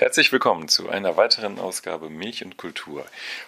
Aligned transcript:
Herzlich 0.00 0.32
willkommen 0.32 0.66
zu 0.68 0.88
einer 0.88 1.18
weiteren 1.18 1.58
Ausgabe 1.58 2.08
Milch 2.08 2.42
und 2.42 2.56
Kultur. 2.56 3.04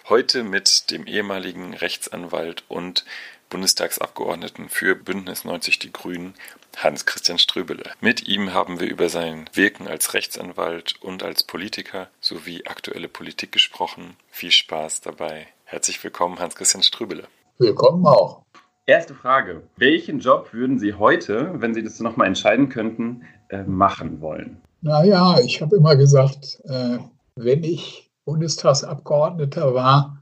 Heute 0.07 0.43
mit 0.43 0.91
dem 0.91 1.07
ehemaligen 1.07 1.73
Rechtsanwalt 1.73 2.63
und 2.67 3.05
Bundestagsabgeordneten 3.49 4.69
für 4.69 4.93
Bündnis 4.93 5.45
90 5.45 5.79
Die 5.79 5.91
Grünen, 5.91 6.35
Hans-Christian 6.77 7.39
Ströbele. 7.39 7.85
Mit 8.01 8.27
ihm 8.27 8.53
haben 8.53 8.79
wir 8.79 8.87
über 8.87 9.09
sein 9.09 9.49
Wirken 9.53 9.87
als 9.87 10.13
Rechtsanwalt 10.13 11.01
und 11.01 11.23
als 11.23 11.41
Politiker 11.41 12.07
sowie 12.21 12.67
aktuelle 12.67 13.07
Politik 13.07 13.51
gesprochen. 13.51 14.15
Viel 14.29 14.51
Spaß 14.51 15.01
dabei. 15.01 15.47
Herzlich 15.65 16.03
willkommen, 16.03 16.37
Hans-Christian 16.37 16.83
Ströbele. 16.83 17.23
Willkommen 17.57 18.05
auch. 18.05 18.43
Erste 18.85 19.15
Frage. 19.15 19.63
Welchen 19.77 20.19
Job 20.19 20.53
würden 20.53 20.77
Sie 20.77 20.93
heute, 20.93 21.53
wenn 21.55 21.73
Sie 21.73 21.81
das 21.81 21.99
nochmal 21.99 22.27
entscheiden 22.27 22.69
könnten, 22.69 23.23
äh, 23.49 23.63
machen 23.63 24.21
wollen? 24.21 24.61
Naja, 24.83 25.39
ich 25.39 25.61
habe 25.61 25.77
immer 25.77 25.95
gesagt, 25.95 26.59
äh, 26.65 26.97
wenn 27.37 27.63
ich 27.63 28.11
Bundestagsabgeordneter 28.25 29.73
war, 29.73 30.21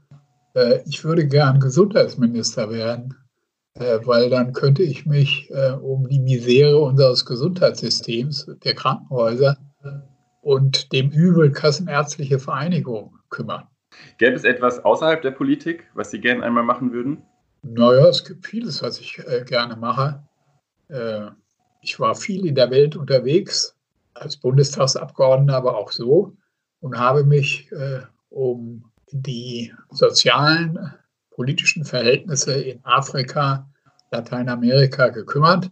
äh, 0.54 0.78
ich 0.86 1.02
würde 1.02 1.26
gern 1.26 1.58
Gesundheitsminister 1.58 2.70
werden, 2.70 3.12
äh, 3.74 3.98
weil 4.04 4.30
dann 4.30 4.52
könnte 4.52 4.84
ich 4.84 5.04
mich 5.04 5.50
äh, 5.50 5.72
um 5.72 6.08
die 6.08 6.20
Misere 6.20 6.78
unseres 6.78 7.26
Gesundheitssystems, 7.26 8.52
der 8.62 8.74
Krankenhäuser 8.76 9.56
und 10.42 10.92
dem 10.92 11.10
Übel 11.10 11.50
Kassenärztliche 11.50 12.38
Vereinigung 12.38 13.18
kümmern. 13.30 13.66
Gäbe 14.18 14.36
es 14.36 14.44
etwas 14.44 14.84
außerhalb 14.84 15.22
der 15.22 15.32
Politik, 15.32 15.88
was 15.94 16.12
Sie 16.12 16.20
gerne 16.20 16.44
einmal 16.44 16.62
machen 16.62 16.92
würden? 16.92 17.24
Naja, 17.62 18.06
es 18.06 18.24
gibt 18.24 18.46
vieles, 18.46 18.80
was 18.80 19.00
ich 19.00 19.18
äh, 19.26 19.42
gerne 19.44 19.74
mache. 19.74 20.22
Äh, 20.86 21.30
ich 21.80 21.98
war 21.98 22.14
viel 22.14 22.46
in 22.46 22.54
der 22.54 22.70
Welt 22.70 22.94
unterwegs 22.94 23.76
als 24.14 24.36
Bundestagsabgeordneter, 24.36 25.56
aber 25.56 25.76
auch 25.76 25.92
so 25.92 26.36
und 26.80 26.98
habe 26.98 27.24
mich 27.24 27.70
äh, 27.72 28.00
um 28.28 28.84
die 29.10 29.72
sozialen, 29.90 30.78
politischen 31.30 31.84
Verhältnisse 31.84 32.54
in 32.54 32.84
Afrika, 32.84 33.68
Lateinamerika 34.10 35.08
gekümmert 35.08 35.70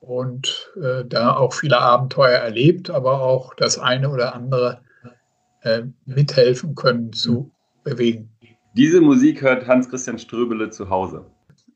und 0.00 0.72
äh, 0.82 1.04
da 1.04 1.36
auch 1.36 1.52
viele 1.52 1.78
Abenteuer 1.78 2.38
erlebt, 2.38 2.90
aber 2.90 3.22
auch 3.22 3.54
das 3.54 3.78
eine 3.78 4.10
oder 4.10 4.34
andere 4.34 4.80
äh, 5.62 5.82
mithelfen 6.04 6.74
können 6.74 7.12
zu 7.12 7.52
bewegen. 7.84 8.28
Diese 8.74 9.00
Musik 9.00 9.42
hört 9.42 9.66
Hans-Christian 9.66 10.18
Ströbele 10.18 10.70
zu 10.70 10.88
Hause. 10.90 11.24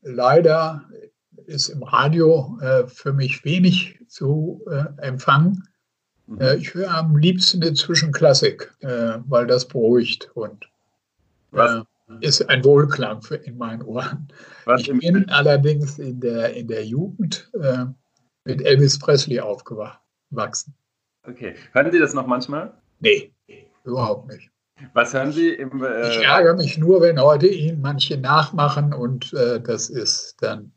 Leider 0.01 0.83
ist 1.45 1.69
im 1.69 1.83
Radio 1.83 2.57
äh, 2.61 2.87
für 2.87 3.13
mich 3.13 3.45
wenig 3.45 3.99
zu 4.07 4.61
äh, 4.69 4.85
empfangen. 5.01 5.63
Mhm. 6.27 6.41
Äh, 6.41 6.55
ich 6.57 6.73
höre 6.73 6.93
am 6.93 7.17
liebsten 7.17 7.61
inzwischen 7.61 8.11
Klassik, 8.11 8.71
äh, 8.81 9.17
weil 9.27 9.47
das 9.47 9.67
beruhigt 9.67 10.29
und 10.35 10.69
äh, 11.53 11.81
ist 12.21 12.47
ein 12.49 12.63
Wohlklang 12.63 13.21
für, 13.21 13.35
in 13.35 13.57
meinen 13.57 13.81
Ohren. 13.81 14.27
Was 14.65 14.81
ich 14.81 14.99
bin 14.99 15.29
allerdings 15.29 15.97
in 15.99 16.19
der, 16.19 16.53
in 16.53 16.67
der 16.67 16.85
Jugend 16.85 17.51
mit 18.45 18.61
Elvis 18.61 18.97
Presley 18.97 19.39
aufgewachsen. 19.41 20.73
Okay. 21.23 21.55
Hören 21.73 21.91
Sie 21.91 21.99
das 21.99 22.13
noch 22.13 22.27
manchmal? 22.27 22.73
Nee, 22.99 23.33
überhaupt 23.83 24.29
nicht. 24.29 24.49
Was 24.93 25.13
hören 25.13 25.31
Sie 25.31 25.49
im. 25.49 25.83
Äh 25.83 26.09
ich 26.09 26.23
ärgere 26.23 26.55
mich 26.55 26.77
nur, 26.77 27.01
wenn 27.01 27.19
heute 27.19 27.47
ihn 27.47 27.81
manche 27.81 28.17
nachmachen 28.17 28.93
und 28.93 29.33
äh, 29.33 29.59
das 29.59 29.89
ist 29.89 30.37
dann 30.41 30.71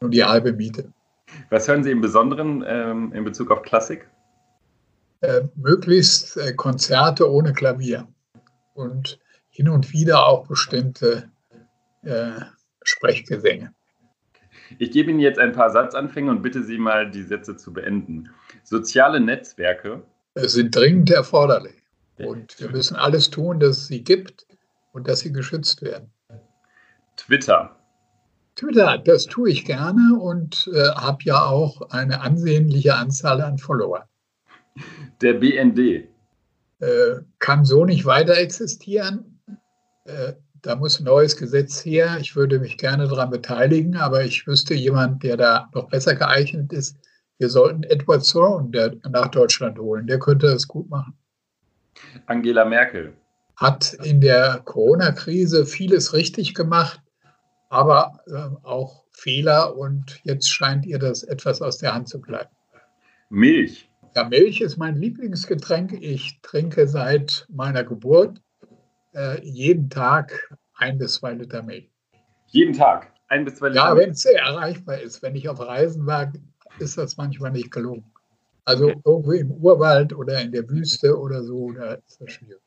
nur 0.00 0.10
die 0.10 0.24
halbe 0.24 0.52
Miete. 0.52 0.92
Was 1.50 1.68
hören 1.68 1.84
Sie 1.84 1.90
im 1.90 2.00
Besonderen 2.00 2.64
ähm, 2.66 3.12
in 3.12 3.24
Bezug 3.24 3.50
auf 3.50 3.62
Klassik? 3.62 4.08
Äh, 5.24 5.48
möglichst 5.54 6.36
äh, 6.36 6.52
Konzerte 6.52 7.30
ohne 7.30 7.54
Klavier 7.54 8.06
und 8.74 9.18
hin 9.48 9.70
und 9.70 9.90
wieder 9.90 10.26
auch 10.26 10.46
bestimmte 10.46 11.30
äh, 12.02 12.32
Sprechgesänge. 12.82 13.72
Ich 14.78 14.90
gebe 14.90 15.10
Ihnen 15.10 15.20
jetzt 15.20 15.38
ein 15.38 15.52
paar 15.52 15.70
Satzanfänge 15.70 16.30
und 16.30 16.42
bitte 16.42 16.62
Sie 16.62 16.76
mal, 16.76 17.10
die 17.10 17.22
Sätze 17.22 17.56
zu 17.56 17.72
beenden. 17.72 18.28
Soziale 18.64 19.18
Netzwerke 19.18 20.02
sind 20.34 20.76
dringend 20.76 21.10
erforderlich. 21.10 21.82
Und 22.18 22.60
wir 22.60 22.68
müssen 22.68 22.96
alles 22.96 23.30
tun, 23.30 23.60
dass 23.60 23.78
es 23.78 23.86
sie 23.86 24.04
gibt 24.04 24.46
und 24.92 25.08
dass 25.08 25.20
sie 25.20 25.32
geschützt 25.32 25.80
werden. 25.80 26.12
Twitter. 27.16 27.74
Twitter, 28.56 28.98
das 28.98 29.24
tue 29.24 29.50
ich 29.50 29.64
gerne 29.64 30.18
und 30.20 30.70
äh, 30.74 30.90
habe 30.90 31.18
ja 31.22 31.46
auch 31.46 31.88
eine 31.90 32.20
ansehnliche 32.20 32.94
Anzahl 32.94 33.40
an 33.40 33.56
Followern 33.56 34.04
der 35.20 35.34
BND? 35.34 36.08
Äh, 36.80 37.20
kann 37.38 37.64
so 37.64 37.84
nicht 37.84 38.04
weiter 38.04 38.36
existieren. 38.36 39.40
Äh, 40.04 40.34
da 40.62 40.76
muss 40.76 40.98
ein 40.98 41.04
neues 41.04 41.36
Gesetz 41.36 41.84
her. 41.84 42.16
Ich 42.20 42.36
würde 42.36 42.58
mich 42.58 42.78
gerne 42.78 43.06
daran 43.06 43.30
beteiligen, 43.30 43.96
aber 43.96 44.24
ich 44.24 44.46
wüsste 44.46 44.74
jemand, 44.74 45.22
der 45.22 45.36
da 45.36 45.68
noch 45.74 45.88
besser 45.88 46.14
geeignet 46.14 46.72
ist. 46.72 46.96
Wir 47.38 47.50
sollten 47.50 47.82
Edward 47.82 48.28
Thorne 48.28 49.00
nach 49.10 49.28
Deutschland 49.28 49.78
holen. 49.78 50.06
Der 50.06 50.18
könnte 50.18 50.46
das 50.46 50.66
gut 50.66 50.88
machen. 50.88 51.14
Angela 52.26 52.64
Merkel 52.64 53.14
hat 53.56 53.94
in 54.02 54.20
der 54.20 54.62
Corona-Krise 54.64 55.66
vieles 55.66 56.12
richtig 56.12 56.54
gemacht, 56.54 57.00
aber 57.68 58.20
äh, 58.26 58.66
auch 58.66 59.04
Fehler 59.12 59.76
und 59.76 60.20
jetzt 60.24 60.50
scheint 60.50 60.86
ihr 60.86 60.98
das 60.98 61.22
etwas 61.22 61.62
aus 61.62 61.78
der 61.78 61.94
Hand 61.94 62.08
zu 62.08 62.20
bleiben. 62.20 62.50
Milch. 63.30 63.88
Ja, 64.16 64.22
Milch 64.28 64.60
ist 64.60 64.76
mein 64.76 64.94
Lieblingsgetränk. 64.94 65.92
Ich 66.00 66.40
trinke 66.40 66.86
seit 66.86 67.48
meiner 67.50 67.82
Geburt 67.82 68.40
äh, 69.12 69.44
jeden 69.44 69.90
Tag 69.90 70.54
ein 70.76 70.98
bis 70.98 71.14
zwei 71.14 71.32
Liter 71.32 71.64
Milch. 71.64 71.90
Jeden 72.46 72.74
Tag? 72.74 73.12
Ein 73.26 73.44
bis 73.44 73.56
zwei 73.56 73.70
Liter? 73.70 73.80
Ja, 73.80 73.96
wenn 73.96 74.10
es 74.10 74.24
erreichbar 74.24 75.00
ist. 75.00 75.20
Wenn 75.20 75.34
ich 75.34 75.48
auf 75.48 75.58
Reisen 75.58 76.06
war, 76.06 76.32
ist 76.78 76.96
das 76.96 77.16
manchmal 77.16 77.50
nicht 77.50 77.72
gelungen. 77.72 78.04
Also 78.64 78.84
okay. 78.84 79.00
irgendwo 79.04 79.32
im 79.32 79.50
Urwald 79.50 80.12
oder 80.14 80.40
in 80.40 80.52
der 80.52 80.68
Wüste 80.70 81.18
oder 81.18 81.42
so, 81.42 81.72
da 81.72 81.94
ist 81.94 82.20
das 82.20 82.30
schwierig. 82.30 82.62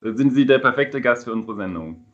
Da 0.00 0.14
sind 0.14 0.32
Sie 0.32 0.46
der 0.46 0.60
perfekte 0.60 1.00
Gast 1.00 1.24
für 1.24 1.32
unsere 1.32 1.56
Sendung. 1.56 2.04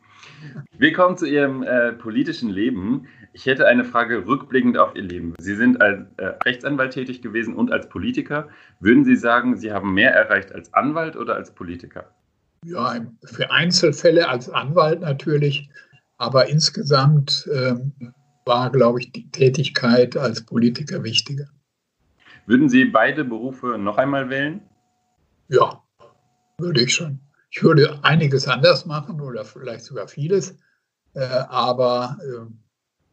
Willkommen 0.79 1.17
zu 1.17 1.27
Ihrem 1.27 1.61
äh, 1.61 1.93
politischen 1.93 2.49
Leben. 2.49 3.07
Ich 3.35 3.45
hätte 3.45 3.67
eine 3.67 3.83
Frage 3.83 4.25
rückblickend 4.25 4.77
auf 4.77 4.95
Ihr 4.95 5.01
Leben. 5.01 5.33
Sie 5.39 5.57
sind 5.57 5.81
als 5.81 6.05
äh, 6.15 6.27
Rechtsanwalt 6.45 6.93
tätig 6.93 7.21
gewesen 7.21 7.53
und 7.53 7.69
als 7.69 7.89
Politiker. 7.89 8.47
Würden 8.79 9.03
Sie 9.03 9.17
sagen, 9.17 9.57
Sie 9.57 9.73
haben 9.73 9.93
mehr 9.93 10.13
erreicht 10.13 10.53
als 10.53 10.73
Anwalt 10.73 11.17
oder 11.17 11.35
als 11.35 11.53
Politiker? 11.53 12.09
Ja, 12.63 12.95
für 13.25 13.51
Einzelfälle 13.51 14.29
als 14.29 14.49
Anwalt 14.49 15.01
natürlich, 15.01 15.69
aber 16.17 16.47
insgesamt 16.47 17.49
ähm, 17.53 18.13
war, 18.45 18.71
glaube 18.71 19.01
ich, 19.01 19.11
die 19.11 19.29
Tätigkeit 19.31 20.15
als 20.15 20.45
Politiker 20.45 21.03
wichtiger. 21.03 21.49
Würden 22.45 22.69
Sie 22.69 22.85
beide 22.85 23.25
Berufe 23.25 23.77
noch 23.77 23.97
einmal 23.97 24.29
wählen? 24.29 24.61
Ja, 25.49 25.83
würde 26.57 26.83
ich 26.83 26.93
schon. 26.93 27.19
Ich 27.51 27.61
würde 27.61 27.99
einiges 28.01 28.47
anders 28.47 28.85
machen 28.85 29.19
oder 29.19 29.43
vielleicht 29.43 29.83
sogar 29.83 30.07
vieles, 30.07 30.57
äh, 31.15 31.25
aber 31.25 32.17
äh, 32.21 32.64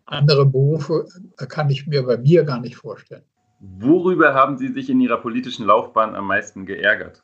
andere 0.06 0.46
Berufe 0.46 1.06
kann 1.48 1.70
ich 1.70 1.86
mir 1.86 2.04
bei 2.04 2.16
mir 2.18 2.44
gar 2.44 2.60
nicht 2.60 2.76
vorstellen. 2.76 3.24
Worüber 3.60 4.34
haben 4.34 4.58
Sie 4.58 4.68
sich 4.68 4.90
in 4.90 5.00
Ihrer 5.00 5.18
politischen 5.18 5.66
Laufbahn 5.66 6.14
am 6.16 6.26
meisten 6.26 6.66
geärgert? 6.66 7.22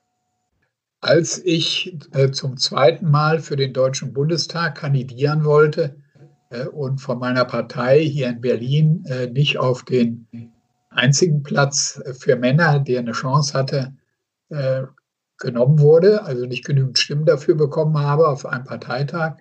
Als 1.00 1.38
ich 1.44 1.96
äh, 2.12 2.30
zum 2.30 2.56
zweiten 2.56 3.10
Mal 3.10 3.40
für 3.40 3.56
den 3.56 3.72
Deutschen 3.72 4.12
Bundestag 4.12 4.76
kandidieren 4.76 5.44
wollte 5.44 5.96
und 6.72 6.98
von 6.98 7.18
meiner 7.18 7.44
Partei 7.44 8.00
hier 8.00 8.28
in 8.28 8.40
Berlin 8.40 9.04
nicht 9.32 9.58
auf 9.58 9.84
den 9.84 10.26
einzigen 10.88 11.42
Platz 11.42 12.00
für 12.18 12.36
Männer, 12.36 12.78
der 12.78 13.00
eine 13.00 13.12
Chance 13.12 13.52
hatte, 13.52 13.92
genommen 15.38 15.80
wurde, 15.80 16.24
also 16.24 16.46
nicht 16.46 16.64
genügend 16.64 16.98
Stimmen 16.98 17.24
dafür 17.24 17.54
bekommen 17.54 17.98
habe 17.98 18.28
auf 18.28 18.44
einem 18.44 18.64
Parteitag, 18.64 19.36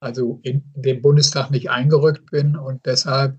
also 0.00 0.40
in 0.42 0.62
den 0.74 1.02
Bundestag 1.02 1.50
nicht 1.50 1.70
eingerückt 1.70 2.30
bin 2.30 2.56
und 2.56 2.84
deshalb 2.86 3.36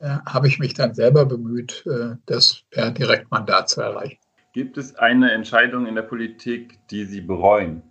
äh, 0.00 0.18
habe 0.26 0.48
ich 0.48 0.58
mich 0.58 0.74
dann 0.74 0.94
selber 0.94 1.24
bemüht, 1.26 1.84
äh, 1.86 2.16
das 2.26 2.62
per 2.70 2.90
Direktmandat 2.90 3.68
zu 3.68 3.80
erreichen. 3.82 4.18
Gibt 4.52 4.76
es 4.76 4.94
eine 4.96 5.32
Entscheidung 5.32 5.86
in 5.86 5.94
der 5.94 6.02
Politik, 6.02 6.78
die 6.90 7.04
Sie 7.04 7.20
bereuen? 7.20 7.82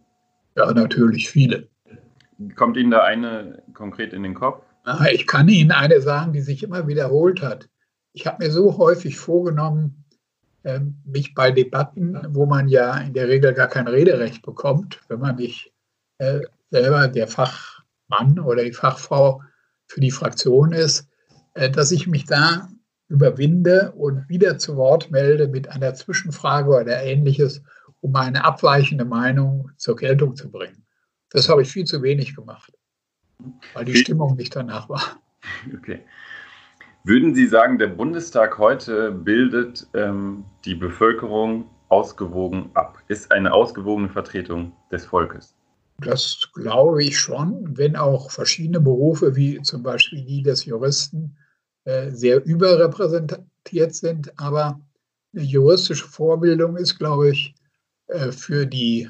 Ja, 0.56 0.72
natürlich 0.74 1.30
viele. 1.30 1.68
Kommt 2.56 2.78
Ihnen 2.78 2.92
da 2.92 3.04
eine 3.04 3.64
konkret 3.74 4.14
in 4.14 4.24
den 4.24 4.34
Kopf? 4.34 4.64
Ich 5.12 5.28
kann 5.28 5.48
Ihnen 5.48 5.72
eine 5.72 6.02
sagen, 6.02 6.34
die 6.34 6.42
sich 6.42 6.64
immer 6.64 6.88
wiederholt 6.88 7.42
hat. 7.42 7.70
Ich 8.14 8.28
habe 8.28 8.44
mir 8.44 8.52
so 8.52 8.78
häufig 8.78 9.18
vorgenommen, 9.18 10.04
ähm, 10.64 11.02
mich 11.06 11.34
bei 11.34 11.52
Debatten, 11.52 12.20
wo 12.30 12.46
man 12.46 12.68
ja 12.68 12.98
in 12.98 13.14
der 13.14 13.28
Regel 13.28 13.54
gar 13.54 13.68
kein 13.68 13.88
Rederecht 13.88 14.44
bekommt, 14.44 15.00
wenn 15.08 15.20
man 15.20 15.38
nicht 15.38 15.74
äh, 16.18 16.42
selber 16.70 17.08
der 17.08 17.28
Fachmann 18.12 18.40
oder 18.40 18.64
die 18.64 18.74
Fachfrau 18.74 19.42
für 19.88 20.02
die 20.02 20.12
Fraktion 20.12 20.74
ist, 20.74 21.10
äh, 21.54 21.70
dass 21.70 21.92
ich 21.92 22.08
mich 22.08 22.26
da 22.26 22.70
überwinde 23.08 23.92
und 23.94 24.30
wieder 24.30 24.58
zu 24.58 24.78
Wort 24.78 25.12
melde 25.12 25.48
mit 25.48 25.70
einer 25.70 25.94
Zwischenfrage 25.94 26.70
oder 26.70 27.04
ähnliches, 27.04 27.62
um 28.00 28.16
eine 28.16 28.46
abweichende 28.46 29.06
Meinung 29.06 29.72
zur 29.78 29.96
Geltung 29.96 30.36
zu 30.36 30.50
bringen. 30.50 30.86
Das 31.30 31.50
habe 31.50 31.62
ich 31.62 31.70
viel 31.70 31.86
zu 31.86 32.02
wenig 32.02 32.36
gemacht, 32.36 32.74
weil 33.74 33.86
die 33.86 33.96
Stimmung 33.96 34.36
nicht 34.36 34.56
danach 34.56 34.90
war. 34.90 35.02
Okay. 35.76 36.00
Würden 37.04 37.34
Sie 37.34 37.48
sagen, 37.48 37.80
der 37.80 37.88
Bundestag 37.88 38.60
heute 38.60 39.12
bildet 39.12 39.88
ähm, 39.96 40.46
die 40.66 40.76
Bevölkerung 40.76 41.66
ausgewogen 41.90 42.70
ab? 42.76 43.00
Ist 43.08 43.32
eine 43.32 43.52
ausgewogene 43.52 44.10
Vertretung 44.10 44.74
des 44.92 45.08
Volkes? 45.08 45.56
Das 46.02 46.50
glaube 46.54 47.04
ich 47.04 47.18
schon, 47.18 47.78
wenn 47.78 47.96
auch 47.96 48.32
verschiedene 48.32 48.80
Berufe 48.80 49.36
wie 49.36 49.62
zum 49.62 49.84
Beispiel 49.84 50.24
die 50.24 50.42
des 50.42 50.66
Juristen 50.66 51.36
äh, 51.86 52.12
sehr 52.12 52.46
überrepräsentiert 52.46 53.96
sind. 53.96 54.32
Aber 54.40 54.80
eine 55.34 55.44
juristische 55.44 56.06
Vorbildung 56.06 56.78
ist, 56.78 57.00
glaube 57.00 57.32
ich, 57.32 57.56
äh, 58.08 58.32
für 58.32 58.68
die 58.68 59.10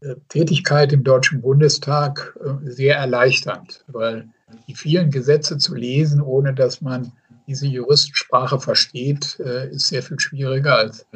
äh, 0.00 0.16
Tätigkeit 0.28 0.92
im 0.92 1.04
Deutschen 1.04 1.40
Bundestag 1.40 2.36
sehr 2.64 2.96
erleichternd, 2.96 3.84
weil 3.88 4.28
die 4.66 4.74
vielen 4.74 5.10
Gesetze 5.10 5.58
zu 5.58 5.74
lesen, 5.74 6.20
ohne 6.20 6.54
dass 6.54 6.80
man 6.80 7.12
diese 7.46 7.66
Juristsprache 7.66 8.60
versteht, 8.60 9.36
ist 9.36 9.88
sehr 9.88 10.02
viel 10.02 10.20
schwieriger, 10.20 10.76
als 10.76 11.06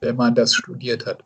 wenn 0.00 0.16
man 0.16 0.34
das 0.34 0.54
studiert 0.54 1.06
hat. 1.06 1.22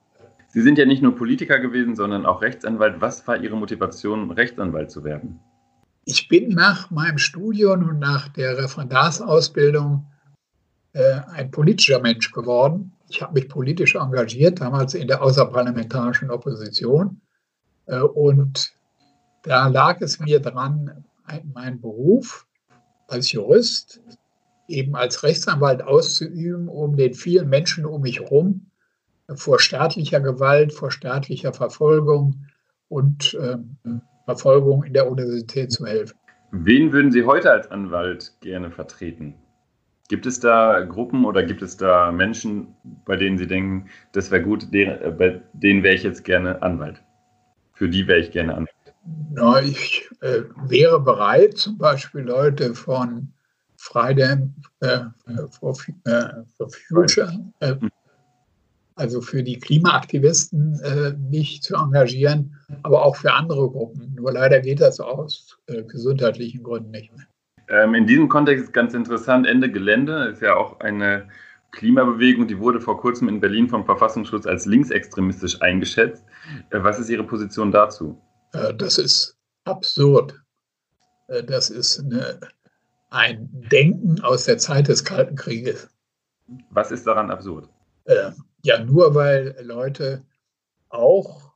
Sie 0.52 0.62
sind 0.62 0.79
ja 0.79 0.85
nicht 0.85 1.00
nur 1.00 1.14
Politiker 1.14 1.61
gewesen, 1.61 1.94
sondern 1.94 2.26
auch 2.26 2.43
Rechtsanwalt. 2.43 3.00
Was 3.00 3.26
war 3.29 3.41
Ihre 3.41 3.56
Motivation, 3.56 4.32
Rechtsanwalt 4.32 4.91
zu 4.91 5.05
werden? 5.05 5.38
Ich 6.05 6.26
bin 6.26 6.49
nach 6.49 6.91
meinem 6.91 7.19
Studium 7.19 7.88
und 7.88 8.00
nach 8.00 8.29
der 8.29 8.58
Referendarsausbildung 8.58 10.06
äh, 10.93 11.20
ein 11.32 11.52
politischer 11.52 12.00
Mensch 12.00 12.32
geworden. 12.32 12.93
Ich 13.08 13.23
habe 13.23 13.35
mich 13.35 13.49
politisch 13.49 13.94
engagiert, 13.94 14.61
damals 14.61 14.94
in 14.94 15.06
der 15.06 15.23
außerparlamentarischen 15.23 16.31
Opposition. 16.31 17.20
Äh, 17.87 18.00
und 18.00 18.73
da 19.43 19.69
lag 19.69 20.00
es 20.00 20.19
mir 20.19 20.41
dran, 20.41 21.05
meinen 21.55 21.81
Beruf 21.81 22.49
als 23.06 23.31
Jurist 23.31 24.00
eben 24.67 24.97
als 24.97 25.23
Rechtsanwalt 25.23 25.82
auszuüben, 25.82 26.69
um 26.69 26.97
den 26.97 27.14
vielen 27.14 27.49
Menschen 27.49 27.87
um 27.87 28.02
mich 28.02 28.19
herum 28.19 28.69
vor 29.34 29.60
staatlicher 29.60 30.20
Gewalt, 30.20 30.72
vor 30.72 30.90
staatlicher 30.90 31.52
Verfolgung 31.52 32.46
und 32.88 33.34
äh, 33.34 33.56
Verfolgung 34.24 34.84
in 34.84 34.92
der 34.92 35.10
Universität 35.10 35.72
zu 35.72 35.86
helfen. 35.86 36.16
Wen 36.52 36.92
würden 36.92 37.12
Sie 37.12 37.24
heute 37.24 37.50
als 37.50 37.70
Anwalt 37.70 38.32
gerne 38.40 38.70
vertreten? 38.70 39.34
Gibt 40.08 40.26
es 40.26 40.40
da 40.40 40.80
Gruppen 40.80 41.24
oder 41.24 41.44
gibt 41.44 41.62
es 41.62 41.76
da 41.76 42.10
Menschen, 42.10 42.74
bei 43.04 43.16
denen 43.16 43.38
Sie 43.38 43.46
denken, 43.46 43.88
das 44.12 44.32
wäre 44.32 44.42
gut, 44.42 44.66
äh, 44.72 45.14
bei 45.16 45.40
denen 45.52 45.84
wäre 45.84 45.94
ich 45.94 46.02
jetzt 46.02 46.24
gerne 46.24 46.60
Anwalt? 46.62 47.00
Für 47.74 47.88
die 47.88 48.06
wäre 48.08 48.18
ich 48.18 48.32
gerne 48.32 48.54
Anwalt. 48.54 48.74
Na, 49.32 49.62
ich 49.62 50.08
äh, 50.20 50.42
wäre 50.66 51.00
bereit, 51.00 51.56
zum 51.56 51.78
Beispiel 51.78 52.22
Leute 52.22 52.74
von 52.74 53.32
Freedom 53.76 54.54
äh, 54.80 54.98
for, 55.50 55.76
äh, 56.04 56.42
for 56.56 56.68
Future, 56.88 57.32
äh, 57.60 57.76
also 59.00 59.20
für 59.20 59.43
die 59.43 59.58
Klimaaktivisten 59.58 60.81
äh, 60.81 61.12
mich 61.31 61.62
zu 61.62 61.75
engagieren, 61.75 62.56
aber 62.82 63.05
auch 63.05 63.17
für 63.17 63.32
andere 63.32 63.69
Gruppen. 63.70 64.14
Nur 64.14 64.32
leider 64.32 64.61
geht 64.61 64.81
das 64.81 65.00
aus 65.00 65.58
gesundheitlichen 65.88 66.62
Gründen 66.62 66.91
nicht 66.91 67.12
mehr. 67.17 67.26
Ähm, 67.70 67.94
in 67.94 68.06
diesem 68.06 68.29
Kontext 68.29 68.64
ist 68.64 68.73
ganz 68.73 68.94
interessant, 68.94 69.47
Ende 69.47 69.70
Gelände 69.70 70.29
ist 70.29 70.43
ja 70.43 70.56
auch 70.56 70.81
eine 70.81 71.29
Klimabewegung, 71.70 72.49
die 72.49 72.58
wurde 72.58 72.81
vor 72.81 72.99
kurzem 72.99 73.29
in 73.29 73.41
Berlin 73.41 73.69
vom 73.69 73.85
Verfassungsschutz 73.85 74.47
als 74.47 74.67
linksextremistisch 74.67 75.61
eingeschätzt. 75.62 76.25
Äh, 76.70 76.82
was 76.82 76.99
ist 76.99 77.08
Ihre 77.08 77.25
Position 77.25 77.70
dazu? 77.70 78.20
Äh, 78.52 78.75
das 78.75 78.99
ist 78.99 79.37
absurd. 79.64 80.35
Äh, 81.29 81.44
das 81.44 81.70
ist 81.70 82.00
eine, 82.00 82.41
ein 83.11 83.49
Denken 83.70 84.20
aus 84.23 84.44
der 84.44 84.58
Zeit 84.58 84.88
des 84.88 85.05
Kalten 85.05 85.37
Krieges. 85.37 85.88
Was 86.70 86.91
ist 86.91 87.06
daran 87.06 87.31
absurd? 87.31 87.69
Ja, 88.62 88.82
nur 88.84 89.14
weil 89.14 89.56
Leute 89.62 90.24
auch 90.88 91.50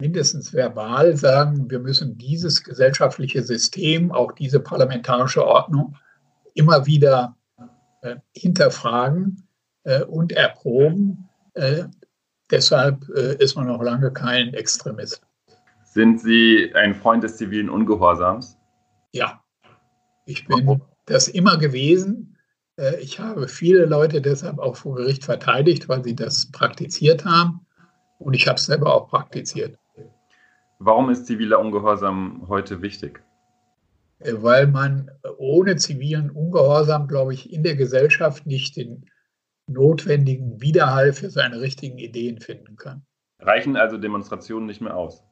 mindestens 0.00 0.52
verbal 0.52 1.16
sagen, 1.16 1.70
wir 1.70 1.78
müssen 1.78 2.16
dieses 2.16 2.64
gesellschaftliche 2.64 3.42
System, 3.42 4.10
auch 4.10 4.32
diese 4.32 4.60
parlamentarische 4.60 5.46
Ordnung 5.46 5.96
immer 6.54 6.86
wieder 6.86 7.36
äh, 8.02 8.16
hinterfragen 8.34 9.46
äh, 9.84 10.02
und 10.02 10.32
erproben. 10.32 11.28
Äh, 11.54 11.84
deshalb 12.50 13.08
äh, 13.10 13.36
ist 13.36 13.56
man 13.56 13.66
noch 13.66 13.82
lange 13.82 14.12
kein 14.12 14.54
Extremist. 14.54 15.22
Sind 15.84 16.20
Sie 16.20 16.72
ein 16.74 16.94
Freund 16.94 17.22
des 17.22 17.36
zivilen 17.36 17.68
Ungehorsams? 17.68 18.56
Ja, 19.12 19.42
ich 20.24 20.46
bin 20.46 20.80
das 21.06 21.28
immer 21.28 21.58
gewesen. 21.58 22.29
Äh, 22.80 23.00
ich 23.00 23.20
habe 23.20 23.46
viele 23.46 23.84
Leute 23.84 24.20
deshalb 24.20 24.58
auch 24.58 24.76
vor 24.76 24.96
Gericht 24.96 25.24
verteidigt, 25.24 25.88
weil 25.88 26.02
sie 26.02 26.16
das 26.16 26.50
praktiziert 26.50 27.24
haben. 27.24 27.66
Und 28.18 28.34
ich 28.34 28.46
habe 28.48 28.56
es 28.56 28.66
selber 28.66 28.94
auch 28.94 29.08
praktiziert. 29.08 29.78
Warum 30.78 31.10
ist 31.10 31.26
ziviler 31.26 31.58
Ungehorsam 31.60 32.46
heute 32.48 32.80
wichtig? 32.82 33.22
Äh, 34.20 34.32
weil 34.36 34.66
man 34.66 35.10
ohne 35.36 35.76
zivilen 35.76 36.30
Ungehorsam, 36.30 37.06
glaube 37.06 37.34
ich, 37.34 37.52
in 37.52 37.62
der 37.62 37.76
Gesellschaft 37.76 38.46
nicht 38.46 38.76
den 38.76 39.04
notwendigen 39.66 40.60
Widerhall 40.60 41.12
für 41.12 41.30
seine 41.30 41.60
richtigen 41.60 41.98
Ideen 41.98 42.40
finden 42.40 42.76
kann. 42.76 43.02
Reichen 43.38 43.76
also 43.76 43.98
Demonstrationen 43.98 44.66
nicht 44.66 44.80
mehr 44.80 44.96
aus? 44.96 45.22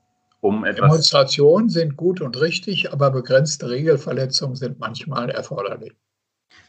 Um 0.41 0.65
etwas 0.65 0.89
Demonstrationen 0.89 1.69
sind 1.69 1.97
gut 1.97 2.21
und 2.21 2.41
richtig, 2.41 2.93
aber 2.93 3.11
begrenzte 3.11 3.69
Regelverletzungen 3.69 4.55
sind 4.55 4.79
manchmal 4.79 5.31
erforderlich. 5.31 5.95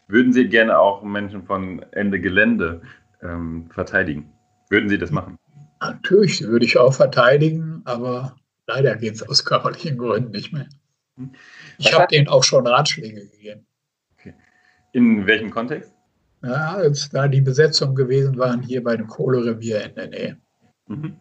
Würden 0.09 0.33
Sie 0.33 0.49
gerne 0.49 0.77
auch 0.77 1.03
Menschen 1.03 1.45
von 1.45 1.85
Ende 1.91 2.19
Gelände 2.19 2.81
ähm, 3.21 3.69
verteidigen? 3.71 4.33
Würden 4.69 4.89
Sie 4.89 4.97
das 4.97 5.11
machen? 5.11 5.37
Natürlich 5.79 6.41
würde 6.41 6.65
ich 6.65 6.77
auch 6.77 6.93
verteidigen, 6.93 7.81
aber 7.85 8.35
Leider 8.69 8.95
geht 8.95 9.15
es 9.15 9.27
aus 9.27 9.43
körperlichen 9.45 9.97
Gründen 9.97 10.29
nicht 10.29 10.53
mehr. 10.53 10.67
Hm. 11.15 11.31
Ich 11.79 11.91
habe 11.91 12.05
denen 12.05 12.27
auch 12.27 12.43
schon 12.43 12.67
Ratschläge 12.67 13.27
gegeben. 13.27 13.65
Okay. 14.13 14.35
In 14.91 15.25
welchem 15.25 15.49
Kontext? 15.49 15.91
Ja, 16.43 16.75
als 16.75 17.09
da 17.09 17.27
die 17.27 17.41
Besetzung 17.41 17.95
gewesen 17.95 18.37
waren, 18.37 18.61
hier 18.61 18.83
bei 18.83 18.95
dem 18.95 19.07
Kohlerevier 19.07 19.85
in 19.85 19.95
der 19.95 20.07
Nähe. 20.07 20.37
Mhm. 20.85 21.17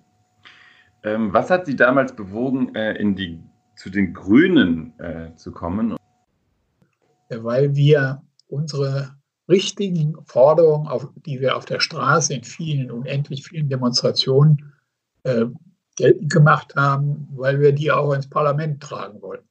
Ähm, 1.05 1.32
was 1.32 1.49
hat 1.49 1.64
Sie 1.64 1.75
damals 1.75 2.14
bewogen, 2.14 2.74
äh, 2.74 2.93
in 3.01 3.17
die, 3.17 3.43
zu 3.77 3.89
den 3.89 4.12
Grünen 4.12 4.93
äh, 5.01 5.34
zu 5.36 5.51
kommen? 5.51 5.96
Weil 7.31 7.74
wir 7.74 8.22
unsere 8.48 9.17
richtigen 9.48 10.17
Forderungen, 10.26 10.88
auf, 10.88 11.08
die 11.24 11.40
wir 11.40 11.56
auf 11.56 11.64
der 11.64 11.81
Straße 11.81 12.34
in 12.34 12.44
vielen, 12.44 12.90
unendlich 12.90 13.46
vielen 13.46 13.69
Demonstrationen 13.69 14.74
äh, 15.22 15.46
geltend 15.96 16.32
gemacht 16.32 16.74
haben, 16.76 17.28
weil 17.32 17.60
wir 17.60 17.72
die 17.72 17.90
auch 17.90 18.12
ins 18.12 18.28
Parlament 18.28 18.82
tragen 18.82 19.20
wollen. 19.22 19.43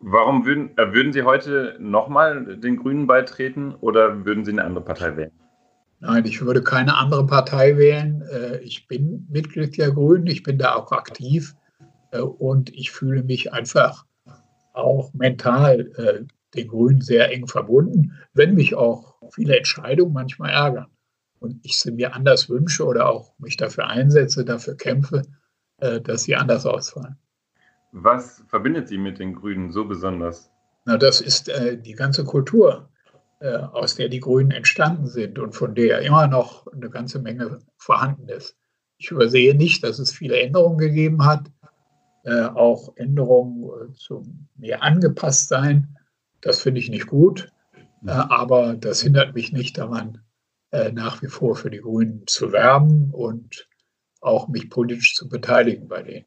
Warum 0.00 0.44
würden, 0.44 0.76
äh, 0.76 0.92
würden 0.92 1.12
Sie 1.12 1.22
heute 1.22 1.76
nochmal 1.78 2.56
den 2.56 2.76
Grünen 2.76 3.06
beitreten 3.06 3.74
oder 3.74 4.24
würden 4.24 4.44
Sie 4.44 4.52
eine 4.52 4.64
andere 4.64 4.84
Partei 4.84 5.16
wählen? 5.16 5.32
Nein, 6.00 6.24
ich 6.26 6.42
würde 6.42 6.62
keine 6.62 6.96
andere 6.96 7.26
Partei 7.26 7.76
wählen. 7.76 8.22
Äh, 8.30 8.58
ich 8.58 8.86
bin 8.88 9.26
Mitglied 9.30 9.76
der 9.78 9.92
Grünen, 9.92 10.26
ich 10.26 10.42
bin 10.42 10.58
da 10.58 10.74
auch 10.74 10.92
aktiv 10.92 11.54
äh, 12.10 12.20
und 12.20 12.74
ich 12.74 12.90
fühle 12.90 13.22
mich 13.22 13.52
einfach 13.52 14.04
auch 14.74 15.14
mental 15.14 16.26
den 16.56 16.68
Grünen 16.68 17.00
sehr 17.00 17.30
eng 17.32 17.46
verbunden, 17.46 18.12
wenn 18.34 18.54
mich 18.54 18.74
auch 18.74 19.16
viele 19.32 19.56
Entscheidungen 19.56 20.12
manchmal 20.12 20.50
ärgern 20.50 20.86
und 21.40 21.64
ich 21.64 21.78
sie 21.78 21.92
mir 21.92 22.14
anders 22.14 22.48
wünsche 22.48 22.84
oder 22.84 23.08
auch 23.08 23.38
mich 23.38 23.56
dafür 23.56 23.88
einsetze, 23.88 24.44
dafür 24.44 24.76
kämpfe, 24.76 25.22
äh, 25.78 26.00
dass 26.00 26.24
sie 26.24 26.36
anders 26.36 26.66
ausfallen. 26.66 27.16
Was 27.92 28.44
verbindet 28.48 28.88
Sie 28.88 28.98
mit 28.98 29.18
den 29.18 29.34
Grünen 29.34 29.70
so 29.70 29.84
besonders? 29.84 30.50
Na, 30.84 30.98
das 30.98 31.20
ist 31.20 31.48
äh, 31.48 31.78
die 31.78 31.94
ganze 31.94 32.24
Kultur, 32.24 32.90
äh, 33.40 33.56
aus 33.56 33.94
der 33.94 34.08
die 34.08 34.20
Grünen 34.20 34.50
entstanden 34.50 35.06
sind 35.06 35.38
und 35.38 35.54
von 35.54 35.74
der 35.74 36.00
immer 36.00 36.26
noch 36.26 36.66
eine 36.68 36.90
ganze 36.90 37.18
Menge 37.18 37.60
vorhanden 37.76 38.28
ist. 38.28 38.56
Ich 38.98 39.10
übersehe 39.10 39.54
nicht, 39.54 39.82
dass 39.84 39.98
es 39.98 40.12
viele 40.12 40.38
Änderungen 40.38 40.78
gegeben 40.78 41.24
hat, 41.24 41.50
äh, 42.24 42.42
auch 42.42 42.96
Änderungen 42.96 43.94
zum 43.94 44.48
mehr 44.56 44.82
angepasst 44.82 45.48
sein. 45.48 45.96
Das 46.40 46.60
finde 46.60 46.80
ich 46.80 46.90
nicht 46.90 47.06
gut, 47.06 47.52
äh, 48.06 48.10
aber 48.10 48.74
das 48.74 49.02
hindert 49.02 49.34
mich 49.34 49.52
nicht 49.52 49.78
daran, 49.78 50.22
äh, 50.70 50.92
nach 50.92 51.22
wie 51.22 51.28
vor 51.28 51.56
für 51.56 51.70
die 51.70 51.80
Grünen 51.80 52.24
zu 52.26 52.52
werben 52.52 53.10
und 53.12 53.68
auch 54.20 54.48
mich 54.48 54.70
politisch 54.70 55.14
zu 55.14 55.28
beteiligen 55.28 55.88
bei 55.88 56.02
denen. 56.02 56.26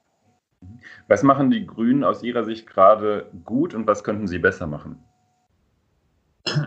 Was 1.08 1.24
machen 1.24 1.52
die 1.52 1.66
Grünen 1.66 2.04
aus 2.04 2.24
Ihrer 2.24 2.44
Sicht 2.44 2.68
gerade 2.68 3.30
gut 3.46 3.74
und 3.74 3.88
was 3.88 4.04
könnten 4.04 4.28
sie 4.28 4.40
besser 4.40 4.68
machen? 4.68 5.00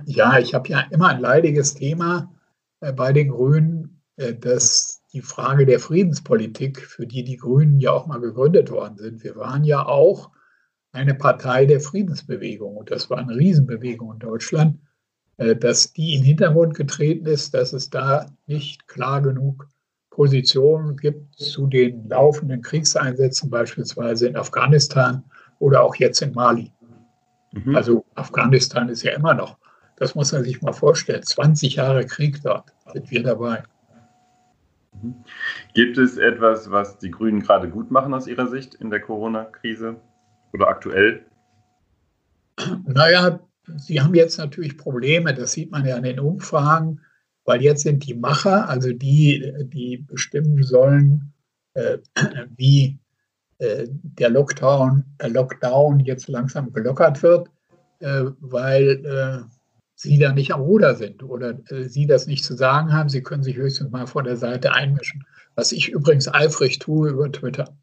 Ja, 0.04 0.38
ich 0.38 0.54
habe 0.54 0.68
ja 0.68 0.80
immer 0.90 1.08
ein 1.08 1.20
leidiges 1.20 1.74
Thema 1.74 2.32
äh, 2.80 2.92
bei 2.92 3.12
den 3.12 3.28
Grünen, 3.28 4.02
äh, 4.16 4.34
dass 4.34 5.02
die 5.12 5.22
Frage 5.22 5.66
der 5.66 5.80
Friedenspolitik, 5.80 6.80
für 6.80 7.06
die 7.06 7.24
die 7.24 7.36
Grünen 7.36 7.80
ja 7.80 7.92
auch 7.92 8.06
mal 8.06 8.20
gegründet 8.20 8.70
worden 8.70 8.96
sind. 8.96 9.24
Wir 9.24 9.36
waren 9.36 9.64
ja 9.64 9.84
auch 9.84 10.30
eine 10.92 11.14
Partei 11.14 11.66
der 11.66 11.80
Friedensbewegung 11.80 12.76
und 12.76 12.90
das 12.90 13.08
war 13.10 13.18
eine 13.18 13.34
Riesenbewegung 13.34 14.12
in 14.12 14.18
Deutschland, 14.18 14.78
äh, 15.38 15.56
dass 15.56 15.92
die 15.92 16.14
in 16.14 16.20
den 16.20 16.26
Hintergrund 16.26 16.74
getreten 16.74 17.26
ist, 17.26 17.54
dass 17.54 17.72
es 17.72 17.90
da 17.90 18.26
nicht 18.46 18.86
klar 18.86 19.22
genug 19.22 19.66
Positionen 20.10 20.96
gibt 20.98 21.34
zu 21.36 21.66
den 21.66 22.08
laufenden 22.08 22.60
Kriegseinsätzen, 22.60 23.48
beispielsweise 23.48 24.28
in 24.28 24.36
Afghanistan 24.36 25.24
oder 25.58 25.82
auch 25.82 25.94
jetzt 25.96 26.20
in 26.20 26.34
Mali. 26.34 26.70
Mhm. 27.52 27.74
Also 27.74 28.04
Afghanistan 28.14 28.90
ist 28.90 29.02
ja 29.02 29.12
immer 29.12 29.32
noch, 29.32 29.56
das 29.96 30.14
muss 30.14 30.32
man 30.32 30.44
sich 30.44 30.60
mal 30.60 30.72
vorstellen, 30.72 31.22
20 31.22 31.76
Jahre 31.76 32.04
Krieg 32.04 32.42
dort 32.42 32.72
sind 32.92 33.10
wir 33.10 33.22
dabei. 33.22 33.62
Mhm. 35.00 35.14
Gibt 35.72 35.96
es 35.96 36.18
etwas, 36.18 36.70
was 36.70 36.98
die 36.98 37.10
Grünen 37.10 37.40
gerade 37.40 37.70
gut 37.70 37.90
machen 37.90 38.12
aus 38.12 38.26
Ihrer 38.26 38.48
Sicht 38.48 38.74
in 38.74 38.90
der 38.90 39.00
Corona-Krise 39.00 39.96
oder 40.52 40.68
aktuell? 40.68 41.24
Naja, 42.84 43.40
sie 43.76 44.00
haben 44.00 44.14
jetzt 44.14 44.38
natürlich 44.38 44.76
Probleme, 44.76 45.34
das 45.34 45.52
sieht 45.52 45.70
man 45.70 45.84
ja 45.86 45.96
an 45.96 46.02
den 46.02 46.20
Umfragen, 46.20 47.00
weil 47.44 47.62
jetzt 47.62 47.82
sind 47.82 48.06
die 48.06 48.14
Macher, 48.14 48.68
also 48.68 48.92
die, 48.92 49.52
die 49.64 49.98
bestimmen 49.98 50.62
sollen, 50.62 51.32
äh, 51.74 51.98
wie 52.56 52.98
äh, 53.58 53.86
der 53.88 54.30
Lockdown, 54.30 55.04
äh, 55.18 55.28
Lockdown 55.28 56.00
jetzt 56.00 56.28
langsam 56.28 56.72
gelockert 56.72 57.22
wird, 57.22 57.48
äh, 58.00 58.24
weil 58.40 59.04
äh, 59.04 59.44
Sie 59.94 60.18
da 60.18 60.32
nicht 60.32 60.52
am 60.52 60.62
Ruder 60.62 60.96
sind 60.96 61.22
oder 61.22 61.58
äh, 61.70 61.84
Sie 61.84 62.06
das 62.06 62.26
nicht 62.26 62.44
zu 62.44 62.56
sagen 62.56 62.92
haben. 62.92 63.08
Sie 63.08 63.22
können 63.22 63.44
sich 63.44 63.56
höchstens 63.56 63.90
mal 63.92 64.06
von 64.06 64.24
der 64.24 64.36
Seite 64.36 64.72
einmischen, 64.72 65.24
was 65.54 65.70
ich 65.70 65.90
übrigens 65.90 66.26
eifrig 66.32 66.80
tue 66.80 67.10
über 67.10 67.30
Twitter. 67.30 67.76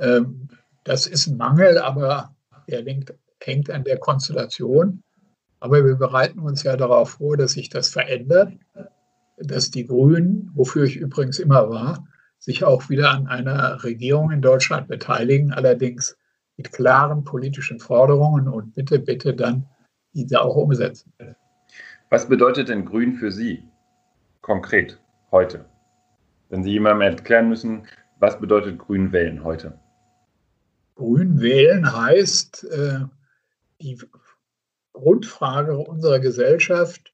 Ähm, 0.00 0.48
das 0.84 1.06
ist 1.06 1.26
ein 1.26 1.36
Mangel, 1.36 1.78
aber 1.78 2.34
der 2.68 2.84
hängt, 2.84 3.12
hängt 3.42 3.70
an 3.70 3.84
der 3.84 3.98
Konstellation. 3.98 5.02
Aber 5.60 5.84
wir 5.84 5.96
bereiten 5.96 6.38
uns 6.40 6.62
ja 6.62 6.76
darauf 6.76 7.12
vor, 7.12 7.36
dass 7.36 7.52
sich 7.52 7.70
das 7.70 7.88
verändert, 7.88 8.52
dass 9.38 9.70
die 9.70 9.86
Grünen, 9.86 10.50
wofür 10.54 10.84
ich 10.84 10.96
übrigens 10.96 11.38
immer 11.38 11.70
war, 11.70 12.06
sich 12.38 12.64
auch 12.64 12.90
wieder 12.90 13.10
an 13.10 13.26
einer 13.26 13.82
Regierung 13.82 14.30
in 14.30 14.42
Deutschland 14.42 14.88
beteiligen, 14.88 15.52
allerdings 15.52 16.16
mit 16.56 16.72
klaren 16.72 17.24
politischen 17.24 17.80
Forderungen 17.80 18.46
und 18.48 18.74
bitte, 18.74 18.98
bitte 18.98 19.34
dann 19.34 19.66
diese 20.12 20.42
auch 20.42 20.54
umsetzen. 20.54 21.12
Was 22.10 22.28
bedeutet 22.28 22.68
denn 22.68 22.84
Grün 22.84 23.14
für 23.14 23.32
Sie 23.32 23.64
konkret 24.42 25.00
heute? 25.32 25.64
Wenn 26.50 26.62
Sie 26.62 26.72
jemandem 26.72 27.00
erklären 27.00 27.48
müssen, 27.48 27.86
was 28.20 28.38
bedeutet 28.38 28.78
Grün 28.78 29.10
wählen 29.12 29.42
heute? 29.42 29.80
Grün 30.94 31.40
wählen 31.40 31.92
heißt, 31.92 32.64
äh, 32.64 33.00
die 33.80 33.98
Grundfrage 34.92 35.76
unserer 35.76 36.20
Gesellschaft 36.20 37.12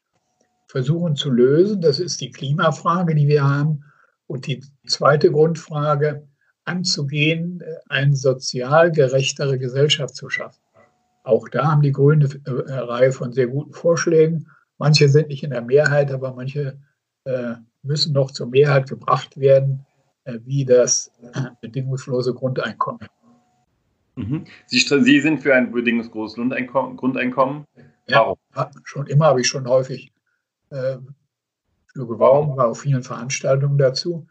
versuchen 0.68 1.16
zu 1.16 1.30
lösen. 1.30 1.80
Das 1.80 1.98
ist 1.98 2.20
die 2.20 2.30
Klimafrage, 2.30 3.14
die 3.14 3.26
wir 3.26 3.44
haben. 3.44 3.84
Und 4.26 4.46
die 4.46 4.62
zweite 4.86 5.32
Grundfrage, 5.32 6.28
anzugehen, 6.64 7.62
äh, 7.62 7.76
eine 7.88 8.14
sozial 8.14 8.92
gerechtere 8.92 9.58
Gesellschaft 9.58 10.14
zu 10.14 10.28
schaffen. 10.28 10.60
Auch 11.24 11.48
da 11.48 11.68
haben 11.68 11.82
die 11.82 11.92
Grünen 11.92 12.42
eine 12.44 12.58
äh, 12.66 12.72
Reihe 12.72 13.12
von 13.12 13.32
sehr 13.32 13.46
guten 13.46 13.72
Vorschlägen. 13.72 14.46
Manche 14.78 15.08
sind 15.08 15.28
nicht 15.28 15.42
in 15.42 15.50
der 15.50 15.62
Mehrheit, 15.62 16.12
aber 16.12 16.34
manche 16.34 16.78
müssen 17.82 18.14
noch 18.14 18.30
zur 18.30 18.46
Mehrheit 18.46 18.88
gebracht 18.88 19.38
werden, 19.38 19.84
wie 20.24 20.64
das 20.64 21.12
bedingungslose 21.60 22.32
Grundeinkommen. 22.32 23.06
Mhm. 24.16 24.44
Sie, 24.66 24.78
Sie, 24.78 25.20
sind 25.20 25.40
für 25.40 25.54
ein 25.54 25.72
bedingungsloses 25.72 26.34
Grundeinkommen? 26.34 27.64
Ja, 28.06 28.34
schon 28.84 29.06
immer 29.06 29.26
habe 29.26 29.40
ich 29.40 29.48
schon 29.48 29.68
häufig 29.68 30.12
äh, 30.70 30.98
für 31.86 32.06
geworben, 32.06 32.56
war 32.56 32.68
auf 32.68 32.80
vielen 32.80 33.02
Veranstaltungen 33.02 33.78
dazu, 33.78 34.26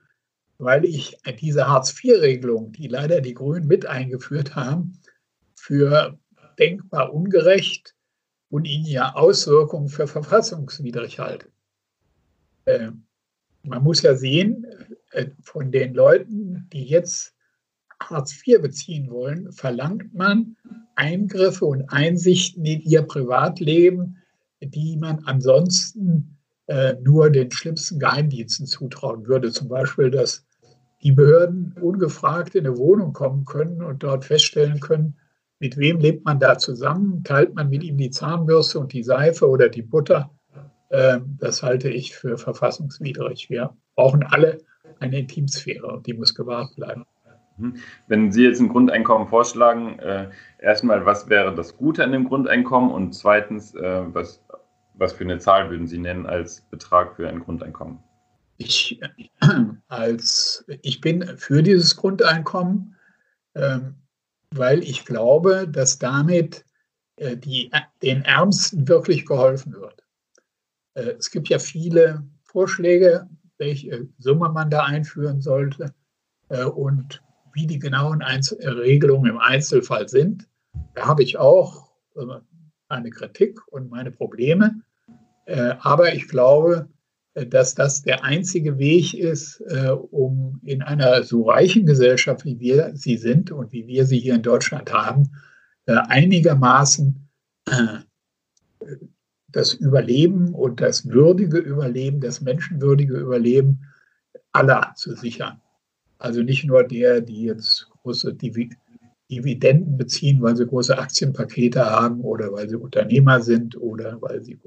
weil 0.58 0.86
ich 0.86 1.18
diese 1.42 1.68
Hartz-IV-Regelung, 1.68 2.72
die 2.74 2.88
leider 2.88 3.22
die 3.22 3.34
Grünen 3.34 3.68
mit 3.68 3.86
eingeführt 3.86 4.56
haben, 4.56 5.00
für 5.56 6.18
denkbar 6.58 7.14
ungerecht 7.14 7.96
und 8.50 8.66
in 8.66 8.86
ihrer 8.86 9.16
Auswirkungen 9.16 9.88
für 9.88 10.08
verfassungswidrig 10.08 11.20
halte. 11.20 11.48
Äh, 12.66 12.92
man 13.64 13.84
muss 13.84 14.02
ja 14.02 14.16
sehen, 14.16 14.66
äh, 15.12 15.28
von 15.42 15.72
den 15.72 15.94
Leuten, 15.94 16.68
die 16.72 16.84
jetzt 16.84 17.36
Hartz 18.02 18.42
IV 18.46 18.62
beziehen 18.62 19.10
wollen, 19.10 19.52
verlangt 19.52 20.14
man 20.14 20.56
Eingriffe 20.96 21.66
und 21.66 21.90
Einsichten 21.90 22.66
in 22.66 22.82
ihr 22.82 23.02
Privatleben, 23.02 24.18
die 24.62 24.98
man 24.98 25.20
ansonsten 25.26 26.38
äh, 26.68 26.96
nur 27.02 27.30
den 27.30 27.52
schlimmsten 27.52 28.00
Geheimdiensten 28.00 28.66
zutrauen 28.66 29.28
würde. 29.28 29.52
Zum 29.52 29.70
Beispiel, 29.70 30.12
dass 30.12 30.46
die 31.02 31.12
Behörden 31.12 31.74
ungefragt 31.82 32.56
in 32.56 32.66
eine 32.68 32.78
Wohnung 32.78 33.14
kommen 33.14 33.46
können 33.46 33.82
und 33.82 34.04
dort 34.04 34.26
feststellen 34.26 34.80
können, 34.80 35.16
mit 35.60 35.78
wem 35.78 36.00
lebt 36.00 36.26
man 36.26 36.40
da 36.40 36.58
zusammen, 36.58 37.24
teilt 37.24 37.54
man 37.54 37.70
mit 37.70 37.84
ihm 37.84 37.98
die 37.98 38.12
Zahnbürste 38.12 38.80
und 38.80 38.94
die 38.94 39.04
Seife 39.04 39.48
oder 39.48 39.70
die 39.70 39.82
Butter. 39.82 40.30
Ähm, 40.92 41.38
das 41.40 41.64
halte 41.64 41.90
ich 41.90 42.16
für 42.16 42.38
verfassungswidrig. 42.38 43.50
Wir 43.50 43.76
brauchen 43.96 44.24
alle 44.24 44.60
eine 45.00 45.20
Intimsphäre 45.20 45.88
und 45.88 46.08
die 46.08 46.14
muss 46.14 46.34
gewahrt 46.34 46.76
bleiben. 46.76 47.06
Mhm. 47.60 47.76
Wenn 48.08 48.32
Sie 48.32 48.44
jetzt 48.44 48.60
ein 48.60 48.70
Grundeinkommen 48.70 49.28
vorschlagen, 49.28 50.00
äh, 50.00 50.30
erstmal, 50.60 51.06
was 51.06 51.30
wäre 51.30 51.54
das 51.54 51.76
Gute 51.76 52.04
an 52.04 52.12
dem 52.12 52.28
Grundeinkommen 52.28 52.92
und 52.92 53.14
zweitens, 53.14 53.76
äh, 53.76 54.02
was, 54.14 54.44
was 54.94 55.14
für 55.14 55.24
eine 55.24 55.40
Zahl 55.40 55.70
würden 55.70 55.88
Sie 55.88 55.98
nennen 55.98 56.26
als 56.26 56.62
Betrag 56.62 57.16
für 57.16 57.28
ein 57.28 57.40
Grundeinkommen? 57.40 58.00
Ich, 58.58 59.00
als, 59.88 60.66
ich 60.82 61.02
bin 61.02 61.38
für 61.38 61.62
dieses 61.62 61.96
Grundeinkommen, 61.96 62.96
ähm, 63.56 63.96
weil 64.52 64.84
ich 64.84 65.06
glaube, 65.06 65.68
dass 65.68 66.00
damit 66.00 66.66
äh, 67.18 67.38
die, 67.38 67.72
den 68.02 68.24
Ärmsten 68.24 68.88
wirklich 68.88 69.26
geholfen 69.26 69.74
wird. 69.74 70.04
Äh, 70.96 71.12
es 71.18 71.30
gibt 71.32 71.50
ja 71.50 71.60
viele 71.60 72.24
Vorschläge, 72.44 73.30
welche 73.58 74.08
Summe 74.18 74.50
man 74.50 74.70
da 74.70 74.86
einführen 74.86 75.42
sollte. 75.42 75.94
Äh, 76.50 76.64
und 76.64 77.22
wie 77.60 77.68
die 77.68 77.80
genauen 77.80 78.22
Einzel 78.22 78.58
Regelungen 78.68 79.32
im 79.32 79.38
Einzelfall 79.38 80.08
sind. 80.08 80.48
Da 80.96 81.08
habe 81.08 81.24
ich 81.24 81.38
auch 81.38 81.92
äh, 82.16 82.22
meine 82.88 83.10
Kritik 83.10 83.60
und 83.68 83.90
meine 83.90 84.12
Probleme. 84.12 84.82
Äh, 85.46 85.74
aber 85.80 86.14
ich 86.14 86.28
glaube, 86.30 86.88
äh, 87.34 87.46
dass 87.46 87.76
das 87.76 88.02
der 88.02 88.24
einzige 88.24 88.78
Weg 88.78 89.14
ist, 89.14 89.62
um 90.12 90.62
in 90.64 90.82
einer 90.82 91.24
so 91.24 91.50
reichen 91.50 91.86
Gesellschaft, 91.86 92.46
wie 92.46 92.60
wir 92.60 92.96
sie 92.96 93.18
sind 93.18 93.52
und 93.52 93.74
wie 93.74 93.88
wir 93.88 94.06
sie 94.06 94.20
hier 94.20 94.36
in 94.36 94.42
Deutschland 94.42 94.92
haben, 94.94 95.32
einigermaßen 95.86 97.28
das 99.48 99.74
Überleben 99.74 100.54
und 100.54 100.82
das 100.82 101.10
würdige 101.10 101.58
Überleben, 101.58 102.22
das 102.22 102.42
menschenwürdige 102.42 103.18
Überleben 103.18 103.82
aller 104.52 104.94
zu 104.96 105.16
sichern. 105.16 105.62
Also 106.20 106.44
nicht 106.44 106.66
nur 106.66 106.84
der, 106.84 107.22
die 107.22 107.44
jetzt 107.44 107.90
große 108.04 108.36
Dividenden 108.36 109.98
beziehen, 109.98 110.42
weil 110.42 110.56
sie 110.56 110.68
große 110.68 110.98
Aktienpakete 110.98 111.86
haben 111.86 112.22
oder 112.22 112.52
weil 112.52 112.68
sie 112.68 112.76
Unternehmer 112.76 113.42
sind 113.42 113.80
oder 113.80 114.22
weil 114.22 114.44
sie 114.44 114.60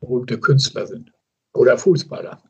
berühmte 0.00 0.40
Künstler 0.40 0.86
sind 0.86 1.12
oder 1.52 1.76
Fußballer. 1.76 2.40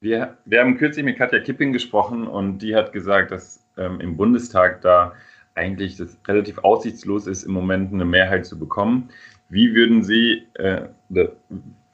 Wir, 0.00 0.38
wir 0.44 0.60
haben 0.60 0.76
kürzlich 0.76 1.04
mit 1.04 1.18
Katja 1.18 1.40
Kipping 1.40 1.72
gesprochen 1.72 2.26
und 2.26 2.58
die 2.58 2.74
hat 2.74 2.92
gesagt, 2.92 3.32
dass 3.32 3.66
ähm, 3.76 4.00
im 4.00 4.16
Bundestag 4.16 4.80
da 4.82 5.12
eigentlich 5.54 5.96
das 5.96 6.16
relativ 6.26 6.58
aussichtslos 6.58 7.26
ist, 7.26 7.42
im 7.42 7.52
Moment 7.52 7.92
eine 7.92 8.04
Mehrheit 8.04 8.46
zu 8.46 8.58
bekommen. 8.58 9.10
Wie 9.48 9.74
würden 9.74 10.04
Sie, 10.04 10.46
äh, 10.54 10.82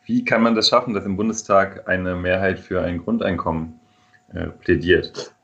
wie 0.04 0.24
kann 0.24 0.42
man 0.42 0.54
das 0.54 0.68
schaffen, 0.68 0.94
dass 0.94 1.06
im 1.06 1.16
Bundestag 1.16 1.88
eine 1.88 2.14
Mehrheit 2.14 2.60
für 2.60 2.82
ein 2.82 2.98
Grundeinkommen 2.98 3.80
äh, 4.32 4.48
plädiert? 4.48 5.34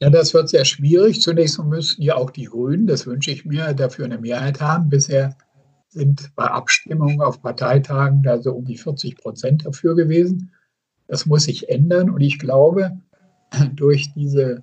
Ja, 0.00 0.10
das 0.10 0.34
wird 0.34 0.50
sehr 0.50 0.64
schwierig. 0.64 1.22
Zunächst 1.22 1.62
müssten 1.62 2.02
ja 2.02 2.16
auch 2.16 2.30
die 2.30 2.44
Grünen, 2.44 2.86
das 2.86 3.06
wünsche 3.06 3.30
ich 3.30 3.46
mir, 3.46 3.72
dafür 3.72 4.04
eine 4.04 4.18
Mehrheit 4.18 4.60
haben. 4.60 4.90
Bisher 4.90 5.36
sind 5.88 6.34
bei 6.36 6.44
Abstimmungen 6.44 7.22
auf 7.22 7.40
Parteitagen 7.40 8.22
da 8.22 8.40
so 8.42 8.52
um 8.52 8.66
die 8.66 8.76
40 8.76 9.16
Prozent 9.16 9.64
dafür 9.64 9.94
gewesen. 9.94 10.52
Das 11.08 11.24
muss 11.24 11.44
sich 11.44 11.70
ändern 11.70 12.10
und 12.10 12.20
ich 12.20 12.38
glaube, 12.38 13.00
durch 13.74 14.12
diese 14.14 14.62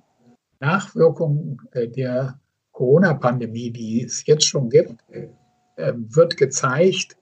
Nachwirkungen 0.60 1.60
äh, 1.72 1.88
der 1.88 2.38
Corona-Pandemie, 2.70 3.70
die 3.70 4.04
es 4.04 4.24
jetzt 4.26 4.44
schon 4.44 4.68
gibt, 4.68 4.96
ähm, 5.76 6.06
wird 6.14 6.36
gezeigt, 6.36 7.16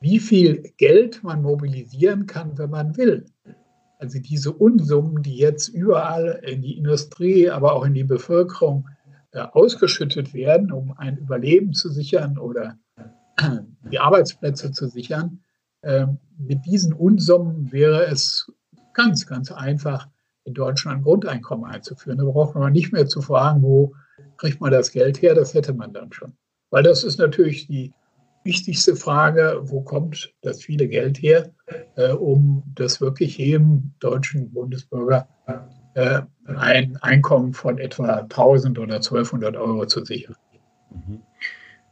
wie 0.00 0.18
viel 0.18 0.72
Geld 0.78 1.22
man 1.22 1.42
mobilisieren 1.42 2.26
kann, 2.26 2.56
wenn 2.56 2.70
man 2.70 2.96
will. 2.96 3.26
Also 4.02 4.18
diese 4.18 4.50
Unsummen, 4.50 5.22
die 5.22 5.36
jetzt 5.36 5.68
überall 5.68 6.40
in 6.42 6.60
die 6.60 6.76
Industrie, 6.76 7.48
aber 7.48 7.72
auch 7.72 7.84
in 7.84 7.94
die 7.94 8.02
Bevölkerung 8.02 8.88
äh, 9.30 9.38
ausgeschüttet 9.38 10.34
werden, 10.34 10.72
um 10.72 10.92
ein 10.98 11.18
Überleben 11.18 11.72
zu 11.72 11.88
sichern 11.88 12.36
oder 12.36 12.76
die 13.92 14.00
Arbeitsplätze 14.00 14.72
zu 14.72 14.88
sichern, 14.88 15.38
äh, 15.82 16.08
mit 16.36 16.66
diesen 16.66 16.92
Unsummen 16.92 17.70
wäre 17.70 18.04
es 18.06 18.50
ganz, 18.92 19.24
ganz 19.24 19.52
einfach, 19.52 20.08
in 20.42 20.54
Deutschland 20.54 20.98
ein 20.98 21.04
Grundeinkommen 21.04 21.70
einzuführen. 21.70 22.18
Da 22.18 22.24
braucht 22.24 22.56
man 22.56 22.72
nicht 22.72 22.92
mehr 22.92 23.06
zu 23.06 23.20
fragen, 23.20 23.62
wo 23.62 23.94
kriegt 24.36 24.60
man 24.60 24.72
das 24.72 24.90
Geld 24.90 25.22
her, 25.22 25.36
das 25.36 25.54
hätte 25.54 25.74
man 25.74 25.92
dann 25.92 26.12
schon. 26.12 26.32
Weil 26.70 26.82
das 26.82 27.04
ist 27.04 27.20
natürlich 27.20 27.68
die 27.68 27.92
wichtigste 28.44 28.96
Frage, 28.96 29.60
wo 29.62 29.82
kommt 29.82 30.32
das 30.42 30.62
viele 30.62 30.88
Geld 30.88 31.18
her, 31.18 31.50
äh, 31.96 32.12
um 32.12 32.62
das 32.74 33.00
wirklich 33.00 33.38
jedem 33.38 33.92
deutschen 34.00 34.50
Bundesbürger 34.52 35.28
äh, 35.94 36.22
ein 36.56 36.96
Einkommen 37.02 37.52
von 37.52 37.78
etwa 37.78 38.20
1000 38.20 38.78
oder 38.78 38.96
1200 38.96 39.56
Euro 39.56 39.86
zu 39.86 40.04
sichern. 40.04 40.36
Mhm. 40.90 41.22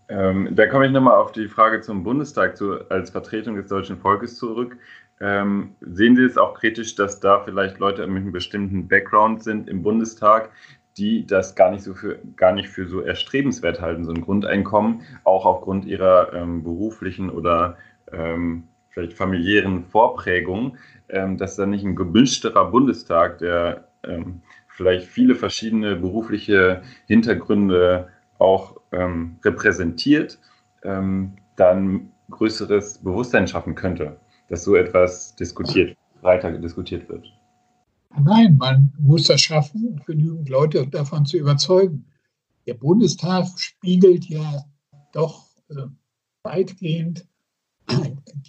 Ähm, 0.09 0.49
da 0.57 0.67
komme 0.67 0.87
ich 0.87 0.93
nochmal 0.93 1.15
auf 1.15 1.33
die 1.33 1.49
Frage 1.49 1.81
zum 1.83 2.03
Bundestag 2.03 2.57
zu, 2.57 2.81
als 2.91 3.11
Vertretung 3.11 3.57
des 3.57 3.69
deutschen 3.69 3.97
Volkes 3.97 4.37
zurück. 4.37 4.77
Ähm, 5.21 5.77
sehen 5.81 6.17
Sie 6.17 6.25
es 6.25 6.39
auch 6.39 6.55
kritisch, 6.55 6.95
dass 6.97 7.21
da 7.21 7.41
vielleicht 7.45 7.79
Leute 7.79 8.07
mit 8.07 8.23
einem 8.23 8.33
bestimmten 8.33 8.89
Background 8.89 9.45
sind 9.45 9.69
im 9.69 9.83
Bundestag, 9.83 10.51
die 11.01 11.27
das 11.27 11.55
gar 11.55 11.71
nicht 11.71 11.83
so 11.83 11.95
für 11.95 12.19
gar 12.37 12.53
nicht 12.53 12.69
für 12.69 12.87
so 12.87 13.01
erstrebenswert 13.01 13.81
halten, 13.81 14.05
so 14.05 14.13
ein 14.13 14.21
Grundeinkommen, 14.21 15.03
auch 15.25 15.47
aufgrund 15.47 15.87
ihrer 15.87 16.33
ähm, 16.35 16.63
beruflichen 16.63 17.31
oder 17.31 17.79
ähm, 18.13 18.65
vielleicht 18.91 19.15
familiären 19.15 19.85
Vorprägung, 19.85 20.77
ähm, 21.09 21.39
dass 21.39 21.57
da 21.57 21.65
nicht 21.65 21.85
ein 21.85 21.97
gemischterer 21.97 22.71
Bundestag, 22.71 23.39
der 23.39 23.89
ähm, 24.05 24.43
vielleicht 24.69 25.07
viele 25.07 25.35
verschiedene 25.35 25.97
berufliche 25.97 26.83
Hintergründe 27.07 28.09
auch 28.39 28.77
ähm, 28.93 29.37
repräsentiert, 29.45 30.39
ähm, 30.83 31.33
dann 31.57 32.13
größeres 32.31 32.99
Bewusstsein 32.99 33.49
schaffen 33.49 33.75
könnte, 33.75 34.17
dass 34.49 34.65
so 34.65 34.77
etwas 34.77 35.35
diskutiert, 35.35 35.97
breiter 36.21 36.53
diskutiert 36.53 37.09
wird. 37.09 37.33
Nein, 38.19 38.57
man 38.59 38.93
muss 38.99 39.25
das 39.25 39.41
schaffen, 39.41 40.01
genügend 40.07 40.49
Leute 40.49 40.87
davon 40.87 41.27
zu 41.27 41.37
überzeugen. 41.37 42.07
Der 42.67 42.75
Bundestag 42.75 43.47
spiegelt 43.57 44.27
ja 44.27 44.65
doch 45.13 45.47
äh, 45.69 45.87
weitgehend 46.43 47.27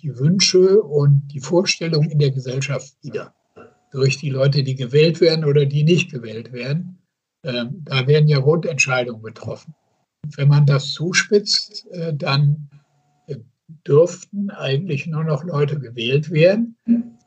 die 0.02 0.18
Wünsche 0.18 0.82
und 0.82 1.28
die 1.30 1.40
Vorstellungen 1.40 2.10
in 2.10 2.20
der 2.20 2.32
Gesellschaft 2.32 2.96
wider. 3.02 3.34
Durch 3.92 4.18
die 4.18 4.30
Leute, 4.30 4.64
die 4.64 4.76
gewählt 4.76 5.20
werden 5.22 5.46
oder 5.46 5.66
die 5.66 5.84
nicht 5.84 6.12
gewählt 6.12 6.54
werden. 6.54 7.00
Ähm, 7.44 7.82
da 7.84 8.08
werden 8.08 8.28
ja 8.28 8.40
Grundentscheidungen 8.40 9.24
getroffen. 9.24 9.74
Wenn 10.36 10.48
man 10.48 10.66
das 10.66 10.94
zuspitzt, 10.94 11.88
äh, 11.92 12.14
dann 12.14 12.70
äh, 13.28 13.38
dürften 13.86 14.50
eigentlich 14.52 15.08
nur 15.08 15.24
noch 15.24 15.44
Leute 15.44 15.80
gewählt 15.80 16.30
werden, 16.32 16.78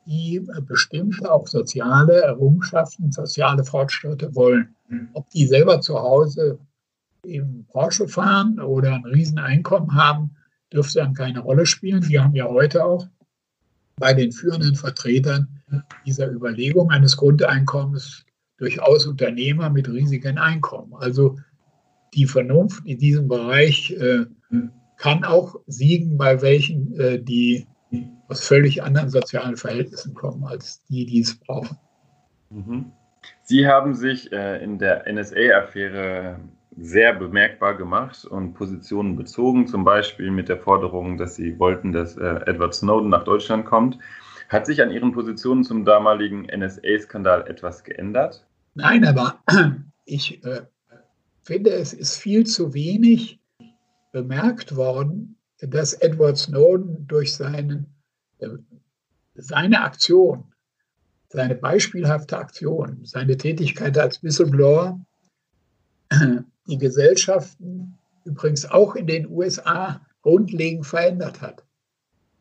die 0.05 0.37
äh, 0.37 0.61
bestimmte 0.61 1.31
auch 1.31 1.47
soziale 1.47 2.21
Errungenschaften, 2.21 3.11
soziale 3.11 3.63
Fortschritte 3.63 4.35
wollen. 4.35 4.75
Ob 5.13 5.29
die 5.31 5.47
selber 5.47 5.81
zu 5.81 5.95
Hause 5.95 6.59
eben 7.25 7.65
Porsche 7.71 8.07
fahren 8.07 8.59
oder 8.59 8.93
ein 8.93 9.05
Rieseneinkommen 9.05 9.95
haben, 9.95 10.35
dürfte 10.71 10.99
dann 10.99 11.13
keine 11.13 11.39
Rolle 11.39 11.65
spielen. 11.65 12.07
Wir 12.07 12.23
haben 12.23 12.35
ja 12.35 12.45
heute 12.45 12.85
auch 12.85 13.07
bei 13.97 14.13
den 14.13 14.31
führenden 14.31 14.75
Vertretern 14.75 15.61
dieser 16.05 16.29
Überlegung 16.29 16.91
eines 16.91 17.17
Grundeinkommens 17.17 18.25
durchaus 18.57 19.07
Unternehmer 19.07 19.69
mit 19.69 19.87
riesigen 19.87 20.37
Einkommen. 20.37 20.93
Also 20.93 21.37
die 22.13 22.25
Vernunft 22.25 22.85
in 22.85 22.97
diesem 22.97 23.27
Bereich 23.27 23.91
äh, 23.91 24.25
kann 24.97 25.23
auch 25.23 25.55
siegen, 25.67 26.17
bei 26.17 26.41
welchen 26.41 26.93
äh, 26.99 27.21
die 27.21 27.67
aus 28.27 28.45
völlig 28.45 28.83
anderen 28.83 29.09
sozialen 29.09 29.57
Verhältnissen 29.57 30.13
kommen 30.13 30.43
als 30.45 30.83
die, 30.85 31.05
die 31.05 31.21
es 31.21 31.37
brauchen. 31.37 31.77
Mhm. 32.49 32.91
Sie 33.43 33.67
haben 33.67 33.95
sich 33.95 34.31
äh, 34.31 34.63
in 34.63 34.77
der 34.77 35.05
NSA-Affäre 35.11 36.39
sehr 36.77 37.13
bemerkbar 37.13 37.75
gemacht 37.75 38.25
und 38.25 38.53
Positionen 38.53 39.15
bezogen, 39.15 39.67
zum 39.67 39.83
Beispiel 39.83 40.29
mit 40.31 40.49
der 40.49 40.57
Forderung, 40.57 41.17
dass 41.17 41.35
Sie 41.35 41.57
wollten, 41.57 41.91
dass 41.91 42.17
äh, 42.17 42.39
Edward 42.45 42.73
Snowden 42.73 43.09
nach 43.09 43.23
Deutschland 43.23 43.65
kommt. 43.65 43.97
Hat 44.49 44.65
sich 44.65 44.81
an 44.81 44.91
Ihren 44.91 45.11
Positionen 45.11 45.63
zum 45.63 45.85
damaligen 45.85 46.45
NSA-Skandal 46.45 47.47
etwas 47.47 47.83
geändert? 47.83 48.45
Nein, 48.73 49.05
aber 49.05 49.39
ich 50.05 50.43
äh, 50.43 50.61
finde, 51.43 51.71
es 51.71 51.93
ist 51.93 52.17
viel 52.17 52.45
zu 52.45 52.73
wenig 52.73 53.39
bemerkt 54.11 54.75
worden, 54.75 55.37
dass 55.59 55.93
Edward 55.93 56.37
Snowden 56.37 57.07
durch 57.07 57.33
seinen 57.33 57.94
seine 59.35 59.81
Aktion, 59.81 60.53
seine 61.29 61.55
beispielhafte 61.55 62.37
Aktion, 62.37 63.01
seine 63.03 63.37
Tätigkeit 63.37 63.97
als 63.97 64.23
Whistleblower 64.23 64.99
die 66.67 66.77
Gesellschaften 66.77 67.97
übrigens 68.23 68.65
auch 68.65 68.95
in 68.95 69.07
den 69.07 69.29
USA 69.29 70.01
grundlegend 70.21 70.85
verändert 70.85 71.41
hat. 71.41 71.63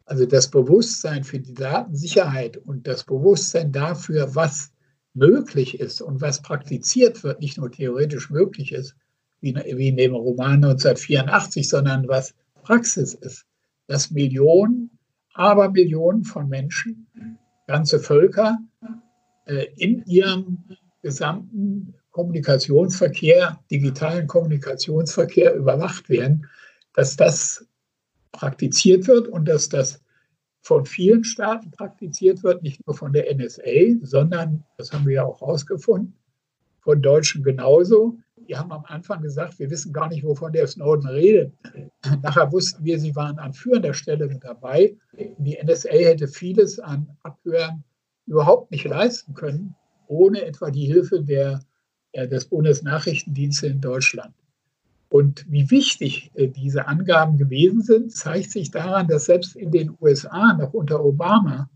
Also 0.07 0.27
das 0.27 0.51
Bewusstsein 0.51 1.25
für 1.25 1.39
die 1.39 1.55
Datensicherheit 1.55 2.57
und 2.57 2.87
das 2.87 3.05
Bewusstsein 3.05 3.73
dafür, 3.73 4.35
was 4.35 4.71
möglich 5.15 5.81
ist 5.81 6.03
und 6.03 6.21
was 6.21 6.43
praktiziert 6.43 7.23
wird, 7.23 7.41
nicht 7.41 7.57
nur 7.57 7.71
theoretisch 7.71 8.31
möglich 8.31 8.73
ist, 8.73 8.97
wie 9.41 9.51
in 9.51 9.97
dem 9.97 10.15
Roman 10.15 10.65
1984, 10.65 11.69
sondern 11.69 12.09
was 12.09 12.35
Praxis 12.63 13.15
ist, 13.15 13.45
dass 13.87 14.11
Millionen 14.11 14.94
aber 15.35 15.71
Millionen 15.71 16.25
von 16.25 16.49
Menschen, 16.49 17.07
ganze 17.67 17.99
Völker 17.99 18.59
äh, 19.47 19.67
in 19.77 20.05
ihrem 20.07 20.65
gesamten 21.03 21.95
Kommunikationsverkehr, 22.13 23.61
digitalen 23.71 24.27
Kommunikationsverkehr 24.27 25.55
überwacht 25.55 26.09
werden, 26.09 26.49
dass 26.95 27.17
das 27.17 27.67
praktiziert 28.33 29.09
wird 29.09 29.29
und 29.29 29.47
dass 29.47 29.69
das 29.69 30.01
von 30.63 30.87
vielen 30.87 31.25
Staaten 31.25 31.71
praktiziert 31.73 32.43
wird, 32.43 32.63
nicht 32.63 32.87
nur 32.87 32.97
von 32.97 33.13
der 33.13 33.35
NSA, 33.35 33.99
sondern, 34.03 34.65
das 34.79 34.93
haben 34.93 35.07
wir 35.07 35.15
ja 35.17 35.25
auch 35.25 35.41
herausgefunden, 35.41 36.15
von 36.81 37.03
Deutschen 37.03 37.43
genauso, 37.43 38.19
die 38.49 38.57
haben 38.57 38.73
am 38.73 38.85
Anfang 38.87 39.23
gesagt, 39.23 39.59
wir 39.59 39.71
wissen 39.71 39.93
gar 39.93 40.09
nicht, 40.09 40.25
wovon 40.25 40.53
der 40.53 40.67
Snowden 40.67 41.09
redet. 41.09 41.53
Nachher 42.23 42.53
wussten 42.53 42.85
wir, 42.85 42.99
sie 42.99 43.15
waren 43.17 43.39
an 43.39 43.53
führender 43.53 43.95
Stelle 43.95 44.29
dabei. 44.39 44.97
Die 45.39 45.59
NSA 45.63 45.91
hätte 45.91 46.29
vieles 46.29 46.79
an 46.79 47.17
Abhören 47.23 47.85
überhaupt 48.27 48.71
nicht 48.71 48.85
leisten 48.85 49.35
können, 49.35 49.75
ohne 50.07 50.43
etwa 50.43 50.71
die 50.71 50.87
Hilfe 50.87 51.23
der, 51.23 51.61
der 52.15 52.27
des 52.27 52.47
Bundesnachrichtendienstes 52.47 53.71
in 53.71 53.81
Deutschland. 53.81 54.35
Und 55.09 55.47
wie 55.49 55.71
wichtig 55.71 56.33
äh, 56.35 56.49
diese 56.49 56.89
Angaben 56.89 57.37
gewesen 57.37 57.83
sind, 57.83 58.13
zeigt 58.13 58.51
sich 58.51 58.71
daran, 58.71 59.07
dass 59.07 59.27
selbst 59.27 59.55
in 59.55 59.71
den 59.71 59.97
USA 60.01 60.55
noch 60.55 60.73
unter 60.73 61.05
Obama 61.05 61.71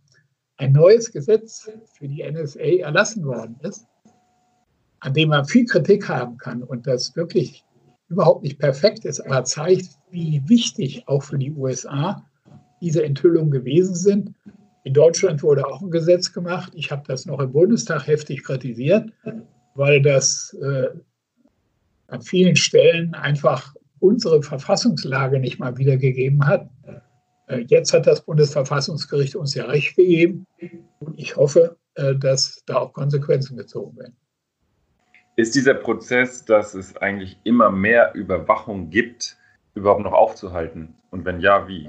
ein 0.56 0.72
neues 0.72 1.12
Gesetz 1.12 1.70
für 1.96 2.08
die 2.08 2.28
NSA 2.28 2.80
erlassen 2.80 3.24
worden 3.24 3.56
ist, 3.60 3.86
an 5.00 5.14
dem 5.14 5.30
man 5.30 5.44
viel 5.44 5.64
Kritik 5.64 6.08
haben 6.08 6.38
kann 6.38 6.62
und 6.62 6.86
das 6.86 7.14
wirklich 7.16 7.64
überhaupt 8.08 8.42
nicht 8.42 8.58
perfekt 8.58 9.04
ist, 9.04 9.20
aber 9.20 9.44
zeigt, 9.44 9.90
wie 10.10 10.42
wichtig 10.46 11.04
auch 11.06 11.22
für 11.22 11.38
die 11.38 11.52
USA 11.52 12.24
diese 12.80 13.04
Enthüllungen 13.04 13.50
gewesen 13.50 13.94
sind. 13.94 14.34
In 14.84 14.94
Deutschland 14.94 15.42
wurde 15.42 15.66
auch 15.66 15.82
ein 15.82 15.90
Gesetz 15.90 16.32
gemacht. 16.32 16.72
Ich 16.74 16.90
habe 16.90 17.02
das 17.06 17.26
noch 17.26 17.40
im 17.40 17.52
Bundestag 17.52 18.06
heftig 18.06 18.44
kritisiert, 18.44 19.12
weil 19.74 20.00
das 20.00 20.56
äh, 20.62 20.88
an 22.06 22.22
vielen 22.22 22.56
Stellen 22.56 23.14
einfach 23.14 23.74
unsere 24.00 24.42
Verfassungslage 24.42 25.40
nicht 25.40 25.58
mal 25.58 25.76
wiedergegeben 25.76 26.46
hat. 26.46 26.70
Äh, 27.48 27.64
jetzt 27.68 27.92
hat 27.92 28.06
das 28.06 28.24
Bundesverfassungsgericht 28.24 29.36
uns 29.36 29.54
ja 29.54 29.66
recht 29.66 29.96
gegeben 29.96 30.46
und 31.00 31.18
ich 31.18 31.36
hoffe, 31.36 31.76
äh, 31.94 32.14
dass 32.14 32.62
da 32.64 32.76
auch 32.76 32.92
Konsequenzen 32.92 33.56
gezogen 33.56 33.98
werden. 33.98 34.16
Ist 35.38 35.54
dieser 35.54 35.74
Prozess, 35.74 36.44
dass 36.44 36.74
es 36.74 36.96
eigentlich 36.96 37.38
immer 37.44 37.70
mehr 37.70 38.12
Überwachung 38.16 38.90
gibt, 38.90 39.36
überhaupt 39.72 40.02
noch 40.02 40.12
aufzuhalten? 40.12 40.96
Und 41.12 41.24
wenn 41.24 41.38
ja, 41.38 41.68
wie? 41.68 41.88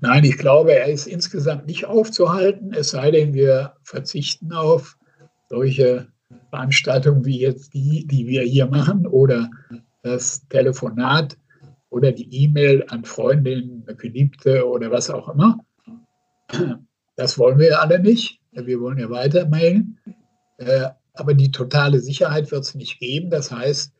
Nein, 0.00 0.24
ich 0.24 0.38
glaube, 0.38 0.72
er 0.72 0.86
ist 0.86 1.06
insgesamt 1.06 1.66
nicht 1.66 1.84
aufzuhalten, 1.84 2.72
es 2.72 2.92
sei 2.92 3.10
denn, 3.10 3.34
wir 3.34 3.74
verzichten 3.82 4.50
auf 4.54 4.96
solche 5.50 6.08
Veranstaltungen 6.48 7.26
wie 7.26 7.40
jetzt 7.40 7.74
die, 7.74 8.06
die 8.06 8.28
wir 8.28 8.44
hier 8.44 8.64
machen 8.64 9.06
oder 9.06 9.50
das 10.02 10.48
Telefonat 10.48 11.36
oder 11.90 12.12
die 12.12 12.44
E-Mail 12.44 12.86
an 12.88 13.04
Freundinnen, 13.04 13.84
Geliebte 13.98 14.66
oder 14.66 14.90
was 14.90 15.10
auch 15.10 15.28
immer. 15.28 15.58
Das 17.16 17.38
wollen 17.38 17.58
wir 17.58 17.82
alle 17.82 17.98
nicht. 17.98 18.40
Wir 18.52 18.80
wollen 18.80 18.98
ja 18.98 19.10
weiter 19.10 19.46
mailen. 19.46 19.98
Aber 21.14 21.34
die 21.34 21.50
totale 21.50 22.00
Sicherheit 22.00 22.50
wird 22.50 22.64
es 22.64 22.74
nicht 22.74 22.98
geben. 22.98 23.30
Das 23.30 23.50
heißt, 23.50 23.92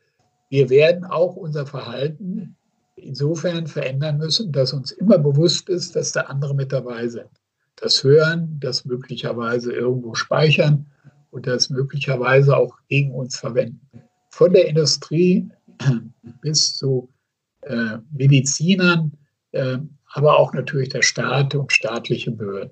wir 0.49 0.69
werden 0.69 1.05
auch 1.05 1.35
unser 1.35 1.65
Verhalten 1.65 2.55
insofern 2.95 3.67
verändern 3.67 4.17
müssen, 4.17 4.51
dass 4.51 4.73
uns 4.73 4.91
immer 4.91 5.17
bewusst 5.17 5.69
ist, 5.69 5.95
dass 5.95 6.11
da 6.11 6.21
andere 6.21 6.53
mit 6.53 6.71
dabei 6.71 7.07
sind. 7.07 7.29
Das 7.77 8.03
Hören, 8.03 8.57
das 8.59 8.85
möglicherweise 8.85 9.73
irgendwo 9.73 10.15
speichern 10.15 10.85
und 11.31 11.47
das 11.47 11.69
möglicherweise 11.69 12.55
auch 12.55 12.77
gegen 12.87 13.11
uns 13.13 13.37
verwenden. 13.37 13.81
Von 14.29 14.53
der 14.53 14.67
Industrie 14.67 15.49
bis 16.41 16.75
zu 16.75 17.09
äh, 17.61 17.97
Medizinern, 18.11 19.11
äh, 19.51 19.77
aber 20.13 20.39
auch 20.39 20.53
natürlich 20.53 20.89
der 20.89 21.01
Staat 21.01 21.55
und 21.55 21.73
staatliche 21.73 22.31
Behörden. 22.31 22.71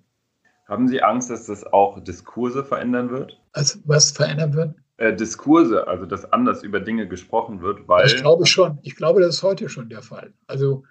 Haben 0.68 0.88
Sie 0.88 1.02
Angst, 1.02 1.30
dass 1.30 1.48
das 1.48 1.66
auch 1.66 2.02
Diskurse 2.02 2.64
verändern 2.64 3.10
wird? 3.10 3.40
Also, 3.54 3.80
was 3.86 4.12
verändern 4.12 4.54
wird? 4.54 4.76
Äh, 4.98 5.16
Diskurse, 5.16 5.88
also 5.88 6.06
dass 6.06 6.32
anders 6.32 6.64
über 6.64 6.80
Dinge 6.80 7.08
gesprochen 7.08 7.62
wird, 7.62 7.88
weil. 7.88 8.06
Ich 8.06 8.18
glaube 8.18 8.46
schon. 8.46 8.80
Ich 8.84 8.96
glaube, 8.96 9.22
das 9.22 9.36
ist 9.36 9.44
heute 9.44 9.70
schon 9.70 9.90
der 9.90 10.02
Fall. 10.02 10.34
Also 10.48 10.84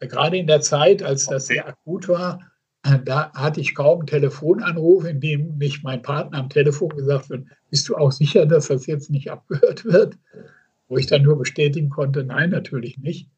äh, 0.00 0.06
gerade 0.06 0.36
in 0.36 0.46
der 0.46 0.60
Zeit, 0.60 1.02
als 1.02 1.26
das 1.26 1.46
sehr 1.46 1.66
akut 1.66 2.08
war, 2.08 2.40
äh, 2.84 2.98
da 3.04 3.32
hatte 3.32 3.60
ich 3.60 3.74
kaum 3.74 4.00
einen 4.00 4.06
Telefonanruf, 4.06 5.04
in 5.04 5.20
dem 5.20 5.58
nicht 5.58 5.82
mein 5.82 6.02
Partner 6.02 6.38
am 6.38 6.48
Telefon 6.48 6.90
gesagt 6.90 7.30
wird, 7.30 7.46
bist 7.70 7.88
du 7.88 7.96
auch 7.96 8.12
sicher, 8.12 8.46
dass 8.46 8.68
das 8.68 8.86
jetzt 8.86 9.10
nicht 9.10 9.30
abgehört 9.30 9.84
wird? 9.84 10.16
Wo 10.88 10.96
ich 10.96 11.06
dann 11.06 11.22
nur 11.22 11.36
bestätigen 11.36 11.90
konnte, 11.90 12.24
nein, 12.24 12.50
natürlich 12.50 12.98
nicht. 12.98 13.28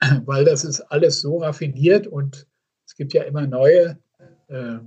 Weil 0.26 0.44
das 0.44 0.64
ist 0.64 0.80
alles 0.80 1.20
so 1.20 1.38
raffiniert 1.38 2.06
und 2.06 2.46
es 2.86 2.94
gibt 2.94 3.12
ja 3.12 3.22
immer 3.24 3.46
neue 3.46 3.98
äh, 4.48 4.78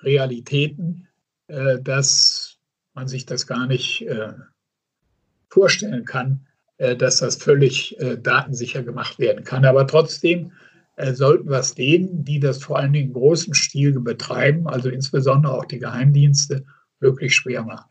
Realitäten, 0.00 1.07
dass 1.48 2.58
man 2.94 3.08
sich 3.08 3.24
das 3.24 3.46
gar 3.46 3.66
nicht 3.66 4.02
äh, 4.02 4.32
vorstellen 5.48 6.04
kann, 6.04 6.46
äh, 6.78 6.96
dass 6.96 7.18
das 7.18 7.36
völlig 7.36 7.98
äh, 8.00 8.16
datensicher 8.18 8.82
gemacht 8.82 9.18
werden 9.18 9.44
kann. 9.44 9.64
Aber 9.64 9.86
trotzdem 9.86 10.52
äh, 10.96 11.12
sollten 11.12 11.50
wir 11.50 11.58
es 11.58 11.74
denen, 11.74 12.24
die 12.24 12.40
das 12.40 12.62
vor 12.62 12.78
allen 12.78 12.92
Dingen 12.92 13.08
im 13.08 13.14
großen 13.14 13.54
Stil 13.54 13.98
betreiben, 14.00 14.68
also 14.68 14.88
insbesondere 14.88 15.54
auch 15.54 15.64
die 15.64 15.78
Geheimdienste, 15.78 16.64
wirklich 17.00 17.34
schwer 17.34 17.62
machen. 17.62 17.90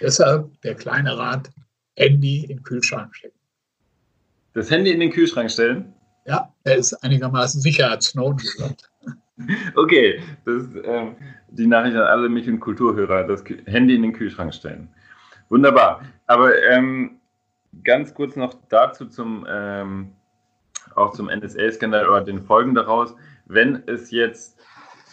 Deshalb 0.00 0.60
der 0.62 0.74
kleine 0.74 1.16
Rat, 1.16 1.50
Handy 1.96 2.42
in 2.42 2.48
den 2.48 2.62
Kühlschrank 2.62 3.14
stecken. 3.14 3.38
Das 4.54 4.70
Handy 4.70 4.90
in 4.90 5.00
den 5.00 5.10
Kühlschrank 5.10 5.50
stellen? 5.50 5.94
Ja, 6.26 6.52
er 6.64 6.76
ist 6.76 6.94
einigermaßen 6.94 7.60
sicher, 7.60 7.90
hat 7.90 8.02
Snowden 8.02 8.38
gesagt. 8.38 8.90
Okay, 9.74 10.20
das 10.44 10.64
ähm, 10.84 11.16
die 11.48 11.66
Nachricht 11.66 11.96
an 11.96 12.02
alle 12.02 12.28
mich 12.28 12.48
und 12.48 12.60
Kulturhörer, 12.60 13.24
das 13.24 13.44
Handy 13.66 13.94
in 13.94 14.02
den 14.02 14.12
Kühlschrank 14.12 14.54
stellen. 14.54 14.88
Wunderbar. 15.48 16.02
Aber 16.26 16.50
ähm, 16.62 17.20
ganz 17.84 18.14
kurz 18.14 18.36
noch 18.36 18.54
dazu 18.68 19.06
zum, 19.06 19.46
ähm, 19.48 20.12
auch 20.94 21.12
zum 21.12 21.28
NSA-Skandal 21.28 22.08
oder 22.08 22.22
den 22.22 22.42
Folgen 22.42 22.74
daraus. 22.74 23.14
Wenn 23.46 23.82
es 23.86 24.10
jetzt, 24.10 24.58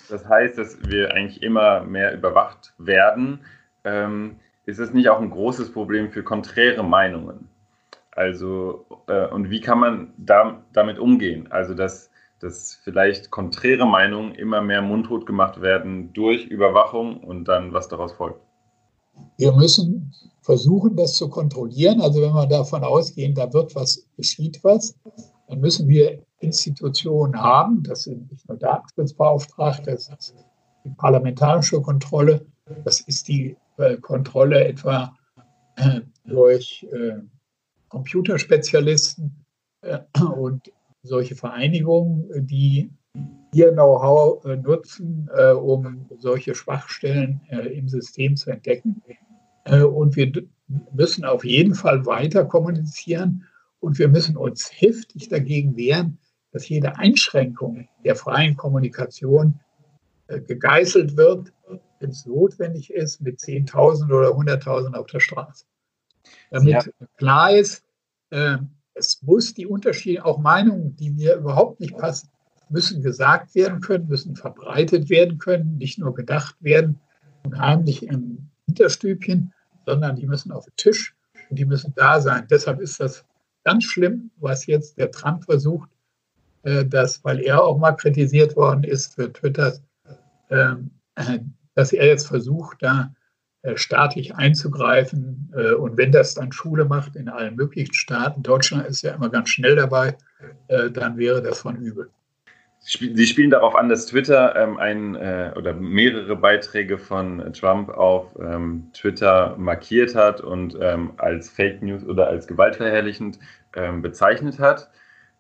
das 0.09 0.27
heißt, 0.27 0.57
dass 0.57 0.77
wir 0.89 1.13
eigentlich 1.13 1.43
immer 1.43 1.81
mehr 1.81 2.13
überwacht 2.13 2.73
werden, 2.77 3.41
ähm, 3.83 4.39
ist 4.65 4.79
es 4.79 4.93
nicht 4.93 5.09
auch 5.09 5.19
ein 5.19 5.31
großes 5.31 5.73
Problem 5.73 6.11
für 6.11 6.23
konträre 6.23 6.83
Meinungen? 6.83 7.49
Also, 8.11 8.85
äh, 9.07 9.27
und 9.27 9.49
wie 9.49 9.61
kann 9.61 9.79
man 9.79 10.13
da, 10.17 10.61
damit 10.73 10.99
umgehen? 10.99 11.51
Also, 11.51 11.73
dass 11.73 12.08
dass 12.39 12.75
vielleicht 12.83 13.31
konträre 13.31 13.85
Meinungen 13.85 14.33
immer 14.33 14.61
mehr 14.61 14.81
mundtot 14.81 15.25
gemacht 15.25 15.61
werden 15.61 16.13
durch 16.13 16.45
Überwachung 16.45 17.23
und 17.23 17.45
dann 17.45 17.73
was 17.73 17.87
daraus 17.87 18.13
folgt? 18.13 18.41
Wir 19.37 19.51
müssen 19.51 20.13
versuchen, 20.41 20.95
das 20.95 21.15
zu 21.15 21.29
kontrollieren. 21.29 22.01
Also 22.01 22.21
wenn 22.21 22.33
wir 22.33 22.47
davon 22.47 22.83
ausgehen, 22.83 23.35
da 23.35 23.51
wird 23.53 23.75
was, 23.75 24.07
geschieht 24.15 24.59
was, 24.63 24.95
dann 25.47 25.59
müssen 25.59 25.87
wir 25.87 26.23
Institutionen 26.39 27.39
haben. 27.39 27.83
Das 27.83 28.03
sind 28.03 28.31
nicht 28.31 28.47
nur 28.47 28.57
Datenschutzbeauftragte, 28.57 29.91
das 29.91 30.09
ist 30.09 30.35
die 30.85 30.89
parlamentarische 30.91 31.81
Kontrolle, 31.81 32.45
das 32.85 33.01
ist 33.01 33.27
die 33.27 33.57
äh, 33.77 33.97
Kontrolle 33.97 34.65
etwa 34.65 35.13
äh, 35.75 36.01
durch 36.23 36.87
äh, 36.91 37.17
Computerspezialisten 37.89 39.45
äh, 39.81 39.99
und 40.21 40.71
solche 41.03 41.35
Vereinigungen, 41.35 42.45
die 42.45 42.91
ihr 43.53 43.71
Know-how 43.71 44.45
äh, 44.45 44.55
nutzen, 44.57 45.29
äh, 45.35 45.51
um 45.51 46.05
solche 46.17 46.53
Schwachstellen 46.55 47.41
äh, 47.49 47.67
im 47.77 47.87
System 47.87 48.35
zu 48.35 48.51
entdecken. 48.51 49.01
und 49.65 50.15
wir 50.15 50.31
müssen 50.93 51.25
auf 51.25 51.43
jeden 51.43 51.75
Fall 51.75 52.05
weiter 52.05 52.45
kommunizieren 52.45 53.45
und 53.81 53.99
wir 53.99 54.07
müssen 54.07 54.35
uns 54.35 54.71
heftig 54.73 55.29
dagegen 55.29 55.75
wehren, 55.77 56.17
dass 56.51 56.69
jede 56.69 56.97
Einschränkung 56.97 57.87
der 58.03 58.15
freien 58.15 58.55
Kommunikation 58.55 59.59
gegeißelt 60.27 61.17
wird, 61.17 61.51
wenn 61.99 62.09
es 62.09 62.25
notwendig 62.25 62.91
ist, 62.91 63.21
mit 63.21 63.39
10.000 63.39 64.05
oder 64.05 64.29
100.000 64.29 64.95
auf 64.95 65.07
der 65.07 65.19
Straße. 65.19 65.65
Damit 66.49 66.69
ja. 66.71 66.83
klar 67.17 67.55
ist, 67.55 67.83
es 68.99 69.21
muss 69.23 69.53
die 69.53 69.65
Unterschiede, 69.65 70.25
auch 70.25 70.37
Meinungen, 70.37 70.95
die 70.97 71.09
mir 71.09 71.35
überhaupt 71.35 71.79
nicht 71.79 71.97
passen, 71.97 72.29
müssen 72.69 73.01
gesagt 73.01 73.55
werden 73.55 73.81
können, 73.81 74.07
müssen 74.07 74.35
verbreitet 74.35 75.09
werden 75.09 75.39
können, 75.39 75.77
nicht 75.77 75.97
nur 75.97 76.13
gedacht 76.13 76.55
werden 76.59 76.99
und 77.43 77.57
heimlich 77.57 78.03
im 78.03 78.49
Hinterstübchen, 78.67 79.53
sondern 79.85 80.15
die 80.15 80.27
müssen 80.27 80.51
auf 80.51 80.65
den 80.65 80.75
Tisch 80.75 81.15
und 81.49 81.57
die 81.57 81.65
müssen 81.65 81.93
da 81.95 82.21
sein. 82.21 82.45
Deshalb 82.49 82.79
ist 82.79 82.99
das 82.99 83.25
ganz 83.63 83.85
schlimm, 83.85 84.29
was 84.37 84.67
jetzt 84.67 84.97
der 84.97 85.09
Trump 85.09 85.45
versucht, 85.45 85.89
äh, 86.63 86.85
dass, 86.85 87.23
weil 87.23 87.39
er 87.39 87.63
auch 87.63 87.77
mal 87.79 87.93
kritisiert 87.93 88.55
worden 88.55 88.83
ist 88.83 89.15
für 89.15 89.31
Twitter, 89.33 89.73
ähm, 90.49 90.91
dass 91.75 91.93
er 91.93 92.05
jetzt 92.05 92.27
versucht, 92.27 92.77
da 92.81 93.03
äh, 93.03 93.18
staatlich 93.75 94.35
einzugreifen. 94.35 95.51
Äh, 95.55 95.73
und 95.73 95.97
wenn 95.97 96.11
das 96.11 96.33
dann 96.35 96.51
Schule 96.51 96.85
macht 96.85 97.15
in 97.15 97.29
allen 97.29 97.55
möglichen 97.55 97.93
Staaten, 97.93 98.43
Deutschland 98.43 98.87
ist 98.87 99.01
ja 99.01 99.13
immer 99.13 99.29
ganz 99.29 99.49
schnell 99.49 99.75
dabei, 99.75 100.17
äh, 100.67 100.89
dann 100.89 101.17
wäre 101.17 101.41
das 101.41 101.59
von 101.59 101.75
übel. 101.75 102.09
Sie 102.81 103.27
spielen 103.27 103.49
darauf 103.49 103.75
an, 103.75 103.89
dass 103.89 104.05
Twitter 104.05 104.55
ähm, 104.55 104.77
ein 104.77 105.15
äh, 105.15 105.51
oder 105.57 105.73
mehrere 105.73 106.37
Beiträge 106.37 106.97
von 106.97 107.51
Trump 107.51 107.89
auf 107.89 108.33
ähm, 108.39 108.89
Twitter 108.93 109.55
markiert 109.57 110.15
hat 110.15 110.39
und 110.39 110.77
ähm, 110.79 111.11
als 111.17 111.49
Fake 111.49 111.83
News 111.83 112.05
oder 112.05 112.27
als 112.27 112.47
gewaltverherrlichend 112.47 113.37
ähm, 113.75 114.01
bezeichnet 114.01 114.59
hat. 114.59 114.89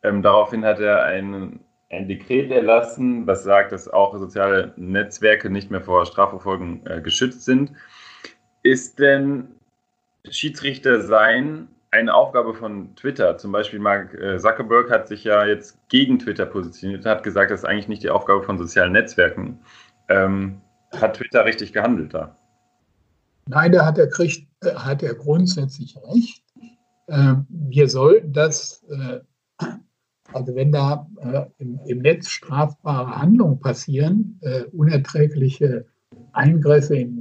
Ähm, 0.03 0.21
daraufhin 0.21 0.65
hat 0.65 0.81
er 0.81 1.03
ein, 1.03 1.61
ein 1.89 2.09
Dekret 2.09 2.51
erlassen, 2.51 3.25
was 3.25 3.43
sagt, 3.45 3.71
dass 3.71 3.87
auch 3.87 4.15
soziale 4.17 4.73
Netzwerke 4.75 5.49
nicht 5.49 5.71
mehr 5.71 5.81
vor 5.81 6.05
Strafverfolgung 6.05 6.85
äh, 6.85 7.01
geschützt 7.01 7.45
sind. 7.45 7.71
Ist 8.63 8.99
denn 8.99 9.47
Schiedsrichter 10.29 11.01
sein 11.01 11.67
eine 11.91 12.13
Aufgabe 12.13 12.53
von 12.53 12.95
Twitter? 12.95 13.37
Zum 13.37 13.51
Beispiel 13.51 13.79
Mark 13.79 14.13
äh, 14.13 14.37
Zuckerberg 14.37 14.91
hat 14.91 15.07
sich 15.07 15.23
ja 15.23 15.45
jetzt 15.45 15.77
gegen 15.89 16.19
Twitter 16.19 16.45
positioniert 16.45 17.05
und 17.05 17.09
hat 17.09 17.23
gesagt, 17.23 17.51
das 17.51 17.61
ist 17.61 17.65
eigentlich 17.65 17.87
nicht 17.87 18.03
die 18.03 18.09
Aufgabe 18.09 18.43
von 18.43 18.57
sozialen 18.57 18.91
Netzwerken. 18.91 19.59
Ähm, 20.09 20.61
hat 20.93 21.15
Twitter 21.15 21.45
richtig 21.45 21.73
gehandelt 21.73 22.13
da? 22.13 22.35
Nein, 23.47 23.71
da 23.71 23.85
hat 23.85 23.97
er, 23.97 24.07
kriegt, 24.07 24.47
äh, 24.61 24.73
hat 24.75 25.01
er 25.03 25.15
grundsätzlich 25.15 25.97
recht. 26.07 26.43
Ähm, 27.07 27.47
wir 27.49 27.89
sollten 27.89 28.33
das, 28.33 28.83
äh, 28.89 29.19
also 30.31 30.55
wenn 30.55 30.71
da 30.71 31.07
im, 31.57 31.79
im, 31.87 31.99
Netz 31.99 32.29
strafbare 32.29 33.19
Handlungen 33.19 33.59
passieren, 33.59 34.39
unerträgliche 34.71 35.87
Eingriffe 36.33 36.97
in 36.97 37.18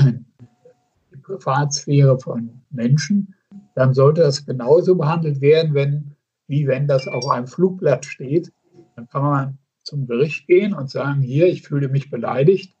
die 0.00 1.16
Privatsphäre 1.22 2.18
von 2.18 2.62
Menschen, 2.70 3.34
dann 3.74 3.94
sollte 3.94 4.22
das 4.22 4.44
genauso 4.44 4.96
behandelt 4.96 5.40
werden, 5.40 5.74
wenn, 5.74 6.16
wie 6.46 6.66
wenn 6.66 6.88
das 6.88 7.06
auf 7.06 7.28
einem 7.28 7.46
Flugblatt 7.46 8.04
steht. 8.04 8.52
Dann 8.96 9.08
kann 9.08 9.22
man 9.22 9.58
zum 9.82 10.06
Gericht 10.06 10.46
gehen 10.46 10.74
und 10.74 10.90
sagen, 10.90 11.20
hier, 11.22 11.46
ich 11.46 11.62
fühle 11.62 11.88
mich 11.88 12.10
beleidigt, 12.10 12.74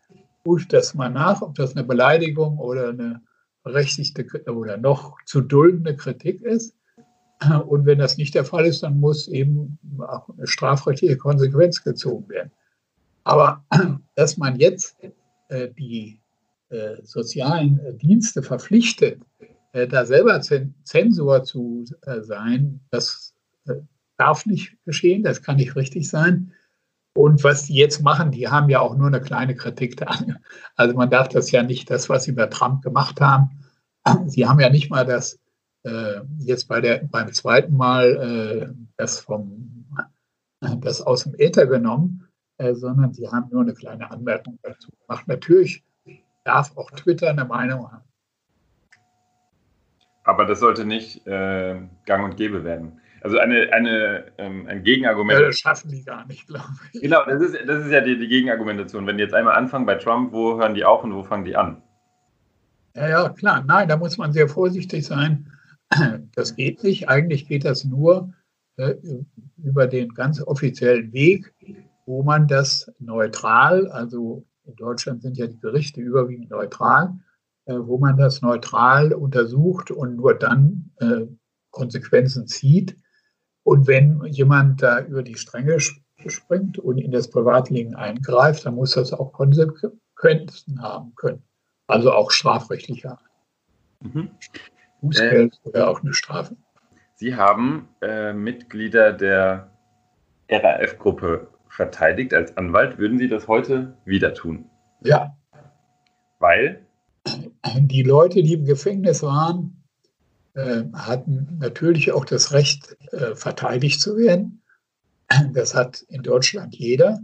prüft 0.44 0.72
das 0.72 0.94
mal 0.94 1.10
nach, 1.10 1.42
ob 1.42 1.54
das 1.54 1.76
eine 1.76 1.84
Beleidigung 1.84 2.58
oder 2.58 2.90
eine 2.90 3.22
berechtigte 3.62 4.26
oder 4.52 4.76
noch 4.76 5.16
zu 5.24 5.40
duldende 5.40 5.96
Kritik 5.96 6.42
ist. 6.42 6.74
Und 7.68 7.86
wenn 7.86 7.98
das 7.98 8.16
nicht 8.16 8.34
der 8.34 8.44
Fall 8.44 8.66
ist, 8.66 8.82
dann 8.82 8.98
muss 8.98 9.28
eben 9.28 9.78
auch 10.00 10.28
eine 10.28 10.46
strafrechtliche 10.46 11.16
Konsequenz 11.16 11.84
gezogen 11.84 12.28
werden. 12.28 12.50
Aber 13.24 13.64
dass 14.16 14.36
man 14.36 14.56
jetzt 14.56 14.96
äh, 15.48 15.68
die 15.78 16.20
sozialen 17.02 17.78
äh, 17.80 17.94
Dienste 17.94 18.42
verpflichtet, 18.42 19.22
äh, 19.72 19.86
da 19.86 20.04
selber 20.04 20.40
Zensor 20.40 21.44
zu 21.44 21.84
sein, 22.20 22.80
das 22.90 23.34
darf 24.16 24.46
nicht 24.46 24.76
geschehen, 24.84 25.22
das 25.22 25.42
kann 25.42 25.56
nicht 25.56 25.76
richtig 25.76 26.08
sein. 26.08 26.52
Und 27.14 27.42
was 27.42 27.64
die 27.64 27.74
jetzt 27.74 28.02
machen, 28.02 28.30
die 28.30 28.48
haben 28.48 28.68
ja 28.68 28.80
auch 28.80 28.96
nur 28.96 29.08
eine 29.08 29.20
kleine 29.20 29.54
Kritik 29.54 29.96
da. 29.96 30.06
Also 30.76 30.94
man 30.94 31.10
darf 31.10 31.28
das 31.28 31.50
ja 31.50 31.62
nicht, 31.62 31.90
das, 31.90 32.08
was 32.08 32.24
sie 32.24 32.32
bei 32.32 32.46
Trump 32.46 32.82
gemacht 32.82 33.20
haben, 33.20 33.50
sie 34.26 34.46
haben 34.46 34.60
ja 34.60 34.70
nicht 34.70 34.90
mal 34.90 35.04
das 35.04 35.38
äh, 35.84 36.20
jetzt 36.38 36.68
bei 36.68 36.80
der, 36.80 37.04
beim 37.04 37.32
zweiten 37.32 37.76
Mal 37.76 38.16
äh, 38.16 38.86
das, 38.96 39.20
vom, 39.20 39.86
das 40.80 41.02
aus 41.02 41.24
dem 41.24 41.34
Äther 41.38 41.66
genommen, 41.66 42.28
äh, 42.58 42.74
sondern 42.74 43.12
sie 43.12 43.28
haben 43.28 43.50
nur 43.50 43.62
eine 43.62 43.74
kleine 43.74 44.10
Anmerkung 44.10 44.58
dazu 44.62 44.90
gemacht. 45.00 45.26
Natürlich 45.28 45.84
darf 46.48 46.76
auch 46.76 46.90
Twitter 46.90 47.30
eine 47.30 47.44
Meinung 47.44 47.92
haben. 47.92 48.04
Aber 50.24 50.44
das 50.44 50.60
sollte 50.60 50.84
nicht 50.84 51.26
äh, 51.26 51.80
gang 52.06 52.24
und 52.24 52.36
gäbe 52.36 52.64
werden. 52.64 53.00
Also 53.20 53.38
eine, 53.38 53.72
eine, 53.72 54.26
ähm, 54.38 54.66
ein 54.68 54.82
Gegenargument. 54.82 55.40
Ja, 55.40 55.46
das 55.46 55.58
schaffen 55.58 55.90
die 55.90 56.04
gar 56.04 56.26
nicht, 56.26 56.46
glaube 56.46 56.66
ich. 56.92 57.00
Genau, 57.00 57.24
das 57.24 57.42
ist, 57.42 57.56
das 57.66 57.84
ist 57.84 57.90
ja 57.90 58.00
die, 58.00 58.18
die 58.18 58.28
Gegenargumentation. 58.28 59.06
Wenn 59.06 59.16
die 59.16 59.24
jetzt 59.24 59.34
einmal 59.34 59.56
anfangen 59.56 59.86
bei 59.86 59.96
Trump, 59.96 60.32
wo 60.32 60.58
hören 60.58 60.74
die 60.74 60.84
auf 60.84 61.02
und 61.02 61.14
wo 61.14 61.22
fangen 61.22 61.44
die 61.44 61.56
an? 61.56 61.82
Ja, 62.94 63.08
ja, 63.08 63.28
klar. 63.30 63.64
Nein, 63.66 63.88
da 63.88 63.96
muss 63.96 64.18
man 64.18 64.32
sehr 64.32 64.48
vorsichtig 64.48 65.04
sein. 65.04 65.50
Das 66.34 66.54
geht 66.54 66.84
nicht. 66.84 67.08
Eigentlich 67.08 67.48
geht 67.48 67.64
das 67.64 67.84
nur 67.84 68.32
äh, 68.76 68.94
über 69.56 69.86
den 69.86 70.10
ganz 70.10 70.42
offiziellen 70.42 71.12
Weg, 71.14 71.54
wo 72.04 72.22
man 72.22 72.46
das 72.46 72.92
neutral, 72.98 73.88
also 73.88 74.44
in 74.68 74.76
Deutschland 74.76 75.22
sind 75.22 75.36
ja 75.36 75.46
die 75.46 75.58
Gerichte 75.58 76.00
überwiegend 76.00 76.50
neutral, 76.50 77.18
äh, 77.64 77.74
wo 77.74 77.98
man 77.98 78.16
das 78.16 78.42
neutral 78.42 79.12
untersucht 79.12 79.90
und 79.90 80.16
nur 80.16 80.34
dann 80.34 80.90
äh, 81.00 81.26
Konsequenzen 81.70 82.46
zieht. 82.46 82.96
Und 83.62 83.86
wenn 83.86 84.22
jemand 84.24 84.82
da 84.82 85.00
über 85.00 85.22
die 85.22 85.36
Stränge 85.36 85.78
springt 85.80 86.78
und 86.78 86.98
in 86.98 87.10
das 87.10 87.28
Privatleben 87.28 87.94
eingreift, 87.94 88.66
dann 88.66 88.74
muss 88.74 88.92
das 88.92 89.12
auch 89.12 89.32
Konsequenzen 89.32 90.82
haben 90.82 91.14
können. 91.16 91.42
Also 91.86 92.12
auch 92.12 92.30
strafrechtlicher. 92.30 93.18
Mhm. 94.00 94.30
Bußgeld 95.00 95.54
äh, 95.64 95.68
oder 95.68 95.88
auch 95.88 96.02
eine 96.02 96.14
Strafe. 96.14 96.56
Sie 97.14 97.34
haben 97.34 97.88
äh, 98.00 98.32
Mitglieder 98.32 99.12
der 99.12 99.70
RAF-Gruppe 100.50 101.48
verteidigt 101.68 102.34
als 102.34 102.56
Anwalt. 102.56 102.98
Würden 102.98 103.18
Sie 103.18 103.28
das 103.28 103.48
heute 103.48 103.96
wieder 104.04 104.34
tun? 104.34 104.64
Ja. 105.02 105.36
Weil? 106.38 106.84
Die 107.76 108.02
Leute, 108.02 108.42
die 108.42 108.54
im 108.54 108.64
Gefängnis 108.64 109.22
waren, 109.22 109.78
äh, 110.54 110.84
hatten 110.92 111.58
natürlich 111.60 112.12
auch 112.12 112.24
das 112.24 112.52
Recht, 112.52 112.96
äh, 113.12 113.34
verteidigt 113.34 114.00
zu 114.00 114.16
werden. 114.16 114.62
Das 115.52 115.74
hat 115.74 116.00
in 116.08 116.22
Deutschland 116.22 116.74
jeder. 116.74 117.20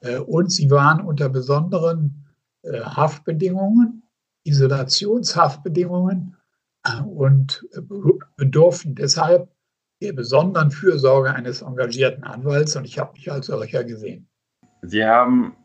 Äh, 0.00 0.18
und 0.18 0.52
sie 0.52 0.70
waren 0.70 1.00
unter 1.00 1.28
besonderen 1.28 2.22
Haftbedingungen, 2.68 4.02
Isolationshaftbedingungen 4.42 6.36
und 7.06 7.64
bedurften 8.36 8.96
deshalb 8.96 9.48
besonderen 10.00 10.70
Fürsorge 10.70 11.34
eines 11.34 11.62
engagierten 11.62 12.24
Anwalts. 12.24 12.76
Und 12.76 12.84
ich 12.84 12.98
habe 12.98 13.12
mich 13.12 13.30
als 13.30 13.46
solcher 13.46 13.84
gesehen. 13.84 14.28
Sie 14.82 15.04
haben 15.04 15.56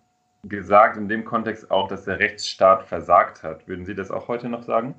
gesagt 0.44 0.98
in 0.98 1.08
dem 1.08 1.26
Kontext 1.26 1.70
auch, 1.70 1.88
dass 1.88 2.06
der 2.06 2.20
Rechtsstaat 2.20 2.84
versagt 2.84 3.44
hat. 3.44 3.68
Würden 3.68 3.86
Sie 3.86 3.96
das 3.96 4.10
auch 4.10 4.28
heute 4.28 4.50
noch 4.50 4.64
sagen? 4.64 4.96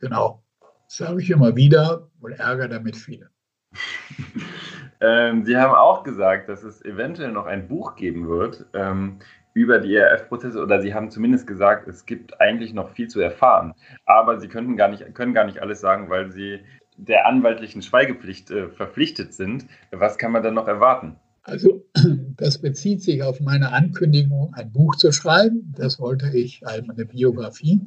Genau 0.00 0.42
sage 0.90 1.22
ich 1.22 1.30
immer 1.30 1.54
wieder 1.54 2.08
und 2.20 2.32
ärgere 2.32 2.68
damit 2.68 2.96
viele. 2.96 3.30
ähm, 5.00 5.44
Sie 5.44 5.56
haben 5.56 5.72
auch 5.72 6.02
gesagt, 6.02 6.48
dass 6.48 6.64
es 6.64 6.84
eventuell 6.84 7.30
noch 7.30 7.46
ein 7.46 7.68
Buch 7.68 7.94
geben 7.94 8.28
wird 8.28 8.66
ähm, 8.74 9.20
über 9.54 9.78
die 9.78 9.94
ERF-Prozesse 9.94 10.60
oder 10.60 10.82
Sie 10.82 10.92
haben 10.92 11.10
zumindest 11.10 11.46
gesagt, 11.46 11.86
es 11.86 12.06
gibt 12.06 12.40
eigentlich 12.40 12.74
noch 12.74 12.90
viel 12.90 13.06
zu 13.06 13.20
erfahren. 13.20 13.72
Aber 14.04 14.40
Sie 14.40 14.48
könnten 14.48 14.76
gar 14.76 14.88
nicht, 14.88 15.14
können 15.14 15.32
gar 15.32 15.44
nicht 15.44 15.60
alles 15.60 15.80
sagen, 15.80 16.10
weil 16.10 16.32
Sie 16.32 16.64
der 17.04 17.26
anwaltlichen 17.26 17.82
Schweigepflicht 17.82 18.50
äh, 18.50 18.68
verpflichtet 18.68 19.34
sind. 19.34 19.66
Was 19.90 20.18
kann 20.18 20.32
man 20.32 20.42
dann 20.42 20.54
noch 20.54 20.68
erwarten? 20.68 21.16
Also 21.42 21.84
das 22.36 22.58
bezieht 22.58 23.02
sich 23.02 23.22
auf 23.22 23.40
meine 23.40 23.72
Ankündigung, 23.72 24.54
ein 24.54 24.72
Buch 24.72 24.96
zu 24.96 25.12
schreiben. 25.12 25.72
Das 25.76 25.98
wollte 25.98 26.30
ich, 26.36 26.66
also 26.66 26.90
eine 26.90 27.06
Biografie. 27.06 27.86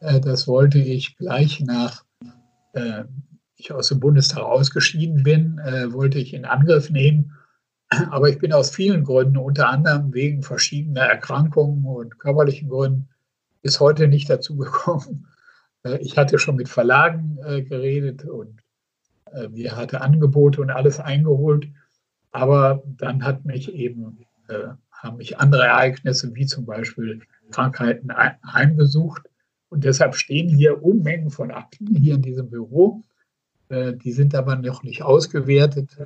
Äh, 0.00 0.20
das 0.20 0.46
wollte 0.46 0.78
ich 0.78 1.16
gleich 1.16 1.60
nach 1.60 2.04
äh, 2.74 3.04
ich 3.56 3.72
aus 3.72 3.88
dem 3.88 4.00
Bundestag 4.00 4.42
ausgeschieden 4.42 5.22
bin, 5.22 5.58
äh, 5.58 5.92
wollte 5.92 6.18
ich 6.18 6.34
in 6.34 6.44
Angriff 6.44 6.90
nehmen. 6.90 7.32
Aber 8.10 8.28
ich 8.28 8.38
bin 8.38 8.52
aus 8.52 8.70
vielen 8.70 9.04
Gründen, 9.04 9.36
unter 9.36 9.68
anderem 9.68 10.12
wegen 10.12 10.42
verschiedener 10.42 11.02
Erkrankungen 11.02 11.84
und 11.84 12.18
körperlichen 12.18 12.68
Gründen, 12.68 13.08
bis 13.62 13.80
heute 13.80 14.08
nicht 14.08 14.28
dazu 14.28 14.56
gekommen. 14.56 15.28
Äh, 15.84 15.98
ich 15.98 16.16
hatte 16.16 16.38
schon 16.38 16.56
mit 16.56 16.68
Verlagen 16.68 17.38
äh, 17.44 17.62
geredet 17.62 18.24
und 18.24 18.60
äh, 19.32 19.48
wir 19.50 19.76
hatten 19.76 19.96
Angebote 19.96 20.60
und 20.60 20.70
alles 20.70 21.00
eingeholt. 21.00 21.68
Aber 22.30 22.82
dann 22.86 23.24
hat 23.24 23.44
mich 23.44 23.72
eben, 23.74 24.24
äh, 24.48 24.68
haben 24.90 25.16
mich 25.18 25.38
andere 25.38 25.64
Ereignisse 25.64 26.34
wie 26.34 26.46
zum 26.46 26.64
Beispiel 26.64 27.20
Krankheiten 27.50 28.10
heimgesucht. 28.14 29.28
Und 29.68 29.84
deshalb 29.84 30.14
stehen 30.14 30.48
hier 30.48 30.82
Unmengen 30.82 31.30
von 31.30 31.50
Akten 31.50 31.94
hier 31.94 32.14
in 32.14 32.22
diesem 32.22 32.50
Büro. 32.50 33.02
Äh, 33.68 33.94
die 33.94 34.12
sind 34.12 34.34
aber 34.34 34.56
noch 34.56 34.82
nicht 34.82 35.02
ausgewertet, 35.02 35.96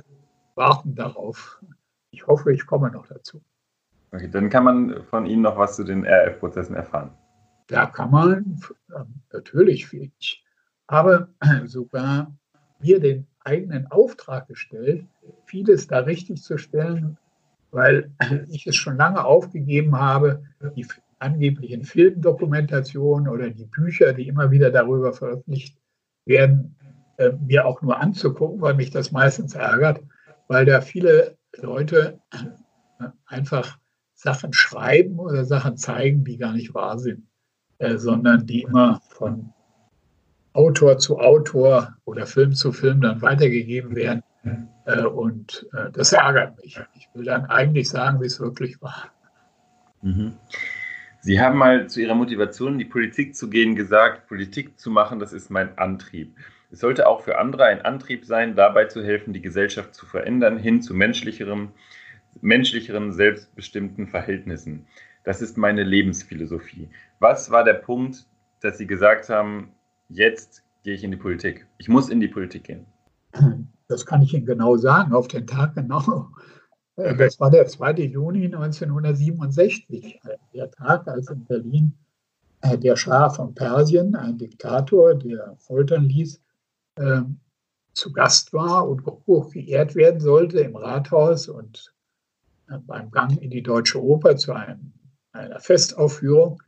warten 0.55 0.95
darauf. 0.95 1.61
Ich 2.11 2.25
hoffe, 2.27 2.53
ich 2.53 2.65
komme 2.65 2.91
noch 2.91 3.07
dazu. 3.07 3.41
Okay, 4.11 4.29
dann 4.29 4.49
kann 4.49 4.63
man 4.63 5.03
von 5.03 5.25
Ihnen 5.25 5.41
noch 5.41 5.57
was 5.57 5.75
zu 5.75 5.83
den 5.83 6.05
RF-Prozessen 6.05 6.75
erfahren. 6.75 7.11
Da 7.67 7.85
kann 7.85 8.11
man 8.11 8.59
ähm, 8.95 9.21
natürlich. 9.31 9.91
Ich 9.93 10.43
habe 10.89 11.29
sogar 11.65 12.33
mir 12.79 12.99
den 12.99 13.27
eigenen 13.43 13.87
Auftrag 13.87 14.47
gestellt, 14.47 15.05
vieles 15.45 15.87
da 15.87 15.99
richtig 15.99 16.41
zu 16.41 16.57
stellen, 16.57 17.17
weil 17.71 18.11
ich 18.49 18.67
es 18.67 18.75
schon 18.75 18.97
lange 18.97 19.23
aufgegeben 19.23 19.97
habe, 19.97 20.43
die 20.75 20.87
angeblichen 21.19 21.83
Filmdokumentationen 21.83 23.27
oder 23.27 23.49
die 23.49 23.65
Bücher, 23.65 24.13
die 24.13 24.27
immer 24.27 24.51
wieder 24.51 24.71
darüber 24.71 25.13
veröffentlicht 25.13 25.77
werden, 26.25 26.75
äh, 27.17 27.31
mir 27.31 27.65
auch 27.65 27.81
nur 27.81 27.99
anzugucken, 27.99 28.61
weil 28.61 28.75
mich 28.75 28.91
das 28.91 29.11
meistens 29.11 29.55
ärgert, 29.55 30.01
weil 30.47 30.65
da 30.65 30.81
viele 30.81 31.37
Leute 31.57 32.19
einfach 33.25 33.77
Sachen 34.13 34.53
schreiben 34.53 35.19
oder 35.19 35.43
Sachen 35.45 35.77
zeigen, 35.77 36.23
die 36.23 36.37
gar 36.37 36.53
nicht 36.53 36.73
wahr 36.73 36.99
sind, 36.99 37.27
äh, 37.79 37.97
sondern 37.97 38.45
die 38.45 38.61
immer 38.63 39.01
von 39.09 39.53
Autor 40.53 40.97
zu 40.97 41.19
Autor 41.19 41.95
oder 42.05 42.25
Film 42.25 42.53
zu 42.53 42.71
Film 42.71 43.01
dann 43.01 43.21
weitergegeben 43.21 43.95
werden. 43.95 44.23
Äh, 44.85 45.03
und 45.03 45.67
äh, 45.73 45.91
das 45.91 46.13
ärgert 46.13 46.61
mich. 46.63 46.79
Ich 46.95 47.09
will 47.13 47.25
dann 47.25 47.45
eigentlich 47.45 47.89
sagen, 47.89 48.21
wie 48.21 48.25
es 48.25 48.39
wirklich 48.39 48.81
war. 48.81 49.11
Mhm. 50.01 50.33
Sie 51.21 51.41
haben 51.41 51.57
mal 51.57 51.89
zu 51.89 52.01
Ihrer 52.01 52.15
Motivation, 52.15 52.73
in 52.73 52.79
die 52.79 52.85
Politik 52.85 53.35
zu 53.35 53.49
gehen, 53.49 53.75
gesagt, 53.75 54.27
Politik 54.27 54.79
zu 54.79 54.89
machen, 54.89 55.19
das 55.19 55.33
ist 55.33 55.49
mein 55.49 55.77
Antrieb. 55.77 56.35
Es 56.71 56.79
sollte 56.79 57.07
auch 57.07 57.21
für 57.21 57.37
andere 57.37 57.65
ein 57.65 57.81
Antrieb 57.81 58.25
sein, 58.25 58.55
dabei 58.55 58.85
zu 58.85 59.03
helfen, 59.03 59.33
die 59.33 59.41
Gesellschaft 59.41 59.93
zu 59.93 60.05
verändern, 60.05 60.57
hin 60.57 60.81
zu 60.81 60.93
menschlicherem, 60.93 61.69
menschlicheren, 62.41 63.13
selbstbestimmten 63.13 64.07
Verhältnissen. 64.07 64.85
Das 65.27 65.41
ist 65.41 65.57
meine 65.57 65.83
Lebensphilosophie. 65.83 66.87
Was 67.19 67.51
war 67.51 67.65
der 67.65 67.73
Punkt, 67.73 68.25
dass 68.61 68.77
Sie 68.77 68.87
gesagt 68.87 69.27
haben, 69.27 69.73
jetzt 70.07 70.63
gehe 70.83 70.93
ich 70.93 71.03
in 71.03 71.11
die 71.11 71.17
Politik? 71.17 71.67
Ich 71.79 71.89
muss 71.89 72.07
in 72.07 72.21
die 72.21 72.29
Politik 72.29 72.63
gehen. 72.63 72.85
Das 73.89 74.05
kann 74.05 74.21
ich 74.21 74.33
Ihnen 74.33 74.45
genau 74.45 74.77
sagen, 74.77 75.13
auf 75.13 75.27
den 75.27 75.45
Tag 75.45 75.75
genau. 75.75 76.29
Äh, 76.95 77.13
das 77.15 77.39
war 77.41 77.51
der 77.51 77.67
2. 77.67 77.93
Juni 78.03 78.45
1967, 78.45 80.19
der 80.53 80.71
Tag, 80.71 81.07
als 81.09 81.29
in 81.29 81.43
Berlin 81.43 81.93
äh, 82.61 82.77
der 82.77 82.95
Schah 82.95 83.29
von 83.29 83.53
Persien, 83.53 84.15
ein 84.15 84.37
Diktator, 84.37 85.13
der 85.13 85.57
foltern 85.59 86.05
ließ, 86.05 86.41
ähm, 86.97 87.39
zu 87.93 88.13
Gast 88.13 88.53
war 88.53 88.87
und 88.87 89.05
hoch 89.05 89.51
geehrt 89.51 89.93
werden 89.93 90.21
sollte 90.21 90.61
im 90.61 90.77
Rathaus 90.77 91.49
und 91.49 91.93
äh, 92.69 92.77
beim 92.79 93.11
Gang 93.11 93.37
in 93.41 93.49
die 93.49 93.61
Deutsche 93.61 94.01
Oper 94.01 94.37
zu 94.37 94.53
einem, 94.53 94.93
einer 95.31 95.59
Festaufführung. 95.59 96.61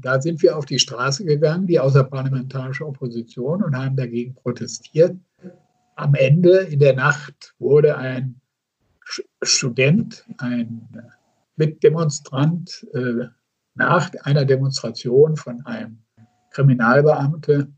Da 0.00 0.20
sind 0.20 0.42
wir 0.42 0.56
auf 0.56 0.66
die 0.66 0.80
Straße 0.80 1.24
gegangen, 1.24 1.68
die 1.68 1.78
außerparlamentarische 1.78 2.84
Opposition, 2.84 3.62
und 3.62 3.76
haben 3.76 3.96
dagegen 3.96 4.34
protestiert. 4.34 5.16
Am 5.94 6.14
Ende 6.14 6.58
in 6.58 6.80
der 6.80 6.94
Nacht 6.96 7.54
wurde 7.60 7.96
ein 7.96 8.40
Student, 9.42 10.24
ein 10.38 10.88
Mitdemonstrant 11.56 12.86
äh, 12.92 13.26
nach 13.74 14.10
einer 14.24 14.44
Demonstration 14.44 15.36
von 15.36 15.64
einem 15.64 16.02
Kriminalbeamte 16.50 17.72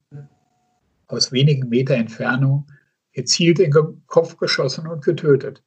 aus 1.07 1.33
wenigen 1.33 1.69
Meter 1.69 1.95
Entfernung 1.95 2.67
gezielt 3.13 3.59
in 3.61 3.71
den 3.71 4.03
Kopf 4.07 4.37
geschossen 4.37 4.87
und 4.87 5.05
getötet. 5.05 5.63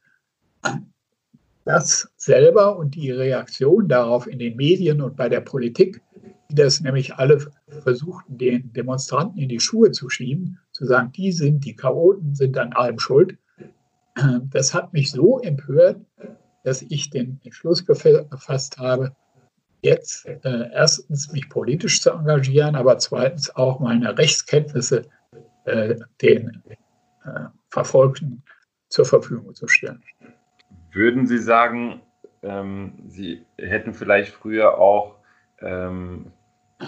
Das 1.68 2.10
selber 2.16 2.78
und 2.78 2.96
die 2.96 3.12
Reaktion 3.12 3.88
darauf 3.88 4.26
in 4.28 4.40
den 4.40 4.56
Medien 4.56 5.02
und 5.02 5.18
bei 5.18 5.30
der 5.30 5.42
Politik, 5.42 6.02
die 6.50 6.56
das 6.56 6.80
nämlich 6.80 7.16
alle 7.16 7.46
versuchten, 7.68 8.38
den 8.38 8.72
Demonstranten 8.74 9.38
in 9.38 9.50
die 9.50 9.60
Schuhe 9.60 9.92
zu 9.92 10.10
schieben, 10.10 10.60
zu 10.72 10.86
sagen, 10.86 11.12
die 11.12 11.32
sind 11.32 11.66
die 11.66 11.76
Chaoten, 11.76 12.36
sind 12.36 12.58
an 12.58 12.74
allem 12.74 13.00
schuld. 13.00 13.38
Das 14.50 14.74
hat 14.74 14.94
mich 14.94 15.12
so 15.12 15.40
empört, 15.40 15.98
dass 16.64 16.82
ich 16.82 17.10
den 17.10 17.40
Entschluss 17.44 17.86
gefasst 17.86 18.78
habe, 18.78 19.16
jetzt 19.82 20.26
äh, 20.26 20.72
erstens 20.74 21.32
mich 21.32 21.50
politisch 21.50 22.02
zu 22.02 22.12
engagieren, 22.12 22.76
aber 22.76 22.98
zweitens 22.98 23.56
auch 23.56 23.80
meine 23.80 24.18
Rechtskenntnisse 24.18 25.04
äh, 25.66 25.96
den 26.22 26.64
äh, 27.24 27.46
Verfolgten 27.70 28.44
zur 28.90 29.06
Verfügung 29.06 29.54
zu 29.54 29.68
stellen. 29.68 30.02
Würden 30.98 31.28
Sie 31.28 31.38
sagen, 31.38 32.02
ähm, 32.42 33.04
Sie 33.08 33.46
hätten 33.56 33.94
vielleicht 33.94 34.34
früher 34.34 34.80
auch 34.80 35.18
ähm, 35.60 36.32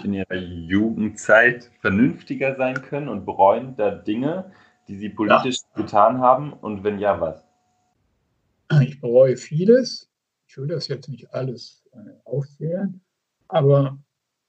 in 0.02 0.14
Ihrer 0.14 0.34
Jugendzeit 0.34 1.70
vernünftiger 1.80 2.56
sein 2.56 2.82
können 2.82 3.08
und 3.08 3.24
bereuen 3.24 3.76
da 3.76 3.92
Dinge, 3.92 4.50
die 4.88 4.96
Sie 4.96 5.10
politisch 5.10 5.58
ja. 5.76 5.82
getan 5.82 6.18
haben? 6.18 6.52
Und 6.52 6.82
wenn 6.82 6.98
ja, 6.98 7.20
was? 7.20 7.46
Ich 8.82 9.00
bereue 9.00 9.36
vieles. 9.36 10.10
Ich 10.48 10.58
will 10.58 10.66
das 10.66 10.88
jetzt 10.88 11.08
nicht 11.08 11.32
alles 11.32 11.84
äh, 11.92 11.98
aufzählen, 12.24 13.00
aber 13.46 13.96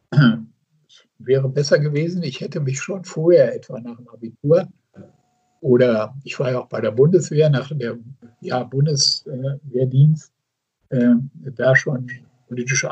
es 0.09 1.07
wäre 1.19 1.47
besser 1.49 1.77
gewesen, 1.77 2.23
ich 2.23 2.41
hätte 2.41 2.61
mich 2.61 2.79
schon 2.79 3.03
vorher, 3.03 3.53
etwa 3.53 3.79
nach 3.79 3.97
dem 3.97 4.09
Abitur, 4.09 4.67
oder 5.61 6.15
ich 6.23 6.39
war 6.39 6.51
ja 6.51 6.59
auch 6.59 6.67
bei 6.67 6.81
der 6.81 6.91
Bundeswehr 6.91 7.49
nach 7.49 7.69
dem 7.69 8.15
ja, 8.41 8.63
Bundeswehrdienst, 8.63 10.33
äh, 10.89 11.13
da 11.55 11.75
schon 11.75 12.09
politisch 12.47 12.85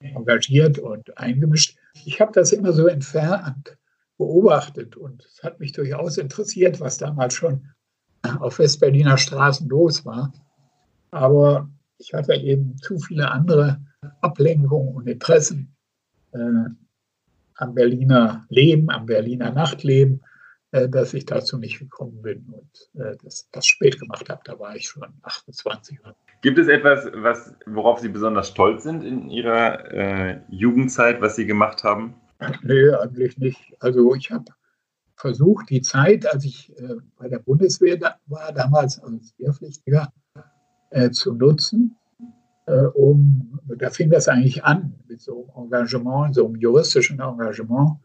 engagiert 0.00 0.78
und 0.78 1.18
eingemischt. 1.18 1.76
Ich 2.06 2.20
habe 2.20 2.32
das 2.32 2.52
immer 2.52 2.72
so 2.72 2.86
entfernt 2.86 3.76
beobachtet 4.16 4.96
und 4.96 5.24
es 5.24 5.42
hat 5.42 5.60
mich 5.60 5.72
durchaus 5.72 6.16
interessiert, 6.16 6.80
was 6.80 6.96
damals 6.96 7.34
schon 7.34 7.68
auf 8.38 8.58
Westberliner 8.58 9.18
Straßen 9.18 9.68
los 9.68 10.06
war. 10.06 10.32
Aber 11.10 11.68
ich 11.98 12.14
hatte 12.14 12.34
eben 12.34 12.76
zu 12.78 12.98
viele 12.98 13.30
andere 13.30 13.80
Ablenkungen 14.20 14.94
und 14.94 15.08
Interessen 15.08 15.74
äh, 16.32 16.38
am 17.56 17.74
Berliner 17.74 18.46
Leben, 18.48 18.90
am 18.90 19.06
Berliner 19.06 19.50
Nachtleben 19.50 20.22
dass 20.72 21.12
ich 21.12 21.26
dazu 21.26 21.58
nicht 21.58 21.78
gekommen 21.78 22.22
bin 22.22 22.46
und 22.46 23.00
äh, 23.00 23.14
das, 23.22 23.48
das 23.52 23.66
spät 23.66 24.00
gemacht 24.00 24.30
habe. 24.30 24.40
Da 24.44 24.58
war 24.58 24.74
ich 24.74 24.88
schon 24.88 25.06
28. 25.22 25.98
Gibt 26.40 26.58
es 26.58 26.68
etwas, 26.68 27.06
was, 27.14 27.54
worauf 27.66 28.00
Sie 28.00 28.08
besonders 28.08 28.48
stolz 28.48 28.82
sind 28.82 29.04
in 29.04 29.28
Ihrer 29.28 29.92
äh, 29.92 30.40
Jugendzeit, 30.48 31.20
was 31.20 31.36
Sie 31.36 31.46
gemacht 31.46 31.84
haben? 31.84 32.14
Nee, 32.62 32.90
eigentlich 32.90 33.36
nicht. 33.36 33.60
Also 33.80 34.14
ich 34.14 34.30
habe 34.30 34.46
versucht, 35.14 35.68
die 35.68 35.82
Zeit, 35.82 36.26
als 36.26 36.44
ich 36.44 36.76
äh, 36.78 36.96
bei 37.16 37.28
der 37.28 37.38
Bundeswehr 37.38 37.98
da 37.98 38.16
war, 38.26 38.50
damals 38.52 38.98
als 38.98 39.34
Wehrpflichtiger, 39.38 40.10
äh, 40.90 41.10
zu 41.10 41.34
nutzen, 41.34 41.96
äh, 42.66 42.86
um, 42.94 43.60
da 43.76 43.90
fing 43.90 44.10
das 44.10 44.26
eigentlich 44.26 44.64
an 44.64 44.94
mit 45.06 45.20
so 45.20 45.52
einem 45.54 45.66
Engagement, 45.66 46.34
so 46.34 46.46
einem 46.46 46.56
juristischen 46.56 47.20
Engagement 47.20 47.98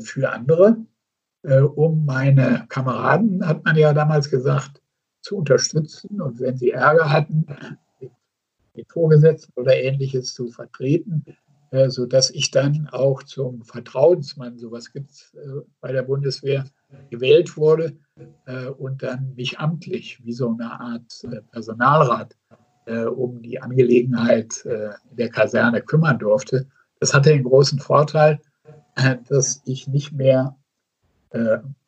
für 0.00 0.32
andere 0.32 0.76
äh, 1.48 1.60
um 1.60 2.04
meine 2.04 2.66
Kameraden, 2.68 3.46
hat 3.46 3.64
man 3.64 3.76
ja 3.76 3.92
damals 3.92 4.30
gesagt, 4.30 4.82
zu 5.22 5.36
unterstützen 5.36 6.20
und 6.20 6.40
wenn 6.40 6.56
sie 6.56 6.70
Ärger 6.70 7.10
hatten, 7.10 7.46
den 8.76 8.84
Vorgesetzten 8.86 9.52
oder 9.56 9.74
ähnliches 9.76 10.34
zu 10.34 10.48
vertreten, 10.48 11.24
äh, 11.70 11.90
sodass 11.90 12.30
ich 12.30 12.50
dann 12.50 12.88
auch 12.92 13.22
zum 13.22 13.62
Vertrauensmann, 13.62 14.58
sowas 14.58 14.92
gibt 14.92 15.10
es 15.10 15.34
äh, 15.34 15.60
bei 15.80 15.92
der 15.92 16.02
Bundeswehr, 16.02 16.64
gewählt 17.10 17.56
wurde 17.56 17.98
äh, 18.46 18.66
und 18.66 19.02
dann 19.02 19.34
mich 19.34 19.58
amtlich 19.58 20.24
wie 20.24 20.32
so 20.32 20.48
eine 20.50 20.80
Art 20.80 21.24
äh, 21.24 21.42
Personalrat 21.50 22.34
äh, 22.86 23.02
um 23.04 23.42
die 23.42 23.60
Angelegenheit 23.60 24.64
äh, 24.64 24.90
der 25.10 25.28
Kaserne 25.28 25.82
kümmern 25.82 26.18
durfte. 26.18 26.66
Das 27.00 27.12
hatte 27.12 27.30
den 27.30 27.44
großen 27.44 27.78
Vorteil, 27.78 28.40
dass 29.28 29.62
ich 29.64 29.86
nicht 29.86 30.10
mehr 30.10 30.56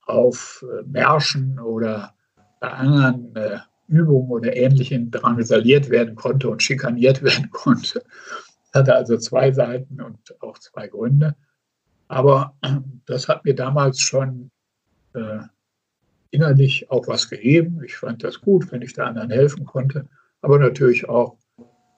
auf 0.06 0.64
äh, 0.68 0.82
Märschen 0.86 1.58
oder 1.58 2.14
bei 2.60 2.68
anderen 2.68 3.34
äh, 3.36 3.58
Übungen 3.88 4.30
oder 4.30 4.54
Ähnlichem 4.54 5.10
drangsaliert 5.10 5.90
werden 5.90 6.14
konnte 6.14 6.48
und 6.48 6.62
schikaniert 6.62 7.22
werden 7.22 7.50
konnte. 7.50 8.02
Hatte 8.72 8.94
also 8.94 9.16
zwei 9.16 9.50
Seiten 9.52 10.00
und 10.00 10.18
auch 10.40 10.58
zwei 10.58 10.88
Gründe. 10.88 11.34
Aber 12.08 12.56
das 13.06 13.28
hat 13.28 13.44
mir 13.44 13.54
damals 13.54 14.00
schon 14.00 14.50
äh, 15.14 15.40
innerlich 16.30 16.90
auch 16.90 17.08
was 17.08 17.28
gegeben. 17.28 17.82
Ich 17.84 17.96
fand 17.96 18.22
das 18.22 18.40
gut, 18.40 18.70
wenn 18.70 18.82
ich 18.82 18.92
der 18.92 19.06
anderen 19.06 19.30
helfen 19.30 19.64
konnte, 19.64 20.08
aber 20.42 20.58
natürlich 20.58 21.08
auch 21.08 21.36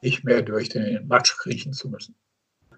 nicht 0.00 0.24
mehr 0.24 0.42
durch 0.42 0.68
den 0.68 1.06
Matsch 1.06 1.36
kriechen 1.36 1.72
zu 1.72 1.88
müssen. 1.88 2.14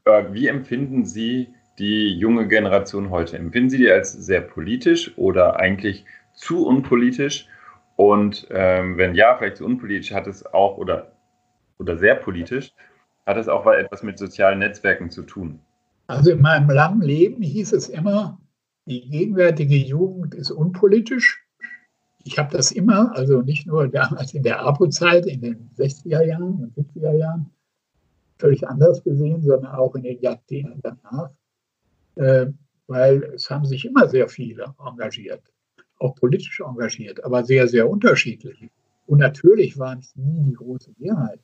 Wie 0.05 0.48
empfinden 0.48 1.07
Sie 1.07 1.55
die 1.78 2.16
junge 2.16 2.48
Generation 2.48 3.10
heute? 3.10 3.37
Empfinden 3.38 3.70
Sie 3.70 3.78
die 3.78 3.90
als 3.90 4.12
sehr 4.12 4.40
politisch 4.40 5.16
oder 5.16 5.56
eigentlich 5.56 6.04
zu 6.34 6.66
unpolitisch? 6.66 7.48
Und 7.96 8.46
ähm, 8.50 8.98
wenn 8.98 9.14
ja, 9.14 9.37
vielleicht 9.37 9.58
zu 9.58 9.64
unpolitisch, 9.64 10.12
hat 10.12 10.26
es 10.26 10.44
auch 10.46 10.78
oder, 10.78 11.12
oder 11.78 11.96
sehr 11.96 12.16
politisch, 12.16 12.72
hat 13.26 13.37
es 13.37 13.48
auch 13.48 13.66
etwas 13.66 14.02
mit 14.02 14.18
sozialen 14.18 14.58
Netzwerken 14.58 15.10
zu 15.10 15.22
tun? 15.22 15.60
Also 16.06 16.32
in 16.32 16.42
meinem 16.42 16.68
langen 16.68 17.02
Leben 17.02 17.42
hieß 17.42 17.72
es 17.72 17.88
immer, 17.88 18.38
die 18.87 19.08
gegenwärtige 19.08 19.76
Jugend 19.76 20.34
ist 20.34 20.50
unpolitisch. 20.50 21.42
Ich 22.24 22.38
habe 22.38 22.54
das 22.54 22.72
immer, 22.72 23.14
also 23.14 23.42
nicht 23.42 23.66
nur 23.66 23.88
damals 23.88 24.34
in 24.34 24.42
der 24.42 24.60
APO-Zeit, 24.60 25.26
in 25.26 25.40
den 25.40 25.70
60er 25.76 26.24
Jahren 26.24 26.62
und 26.62 26.74
70er 26.76 27.12
Jahren, 27.12 27.50
völlig 28.38 28.66
anders 28.66 29.02
gesehen, 29.04 29.42
sondern 29.42 29.72
auch 29.72 29.94
in 29.94 30.02
den 30.02 30.20
Jahrzehnten 30.20 30.80
danach. 30.82 31.30
Äh, 32.16 32.46
weil 32.87 33.22
es 33.35 33.48
haben 33.50 33.64
sich 33.64 33.85
immer 33.85 34.09
sehr 34.09 34.29
viele 34.29 34.74
engagiert, 34.79 35.42
auch 35.98 36.14
politisch 36.16 36.61
engagiert, 36.61 37.24
aber 37.24 37.44
sehr, 37.44 37.66
sehr 37.66 37.88
unterschiedlich. 37.88 38.70
Und 39.07 39.18
natürlich 39.18 39.79
waren 39.79 39.98
es 39.98 40.14
nie 40.16 40.42
die 40.44 40.55
große 40.55 40.92
Mehrheit, 40.98 41.40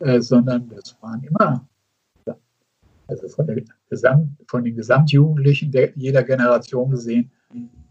äh, 0.00 0.20
sondern 0.20 0.70
es 0.72 0.96
waren 1.00 1.22
immer, 1.22 1.68
also 3.06 3.28
von, 3.28 3.46
der 3.46 3.62
Gesamt, 3.88 4.30
von 4.46 4.64
den 4.64 4.76
Gesamtjugendlichen 4.76 5.72
der, 5.72 5.92
jeder 5.96 6.22
Generation 6.22 6.90
gesehen, 6.90 7.30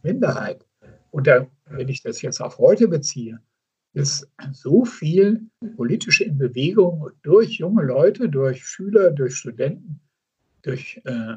Minderheit. 0.01 0.65
Und 1.11 1.27
da, 1.27 1.45
wenn 1.65 1.89
ich 1.89 2.01
das 2.01 2.21
jetzt 2.21 2.41
auf 2.41 2.57
heute 2.57 2.87
beziehe, 2.87 3.39
ist 3.93 4.29
so 4.51 4.85
viel 4.85 5.41
politische 5.75 6.23
in 6.23 6.37
Bewegung 6.37 7.09
durch 7.23 7.57
junge 7.57 7.83
Leute, 7.83 8.29
durch 8.29 8.63
Schüler, 8.63 9.11
durch 9.11 9.35
Studenten, 9.35 9.99
durch 10.61 11.01
äh, 11.05 11.35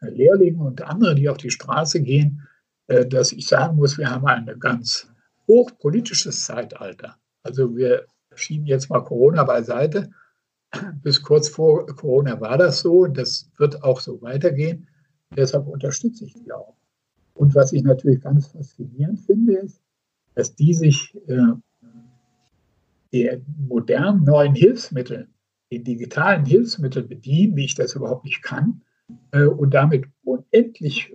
Lehrlinge 0.00 0.62
und 0.62 0.82
andere, 0.82 1.14
die 1.14 1.28
auf 1.28 1.38
die 1.38 1.50
Straße 1.50 2.00
gehen, 2.02 2.46
äh, 2.86 3.06
dass 3.06 3.32
ich 3.32 3.46
sagen 3.46 3.76
muss, 3.76 3.98
wir 3.98 4.10
haben 4.10 4.26
ein 4.26 4.58
ganz 4.60 5.08
hochpolitisches 5.46 6.44
Zeitalter. 6.44 7.16
Also 7.42 7.76
wir 7.76 8.06
schieben 8.34 8.66
jetzt 8.66 8.90
mal 8.90 9.00
Corona 9.00 9.44
beiseite. 9.44 10.10
Bis 11.02 11.22
kurz 11.22 11.48
vor 11.48 11.86
Corona 11.86 12.40
war 12.40 12.58
das 12.58 12.80
so 12.80 13.04
und 13.04 13.16
das 13.16 13.50
wird 13.56 13.82
auch 13.82 14.00
so 14.00 14.20
weitergehen. 14.20 14.88
Deshalb 15.34 15.66
unterstütze 15.66 16.26
ich 16.26 16.34
die 16.34 16.52
auch. 16.52 16.76
Und 17.34 17.54
was 17.54 17.72
ich 17.72 17.82
natürlich 17.82 18.20
ganz 18.20 18.48
faszinierend 18.48 19.20
finde, 19.20 19.54
ist, 19.54 19.80
dass 20.34 20.54
die 20.54 20.74
sich 20.74 21.16
äh, 21.26 21.54
der 23.12 23.40
modernen 23.56 24.24
neuen 24.24 24.54
Hilfsmittel, 24.54 25.28
den 25.72 25.84
digitalen 25.84 26.44
Hilfsmitteln 26.44 27.08
bedienen, 27.08 27.56
wie 27.56 27.64
ich 27.64 27.74
das 27.74 27.94
überhaupt 27.94 28.24
nicht 28.24 28.42
kann, 28.42 28.82
äh, 29.32 29.44
und 29.44 29.74
damit 29.74 30.06
unendlich 30.24 31.14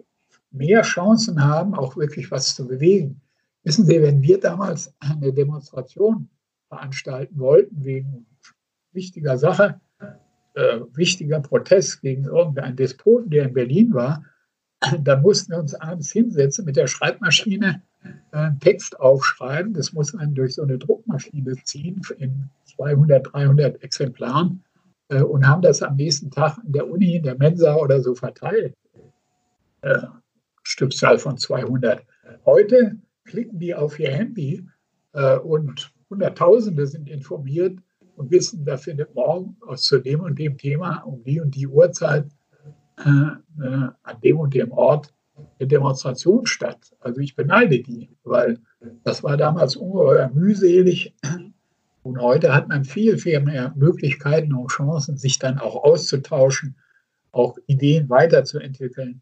mehr 0.52 0.82
Chancen 0.84 1.44
haben, 1.44 1.74
auch 1.74 1.98
wirklich 1.98 2.32
was 2.32 2.56
zu 2.56 2.68
bewegen. 2.68 3.22
Wissen 3.64 3.86
Sie, 3.86 4.02
wenn 4.02 4.22
wir 4.22 4.40
damals 4.40 4.94
eine 5.00 5.34
Demonstration 5.34 6.30
veranstalten 6.68 7.40
wollten 7.40 7.84
wegen 7.84 8.26
wichtiger 8.92 9.38
Sache, 9.38 9.80
äh, 10.56 10.80
wichtiger 10.94 11.40
Protest 11.40 12.02
gegen 12.02 12.26
irgendeinen 12.26 12.76
Despoten, 12.76 13.30
der 13.30 13.46
in 13.46 13.54
Berlin 13.54 13.94
war, 13.94 14.24
dann 15.02 15.22
mussten 15.22 15.52
wir 15.52 15.60
uns 15.60 15.74
abends 15.74 16.12
hinsetzen 16.12 16.66
mit 16.66 16.76
der 16.76 16.88
Schreibmaschine, 16.88 17.82
äh, 18.04 18.38
einen 18.38 18.60
Text 18.60 19.00
aufschreiben. 19.00 19.74
Das 19.74 19.94
muss 19.94 20.14
man 20.14 20.36
durch 20.36 20.56
so 20.56 20.64
eine 20.64 20.78
Druckmaschine 20.78 21.56
ziehen 21.64 22.02
in 22.18 22.50
200, 22.76 23.34
300 23.34 23.82
Exemplaren. 23.82 24.64
Äh, 25.10 25.22
und 25.22 25.48
haben 25.48 25.62
das 25.62 25.82
am 25.82 25.96
nächsten 25.96 26.32
Tag 26.32 26.58
in 26.66 26.74
der 26.74 26.90
Uni, 26.90 27.16
in 27.16 27.24
der 27.24 27.38
Mensa 27.38 27.76
oder 27.76 28.02
so 28.02 28.16
verteilt. 28.16 28.76
Äh, 29.82 30.00
Stückzahl 30.64 31.18
von 31.20 31.38
200. 31.38 32.06
Heute 32.46 32.98
klicken 33.26 33.60
die 33.60 33.76
auf 33.76 34.00
ihr 34.00 34.12
Handy 34.12 34.66
äh, 35.14 35.38
und 35.38 35.94
Hunderttausende 36.10 36.88
sind 36.88 37.10
informiert 37.10 37.80
und 38.16 38.32
wissen, 38.32 38.66
da 38.66 38.78
findet 38.78 39.16
morgen 39.16 39.58
aus 39.66 39.84
zu 39.84 40.00
dem 40.00 40.22
und 40.22 40.38
dem 40.38 40.58
Thema 40.58 41.02
um 41.02 41.24
die 41.24 41.40
und 41.42 41.56
die 41.56 41.68
Uhrzeit 41.68 42.28
äh, 43.04 43.10
äh, 43.10 43.90
an 44.04 44.22
dem 44.24 44.40
und 44.40 44.54
dem 44.54 44.72
Ort 44.72 45.14
eine 45.60 45.68
Demonstration 45.68 46.46
statt. 46.46 46.94
Also 47.00 47.22
ich 47.22 47.36
beneide 47.36 47.82
die, 47.82 48.16
weil 48.24 48.60
das 49.04 49.24
war 49.24 49.38
damals 49.38 49.76
ungeheuer 49.76 50.30
mühselig. 50.34 51.16
Und 52.04 52.20
heute 52.20 52.54
hat 52.54 52.68
man 52.68 52.84
viel, 52.84 53.18
viel 53.18 53.40
mehr 53.40 53.74
Möglichkeiten 53.76 54.54
und 54.54 54.68
Chancen, 54.68 55.18
sich 55.18 55.40
dann 55.40 55.58
auch 55.58 55.84
auszutauschen, 55.84 56.76
auch 57.32 57.58
Ideen 57.66 58.10
weiterzuentwickeln. 58.10 59.22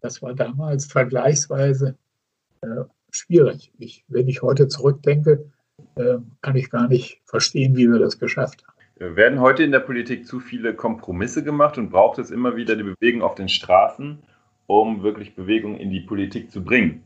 Das 0.00 0.22
war 0.22 0.34
damals 0.34 0.86
vergleichsweise 0.86 1.96
äh, 2.62 2.84
schwierig. 3.10 3.72
Ich, 3.78 4.04
wenn 4.08 4.28
ich 4.28 4.42
heute 4.42 4.66
zurückdenke, 4.68 5.50
äh, 5.94 6.18
kann 6.42 6.56
ich 6.56 6.70
gar 6.70 6.88
nicht 6.88 7.22
verstehen, 7.24 7.76
wie 7.76 7.88
wir 7.88 7.98
das 8.00 8.18
geschafft 8.18 8.64
haben. 8.66 9.16
Werden 9.16 9.40
heute 9.40 9.62
in 9.62 9.72
der 9.72 9.80
Politik 9.80 10.26
zu 10.26 10.40
viele 10.40 10.74
Kompromisse 10.74 11.44
gemacht 11.44 11.78
und 11.78 11.90
braucht 11.90 12.18
es 12.18 12.30
immer 12.30 12.56
wieder 12.56 12.76
die 12.76 12.82
Bewegung 12.82 13.22
auf 13.22 13.34
den 13.34 13.48
Straßen, 13.48 14.18
um 14.66 15.02
wirklich 15.02 15.34
Bewegung 15.34 15.76
in 15.76 15.90
die 15.90 16.00
Politik 16.00 16.50
zu 16.50 16.64
bringen? 16.64 17.02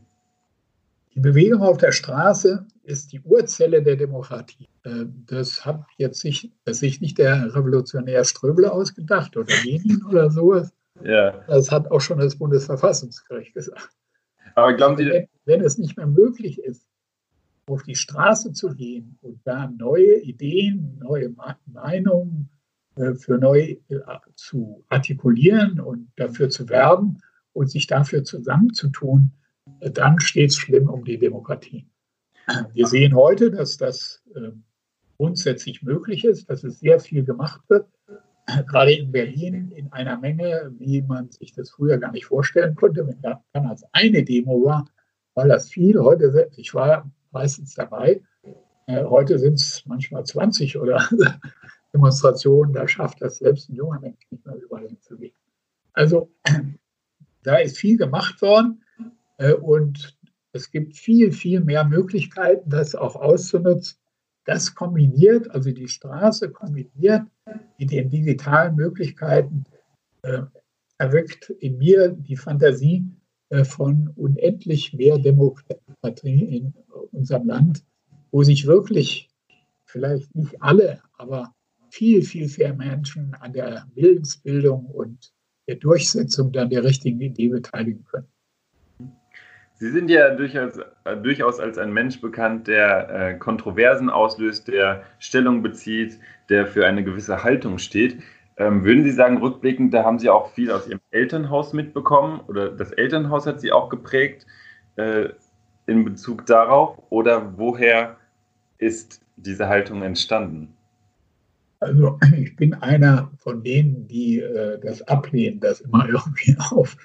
Die 1.13 1.19
Bewegung 1.19 1.61
auf 1.61 1.77
der 1.77 1.91
Straße 1.91 2.65
ist 2.83 3.11
die 3.11 3.19
Urzelle 3.21 3.83
der 3.83 3.97
Demokratie. 3.97 4.69
Äh, 4.83 5.05
das 5.27 5.65
hat 5.65 5.83
jetzt 5.97 6.19
sich, 6.19 6.51
sich 6.65 7.01
nicht 7.01 7.17
der 7.17 7.53
Revolutionär 7.53 8.23
Ströbel 8.23 8.65
ausgedacht 8.65 9.35
oder 9.35 9.53
Lenin 9.63 10.03
oder 10.09 10.29
sowas. 10.29 10.73
Ja. 11.03 11.43
Das 11.47 11.71
hat 11.71 11.89
auch 11.91 11.99
schon 11.99 12.19
das 12.19 12.37
Bundesverfassungsgericht 12.37 13.53
gesagt. 13.53 13.89
Aber 14.55 14.73
glauben 14.73 14.97
Sie, 14.97 15.05
wenn, 15.05 15.27
wenn 15.45 15.61
es 15.61 15.77
nicht 15.77 15.97
mehr 15.97 16.07
möglich 16.07 16.59
ist, 16.59 16.85
auf 17.67 17.83
die 17.83 17.95
Straße 17.95 18.53
zu 18.53 18.73
gehen 18.73 19.17
und 19.21 19.39
da 19.45 19.67
neue 19.77 20.19
Ideen, 20.21 20.97
neue 20.99 21.33
Meinungen 21.65 22.49
äh, 22.95 23.13
für 23.13 23.37
neu 23.37 23.77
äh, 23.87 23.99
zu 24.35 24.83
artikulieren 24.89 25.79
und 25.79 26.11
dafür 26.15 26.49
zu 26.49 26.67
werben 26.69 27.19
und 27.53 27.69
sich 27.69 27.87
dafür 27.87 28.23
zusammenzutun, 28.23 29.31
dann 29.65 30.19
steht 30.19 30.51
es 30.51 30.57
schlimm 30.57 30.89
um 30.89 31.03
die 31.03 31.17
Demokratie. 31.17 31.87
Wir 32.73 32.87
sehen 32.87 33.15
heute, 33.15 33.51
dass 33.51 33.77
das 33.77 34.23
grundsätzlich 35.17 35.83
möglich 35.83 36.25
ist, 36.25 36.49
dass 36.49 36.63
es 36.63 36.79
sehr 36.79 36.99
viel 36.99 37.23
gemacht 37.23 37.61
wird, 37.69 37.87
gerade 38.67 38.93
in 38.93 39.11
Berlin 39.11 39.71
in 39.71 39.91
einer 39.91 40.17
Menge, 40.17 40.71
wie 40.77 41.01
man 41.01 41.29
sich 41.29 41.53
das 41.53 41.69
früher 41.69 41.97
gar 41.97 42.11
nicht 42.11 42.25
vorstellen 42.25 42.75
konnte. 42.75 43.07
Wenn 43.07 43.21
da 43.21 43.43
damals 43.53 43.83
eine 43.93 44.23
Demo 44.23 44.65
war, 44.65 44.85
war 45.35 45.47
das 45.47 45.69
viel. 45.69 45.99
Heute, 45.99 46.49
ich 46.57 46.73
war 46.73 47.09
meistens 47.31 47.75
dabei. 47.75 48.21
Äh, 48.87 49.03
heute 49.05 49.39
sind 49.39 49.53
es 49.53 49.83
manchmal 49.85 50.25
20 50.25 50.77
oder 50.77 51.07
Demonstrationen, 51.93 52.73
da 52.73 52.87
schafft 52.87 53.21
das 53.21 53.37
selbst 53.37 53.69
ein 53.69 53.75
junger 53.75 53.99
Mensch 53.99 54.25
nicht 54.29 54.45
mehr 54.45 54.55
überall 54.55 54.87
hinzugehen. 54.87 55.35
Also 55.93 56.31
da 57.43 57.57
ist 57.57 57.77
viel 57.77 57.97
gemacht 57.97 58.41
worden 58.41 58.83
und 59.53 60.17
es 60.53 60.71
gibt 60.71 60.97
viel, 60.97 61.31
viel 61.31 61.61
mehr 61.61 61.85
Möglichkeiten, 61.85 62.69
das 62.69 62.95
auch 62.95 63.15
auszunutzen. 63.15 63.97
Das 64.45 64.73
kombiniert, 64.73 65.49
also 65.51 65.71
die 65.71 65.87
Straße 65.87 66.51
kombiniert 66.51 67.23
mit 67.77 67.91
den 67.91 68.09
digitalen 68.09 68.75
Möglichkeiten, 68.75 69.65
äh, 70.23 70.41
erweckt 70.97 71.49
in 71.49 71.77
mir 71.77 72.09
die 72.09 72.35
Fantasie 72.35 73.05
äh, 73.49 73.63
von 73.63 74.11
unendlich 74.15 74.93
mehr 74.93 75.17
Demokratie 75.17 76.57
in 76.57 76.73
unserem 77.11 77.47
Land, 77.47 77.83
wo 78.31 78.43
sich 78.43 78.65
wirklich 78.65 79.29
vielleicht 79.85 80.33
nicht 80.35 80.61
alle, 80.61 81.01
aber 81.17 81.53
viel, 81.89 82.23
viel 82.23 82.49
mehr 82.57 82.73
Menschen 82.73 83.33
an 83.35 83.53
der 83.53 83.87
Willensbildung 83.93 84.85
und 84.85 85.33
der 85.67 85.75
Durchsetzung 85.75 86.51
dann 86.51 86.69
der 86.69 86.83
richtigen 86.83 87.21
Idee 87.21 87.49
beteiligen 87.49 88.03
können. 88.05 88.27
Sie 89.81 89.89
sind 89.89 90.11
ja 90.11 90.29
durchaus, 90.35 90.77
äh, 91.05 91.17
durchaus 91.17 91.59
als 91.59 91.79
ein 91.79 91.91
Mensch 91.91 92.21
bekannt, 92.21 92.67
der 92.67 93.09
äh, 93.09 93.33
Kontroversen 93.39 94.11
auslöst, 94.11 94.67
der 94.67 95.01
Stellung 95.17 95.63
bezieht, 95.63 96.19
der 96.49 96.67
für 96.67 96.85
eine 96.85 97.03
gewisse 97.03 97.43
Haltung 97.43 97.79
steht. 97.79 98.21
Ähm, 98.57 98.85
würden 98.85 99.03
Sie 99.03 99.09
sagen, 99.09 99.37
rückblickend, 99.37 99.91
da 99.91 100.03
haben 100.03 100.19
Sie 100.19 100.29
auch 100.29 100.51
viel 100.51 100.69
aus 100.69 100.87
Ihrem 100.87 100.99
Elternhaus 101.09 101.73
mitbekommen 101.73 102.41
oder 102.47 102.69
das 102.69 102.91
Elternhaus 102.91 103.47
hat 103.47 103.59
Sie 103.59 103.71
auch 103.71 103.89
geprägt 103.89 104.45
äh, 104.97 105.29
in 105.87 106.05
Bezug 106.05 106.45
darauf 106.45 106.99
oder 107.09 107.57
woher 107.57 108.17
ist 108.77 109.19
diese 109.35 109.67
Haltung 109.67 110.03
entstanden? 110.03 110.75
Also 111.81 112.19
ich 112.37 112.55
bin 112.55 112.73
einer 112.75 113.31
von 113.37 113.63
denen, 113.63 114.07
die 114.07 114.39
äh, 114.39 114.79
das 114.79 115.01
ablehnen, 115.01 115.59
das 115.59 115.81
immer 115.81 116.07
irgendwie 116.09 116.55
auf 116.71 116.95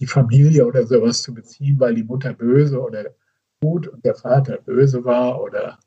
die 0.00 0.06
Familie 0.06 0.66
oder 0.66 0.86
sowas 0.86 1.22
zu 1.22 1.32
beziehen, 1.32 1.78
weil 1.78 1.94
die 1.94 2.02
Mutter 2.02 2.32
böse 2.32 2.80
oder 2.80 3.14
gut 3.60 3.86
und 3.86 4.04
der 4.04 4.16
Vater 4.16 4.58
böse 4.58 5.04
war 5.04 5.40
oder 5.40 5.78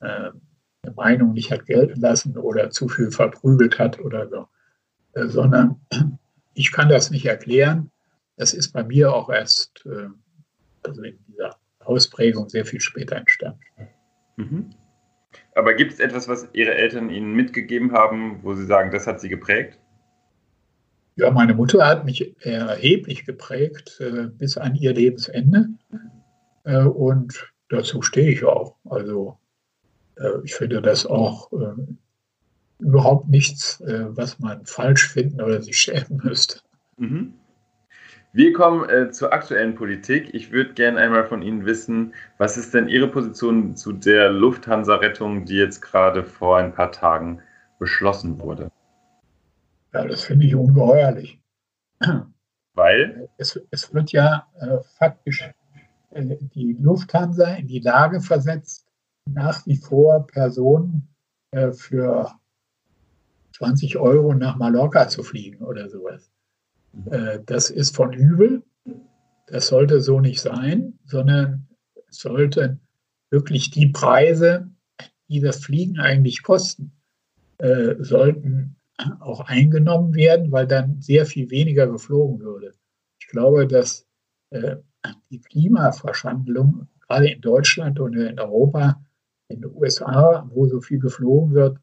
äh, 0.00 0.30
eine 0.82 0.94
Meinung 0.96 1.32
nicht 1.32 1.52
hat 1.52 1.66
gelten 1.66 2.00
lassen 2.00 2.36
oder 2.36 2.70
zu 2.70 2.88
viel 2.88 3.10
verprügelt 3.10 3.78
hat 3.78 4.00
oder 4.00 4.28
so. 4.28 4.48
Äh, 5.12 5.28
sondern 5.28 5.80
ich 6.54 6.72
kann 6.72 6.88
das 6.88 7.10
nicht 7.10 7.26
erklären. 7.26 7.90
Das 8.36 8.52
ist 8.52 8.72
bei 8.72 8.82
mir 8.82 9.14
auch 9.14 9.28
erst 9.30 9.84
äh, 9.86 10.08
also 10.82 11.02
in 11.02 11.18
dieser 11.28 11.56
Ausprägung 11.80 12.48
sehr 12.48 12.64
viel 12.64 12.80
später 12.80 13.16
entstanden. 13.16 13.60
Mhm. 14.36 14.70
Aber 15.54 15.74
gibt 15.74 15.92
es 15.92 16.00
etwas, 16.00 16.28
was 16.28 16.48
Ihre 16.52 16.74
Eltern 16.74 17.10
Ihnen 17.10 17.34
mitgegeben 17.34 17.92
haben, 17.92 18.40
wo 18.42 18.54
Sie 18.54 18.66
sagen, 18.66 18.90
das 18.90 19.06
hat 19.06 19.20
Sie 19.20 19.28
geprägt? 19.28 19.78
Ja, 21.16 21.30
meine 21.30 21.54
Mutter 21.54 21.86
hat 21.86 22.04
mich 22.04 22.34
erheblich 22.44 23.24
geprägt 23.24 24.00
äh, 24.00 24.26
bis 24.26 24.58
an 24.58 24.74
ihr 24.74 24.92
Lebensende. 24.92 25.68
Äh, 26.64 26.82
und 26.82 27.52
dazu 27.68 28.02
stehe 28.02 28.32
ich 28.32 28.44
auch. 28.44 28.74
Also 28.84 29.38
äh, 30.16 30.42
ich 30.42 30.54
finde 30.54 30.82
das 30.82 31.06
auch 31.06 31.52
äh, 31.52 31.94
überhaupt 32.80 33.28
nichts, 33.28 33.80
äh, 33.82 34.06
was 34.08 34.40
man 34.40 34.66
falsch 34.66 35.08
finden 35.08 35.40
oder 35.40 35.62
sich 35.62 35.78
schämen 35.78 36.20
müsste. 36.24 36.58
Mhm. 36.96 37.34
Wir 38.34 38.52
kommen 38.52 38.88
äh, 38.88 39.12
zur 39.12 39.32
aktuellen 39.32 39.76
Politik. 39.76 40.34
Ich 40.34 40.50
würde 40.50 40.74
gerne 40.74 40.98
einmal 40.98 41.24
von 41.24 41.40
Ihnen 41.40 41.66
wissen, 41.66 42.14
was 42.36 42.56
ist 42.56 42.74
denn 42.74 42.88
Ihre 42.88 43.06
Position 43.06 43.76
zu 43.76 43.92
der 43.92 44.28
Lufthansa-Rettung, 44.30 45.44
die 45.44 45.54
jetzt 45.54 45.80
gerade 45.80 46.24
vor 46.24 46.58
ein 46.58 46.74
paar 46.74 46.90
Tagen 46.90 47.40
beschlossen 47.78 48.40
wurde? 48.40 48.72
Ja, 49.92 50.04
das 50.04 50.24
finde 50.24 50.46
ich 50.46 50.56
ungeheuerlich. 50.56 51.40
Weil? 52.74 53.28
Es, 53.36 53.60
es 53.70 53.94
wird 53.94 54.10
ja 54.10 54.48
äh, 54.58 54.78
faktisch 54.98 55.48
äh, 56.10 56.36
die 56.56 56.76
Lufthansa 56.80 57.54
in 57.54 57.68
die 57.68 57.78
Lage 57.78 58.20
versetzt, 58.20 58.88
nach 59.30 59.64
wie 59.64 59.76
vor 59.76 60.26
Personen 60.26 61.06
äh, 61.52 61.70
für 61.70 62.32
20 63.56 63.96
Euro 63.96 64.34
nach 64.34 64.56
Mallorca 64.56 65.06
zu 65.06 65.22
fliegen 65.22 65.64
oder 65.64 65.88
sowas. 65.88 66.33
Äh, 67.10 67.40
das 67.46 67.70
ist 67.70 67.96
von 67.96 68.12
übel. 68.12 68.62
Das 69.46 69.68
sollte 69.68 70.00
so 70.00 70.20
nicht 70.20 70.40
sein, 70.40 70.98
sondern 71.04 71.68
es 72.08 72.18
sollten 72.18 72.80
wirklich 73.30 73.70
die 73.70 73.88
Preise, 73.88 74.70
die 75.28 75.40
das 75.40 75.62
Fliegen 75.62 75.98
eigentlich 75.98 76.42
kosten, 76.42 76.92
äh, 77.58 77.96
sollten 77.98 78.76
auch 79.20 79.40
eingenommen 79.40 80.14
werden, 80.14 80.52
weil 80.52 80.66
dann 80.66 81.00
sehr 81.00 81.26
viel 81.26 81.50
weniger 81.50 81.86
geflogen 81.86 82.40
würde. 82.40 82.72
Ich 83.18 83.26
glaube, 83.26 83.66
dass 83.66 84.06
äh, 84.50 84.76
die 85.30 85.40
Klimaverschandlung 85.40 86.88
gerade 87.00 87.28
in 87.28 87.40
Deutschland 87.40 88.00
und 88.00 88.14
in 88.14 88.38
Europa, 88.38 89.04
in 89.48 89.60
den 89.60 89.70
USA, 89.74 90.48
wo 90.50 90.66
so 90.66 90.80
viel 90.80 90.98
geflogen 90.98 91.52
wird, 91.52 91.78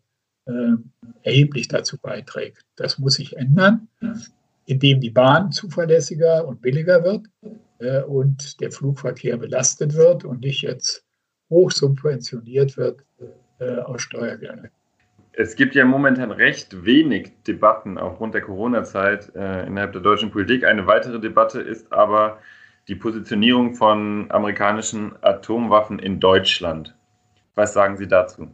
erheblich 1.22 1.68
dazu 1.68 2.00
beiträgt. 2.00 2.66
Das 2.76 2.98
muss 2.98 3.14
sich 3.14 3.38
ändern 3.38 3.88
indem 4.72 5.02
die 5.02 5.10
Bahn 5.10 5.52
zuverlässiger 5.52 6.48
und 6.48 6.62
billiger 6.62 7.04
wird 7.04 7.28
äh, 7.80 8.02
und 8.04 8.62
der 8.62 8.72
Flugverkehr 8.72 9.38
belastet 9.38 9.96
wird 9.96 10.24
und 10.24 10.42
nicht 10.42 10.62
jetzt 10.62 11.04
hoch 11.50 11.72
subventioniert 11.72 12.78
wird 12.78 13.04
äh, 13.60 13.80
aus 13.80 14.02
Steuergeldern. 14.02 14.70
Es 15.34 15.56
gibt 15.56 15.76
ja 15.76 15.86
momentan 15.86 16.32
recht 16.32 16.86
wenig 16.86 17.34
Debatten 17.48 17.98
aufgrund 17.98 18.34
der 18.34 18.42
Corona-Zeit 18.42 19.36
äh, 19.36 19.66
innerhalb 19.68 19.92
der 19.92 20.02
deutschen 20.02 20.32
Politik. 20.32 20.64
Eine 20.64 20.88
weitere 20.88 21.20
Debatte 21.20 21.62
ist 21.62 21.92
aber 21.92 22.40
die 22.88 22.96
Positionierung 22.96 23.76
von 23.76 24.28
amerikanischen 24.32 25.14
Atomwaffen 25.22 26.00
in 26.00 26.20
Deutschland. 26.20 26.96
Was 27.56 27.74
sagen 27.74 27.98
Sie 27.98 28.08
dazu? 28.08 28.48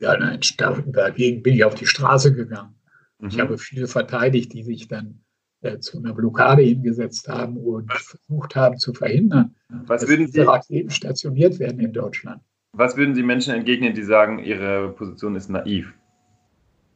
Ja, 0.00 0.16
nein, 0.16 0.40
dagegen 0.86 1.42
bin 1.42 1.54
ich 1.54 1.64
auf 1.64 1.74
die 1.74 1.86
Straße 1.86 2.34
gegangen. 2.34 2.74
Mhm. 3.18 3.28
Ich 3.28 3.40
habe 3.40 3.58
viele 3.58 3.86
verteidigt, 3.86 4.52
die 4.54 4.62
sich 4.62 4.88
dann 4.88 5.20
äh, 5.60 5.78
zu 5.78 5.98
einer 5.98 6.14
Blockade 6.14 6.62
hingesetzt 6.62 7.28
haben 7.28 7.56
und 7.56 7.92
versucht 7.92 8.54
haben 8.54 8.78
zu 8.78 8.92
verhindern, 8.94 9.54
Was 9.86 10.02
dass 10.02 10.10
diese 10.10 10.46
Raketen 10.46 10.90
stationiert 10.90 11.58
werden 11.58 11.80
in 11.80 11.92
Deutschland. 11.92 12.42
Was 12.72 12.96
würden 12.96 13.14
Sie 13.14 13.22
Menschen 13.22 13.54
entgegnen, 13.54 13.94
die 13.94 14.02
sagen, 14.02 14.38
ihre 14.38 14.90
Position 14.92 15.34
ist 15.34 15.48
naiv? 15.48 15.92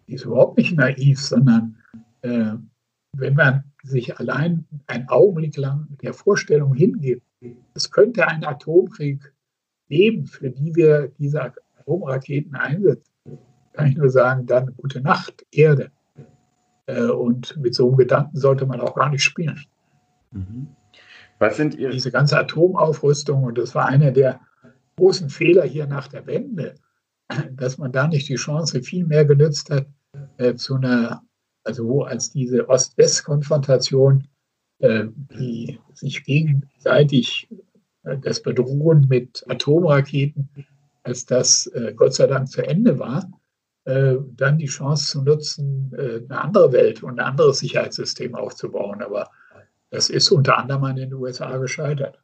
Die 0.07 0.15
ist 0.15 0.25
überhaupt 0.25 0.59
nicht 0.59 0.77
naiv, 0.77 1.19
sondern 1.21 1.77
äh, 2.21 2.53
wenn 3.17 3.35
man 3.35 3.65
sich 3.83 4.19
allein 4.19 4.65
einen 4.87 5.09
Augenblick 5.09 5.57
lang 5.57 5.89
der 6.03 6.15
Vorstellung 6.15 6.75
hingibt, 6.75 7.23
es 7.75 7.91
könnte 7.91 8.29
einen 8.29 8.45
Atomkrieg 8.45 9.33
geben, 9.89 10.27
für 10.27 10.51
die 10.51 10.75
wir 10.75 11.09
diese 11.19 11.53
Atomraketen 11.79 12.55
einsetzen, 12.55 13.13
kann 13.73 13.89
ich 13.89 13.97
nur 13.97 14.11
sagen, 14.11 14.47
dann 14.47 14.75
gute 14.77 15.01
Nacht, 15.01 15.45
Erde. 15.51 15.91
Äh, 16.87 17.05
und 17.05 17.57
mit 17.57 17.74
so 17.74 17.89
einem 17.89 17.97
Gedanken 17.97 18.37
sollte 18.37 18.66
man 18.66 18.80
auch 18.80 18.95
gar 18.95 19.11
nicht 19.11 19.22
spielen. 19.22 19.61
Mhm. 20.33 20.68
Was 21.39 21.57
sind 21.57 21.74
Ihre 21.74 21.93
Diese 21.93 22.11
ganze 22.11 22.39
Atomaufrüstung, 22.39 23.45
und 23.45 23.59
das 23.59 23.74
war 23.74 23.87
einer 23.87 24.12
der 24.12 24.41
großen 24.97 25.30
Fehler 25.30 25.64
hier 25.64 25.87
nach 25.87 26.09
der 26.09 26.26
Wende, 26.26 26.74
dass 27.53 27.78
man 27.78 27.93
da 27.93 28.07
nicht 28.07 28.28
die 28.28 28.37
Chance 28.37 28.83
viel 28.83 29.05
mehr 29.05 29.24
genützt 29.24 29.70
hat, 29.70 29.87
äh, 30.37 30.55
zu 30.55 30.76
einer, 30.76 31.22
also 31.64 31.87
wo 31.89 32.03
als 32.03 32.30
diese 32.30 32.68
Ost-West-Konfrontation, 32.68 34.28
äh, 34.78 35.07
die 35.09 35.80
sich 35.95 36.24
gegenseitig 36.24 37.49
äh, 38.05 38.18
das 38.18 38.43
Bedrohen 38.43 39.07
mit 39.09 39.45
Atomraketen, 39.49 40.49
als 41.03 41.26
das 41.26 41.66
äh, 41.68 41.93
Gott 41.95 42.14
sei 42.14 42.26
Dank 42.26 42.49
zu 42.49 42.62
Ende 42.62 42.99
war, 42.99 43.28
dann 43.85 44.59
die 44.59 44.66
Chance 44.66 45.11
zu 45.11 45.22
nutzen, 45.22 45.93
äh, 45.97 46.24
eine 46.28 46.41
andere 46.41 46.72
Welt 46.72 47.03
und 47.03 47.18
ein 47.18 47.26
anderes 47.26 47.59
Sicherheitssystem 47.59 48.35
aufzubauen. 48.35 49.03
Aber 49.03 49.28
das 49.91 50.09
ist 50.09 50.30
unter 50.30 50.57
anderem 50.57 50.85
an 50.85 50.97
den 50.97 51.12
USA 51.12 51.57
gescheitert. 51.59 52.18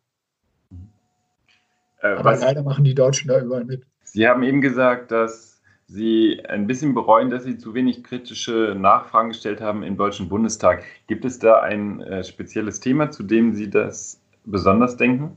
Äh, 2.00 2.08
Aber 2.08 2.36
leider 2.36 2.62
machen 2.62 2.84
die 2.84 2.94
Deutschen 2.94 3.28
da 3.28 3.40
überall 3.40 3.64
mit. 3.64 3.84
Sie 4.04 4.26
haben 4.26 4.42
eben 4.42 4.60
gesagt, 4.60 5.10
dass 5.10 5.60
Sie 5.90 6.42
ein 6.46 6.66
bisschen 6.66 6.94
bereuen, 6.94 7.30
dass 7.30 7.44
Sie 7.44 7.56
zu 7.56 7.72
wenig 7.72 8.04
kritische 8.04 8.76
Nachfragen 8.78 9.28
gestellt 9.28 9.60
haben 9.60 9.82
im 9.82 9.96
Deutschen 9.96 10.28
Bundestag. 10.28 10.84
Gibt 11.06 11.24
es 11.24 11.38
da 11.38 11.60
ein 11.60 12.00
äh, 12.02 12.22
spezielles 12.24 12.80
Thema, 12.80 13.10
zu 13.10 13.22
dem 13.22 13.54
Sie 13.54 13.70
das 13.70 14.20
besonders 14.44 14.96
denken? 14.96 15.36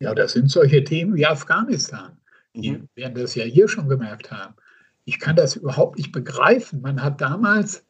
Ja, 0.00 0.14
das 0.14 0.32
sind 0.32 0.50
solche 0.50 0.82
Themen 0.84 1.14
wie 1.14 1.26
Afghanistan. 1.26 2.16
Die 2.54 2.72
mhm. 2.72 2.88
werden 2.94 3.14
das 3.14 3.34
ja 3.34 3.44
hier 3.44 3.68
schon 3.68 3.88
gemerkt 3.88 4.30
haben. 4.30 4.54
Ich 5.04 5.18
kann 5.18 5.36
das 5.36 5.56
überhaupt 5.56 5.98
nicht 5.98 6.12
begreifen. 6.12 6.80
Man 6.80 7.02
hat 7.02 7.20
damals 7.20 7.84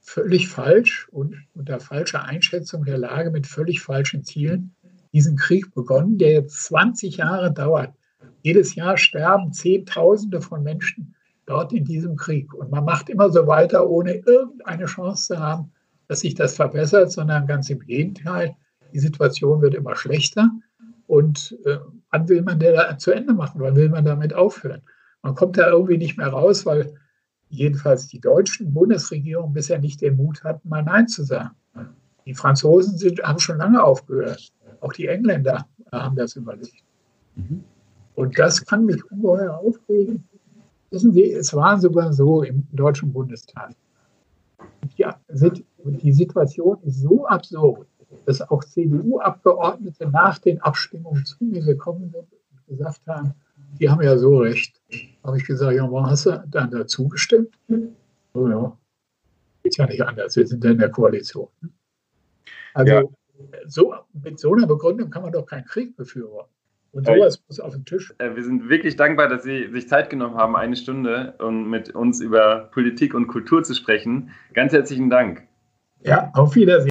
völlig 0.00 0.48
falsch 0.48 1.08
und 1.10 1.36
unter 1.54 1.80
falscher 1.80 2.24
Einschätzung 2.24 2.84
der 2.84 2.98
Lage 2.98 3.30
mit 3.30 3.46
völlig 3.46 3.80
falschen 3.80 4.22
Zielen 4.22 4.74
diesen 5.12 5.36
Krieg 5.36 5.72
begonnen, 5.74 6.18
der 6.18 6.32
jetzt 6.32 6.64
20 6.64 7.18
Jahre 7.18 7.52
dauert. 7.52 7.94
Jedes 8.42 8.74
Jahr 8.74 8.96
sterben 8.96 9.52
Zehntausende 9.52 10.40
von 10.40 10.62
Menschen 10.62 11.14
dort 11.46 11.72
in 11.72 11.84
diesem 11.84 12.16
Krieg. 12.16 12.52
Und 12.52 12.70
man 12.70 12.84
macht 12.84 13.08
immer 13.08 13.30
so 13.30 13.46
weiter, 13.46 13.88
ohne 13.88 14.16
irgendeine 14.16 14.86
Chance 14.86 15.34
zu 15.34 15.38
haben, 15.38 15.72
dass 16.08 16.20
sich 16.20 16.34
das 16.34 16.56
verbessert, 16.56 17.10
sondern 17.10 17.46
ganz 17.46 17.70
im 17.70 17.80
Gegenteil. 17.80 18.56
Die 18.92 18.98
Situation 18.98 19.62
wird 19.62 19.74
immer 19.74 19.96
schlechter. 19.96 20.50
Und 21.06 21.56
äh, 21.64 21.78
wann 22.10 22.28
will 22.28 22.42
man 22.42 22.58
der 22.58 22.98
zu 22.98 23.12
Ende 23.12 23.34
machen? 23.34 23.60
Wann 23.60 23.76
will 23.76 23.88
man 23.88 24.04
damit 24.04 24.34
aufhören? 24.34 24.82
Man 25.24 25.34
kommt 25.34 25.56
da 25.56 25.70
irgendwie 25.70 25.96
nicht 25.96 26.18
mehr 26.18 26.28
raus, 26.28 26.66
weil 26.66 26.92
jedenfalls 27.48 28.08
die 28.08 28.20
deutschen 28.20 28.74
Bundesregierung 28.74 29.54
bisher 29.54 29.78
nicht 29.78 30.02
den 30.02 30.16
Mut 30.16 30.44
hatten, 30.44 30.68
mal 30.68 30.82
Nein 30.82 31.08
zu 31.08 31.24
sagen. 31.24 31.56
Die 32.26 32.34
Franzosen 32.34 32.98
sind, 32.98 33.22
haben 33.22 33.38
schon 33.38 33.56
lange 33.56 33.82
aufgehört. 33.82 34.52
Auch 34.80 34.92
die 34.92 35.06
Engländer 35.06 35.66
haben 35.90 36.14
das 36.14 36.36
überlegt. 36.36 36.84
Mhm. 37.36 37.64
Und 38.14 38.38
das 38.38 38.66
kann 38.66 38.84
mich 38.84 39.02
ungeheuer 39.10 39.56
aufregen. 39.56 40.28
Wissen 40.90 41.12
Sie, 41.12 41.32
es 41.32 41.54
war 41.54 41.80
sogar 41.80 42.12
so 42.12 42.42
im 42.42 42.66
Deutschen 42.72 43.10
Bundestag. 43.10 43.70
Ja, 44.96 45.18
die 45.30 46.12
Situation 46.12 46.78
ist 46.82 47.00
so 47.00 47.26
absurd, 47.26 47.88
dass 48.26 48.42
auch 48.42 48.62
CDU-Abgeordnete 48.62 50.06
nach 50.10 50.38
den 50.38 50.60
Abstimmungen 50.60 51.24
zu 51.24 51.42
mir 51.44 51.62
gekommen 51.62 52.10
sind 52.10 52.28
und 52.30 52.66
gesagt 52.66 53.00
haben, 53.06 53.32
die 53.78 53.88
haben 53.88 54.02
ja 54.02 54.16
so 54.16 54.38
recht. 54.38 54.80
Habe 55.22 55.36
ich 55.36 55.44
gesagt, 55.44 55.74
ja, 55.74 55.82
warum 55.82 56.06
hast 56.06 56.26
du 56.26 56.44
dann 56.48 56.70
dazu 56.70 57.08
gestimmt? 57.08 57.54
Oh 58.34 58.48
ja, 58.48 58.76
geht 59.62 59.76
ja 59.76 59.86
nicht 59.86 60.02
anders, 60.02 60.36
wir 60.36 60.46
sind 60.46 60.64
ja 60.64 60.70
in 60.70 60.78
der 60.78 60.90
Koalition. 60.90 61.48
Also 62.74 62.92
ja. 62.92 63.02
so, 63.66 63.94
mit 64.12 64.38
so 64.38 64.52
einer 64.54 64.66
Begründung 64.66 65.10
kann 65.10 65.22
man 65.22 65.32
doch 65.32 65.46
keinen 65.46 65.64
Krieg 65.64 65.96
befürworten. 65.96 66.50
Und 66.92 67.06
sowas 67.06 67.42
muss 67.48 67.58
auf 67.58 67.72
den 67.72 67.84
Tisch. 67.84 68.14
Äh, 68.18 68.36
wir 68.36 68.44
sind 68.44 68.68
wirklich 68.68 68.94
dankbar, 68.94 69.28
dass 69.28 69.42
Sie 69.42 69.68
sich 69.72 69.88
Zeit 69.88 70.10
genommen 70.10 70.36
haben, 70.36 70.54
eine 70.54 70.76
Stunde, 70.76 71.34
um 71.40 71.68
mit 71.68 71.92
uns 71.92 72.20
über 72.20 72.70
Politik 72.72 73.14
und 73.14 73.26
Kultur 73.26 73.64
zu 73.64 73.74
sprechen. 73.74 74.30
Ganz 74.52 74.72
herzlichen 74.72 75.10
Dank. 75.10 75.42
Ja, 76.02 76.30
auf 76.34 76.54
Wiedersehen. 76.54 76.90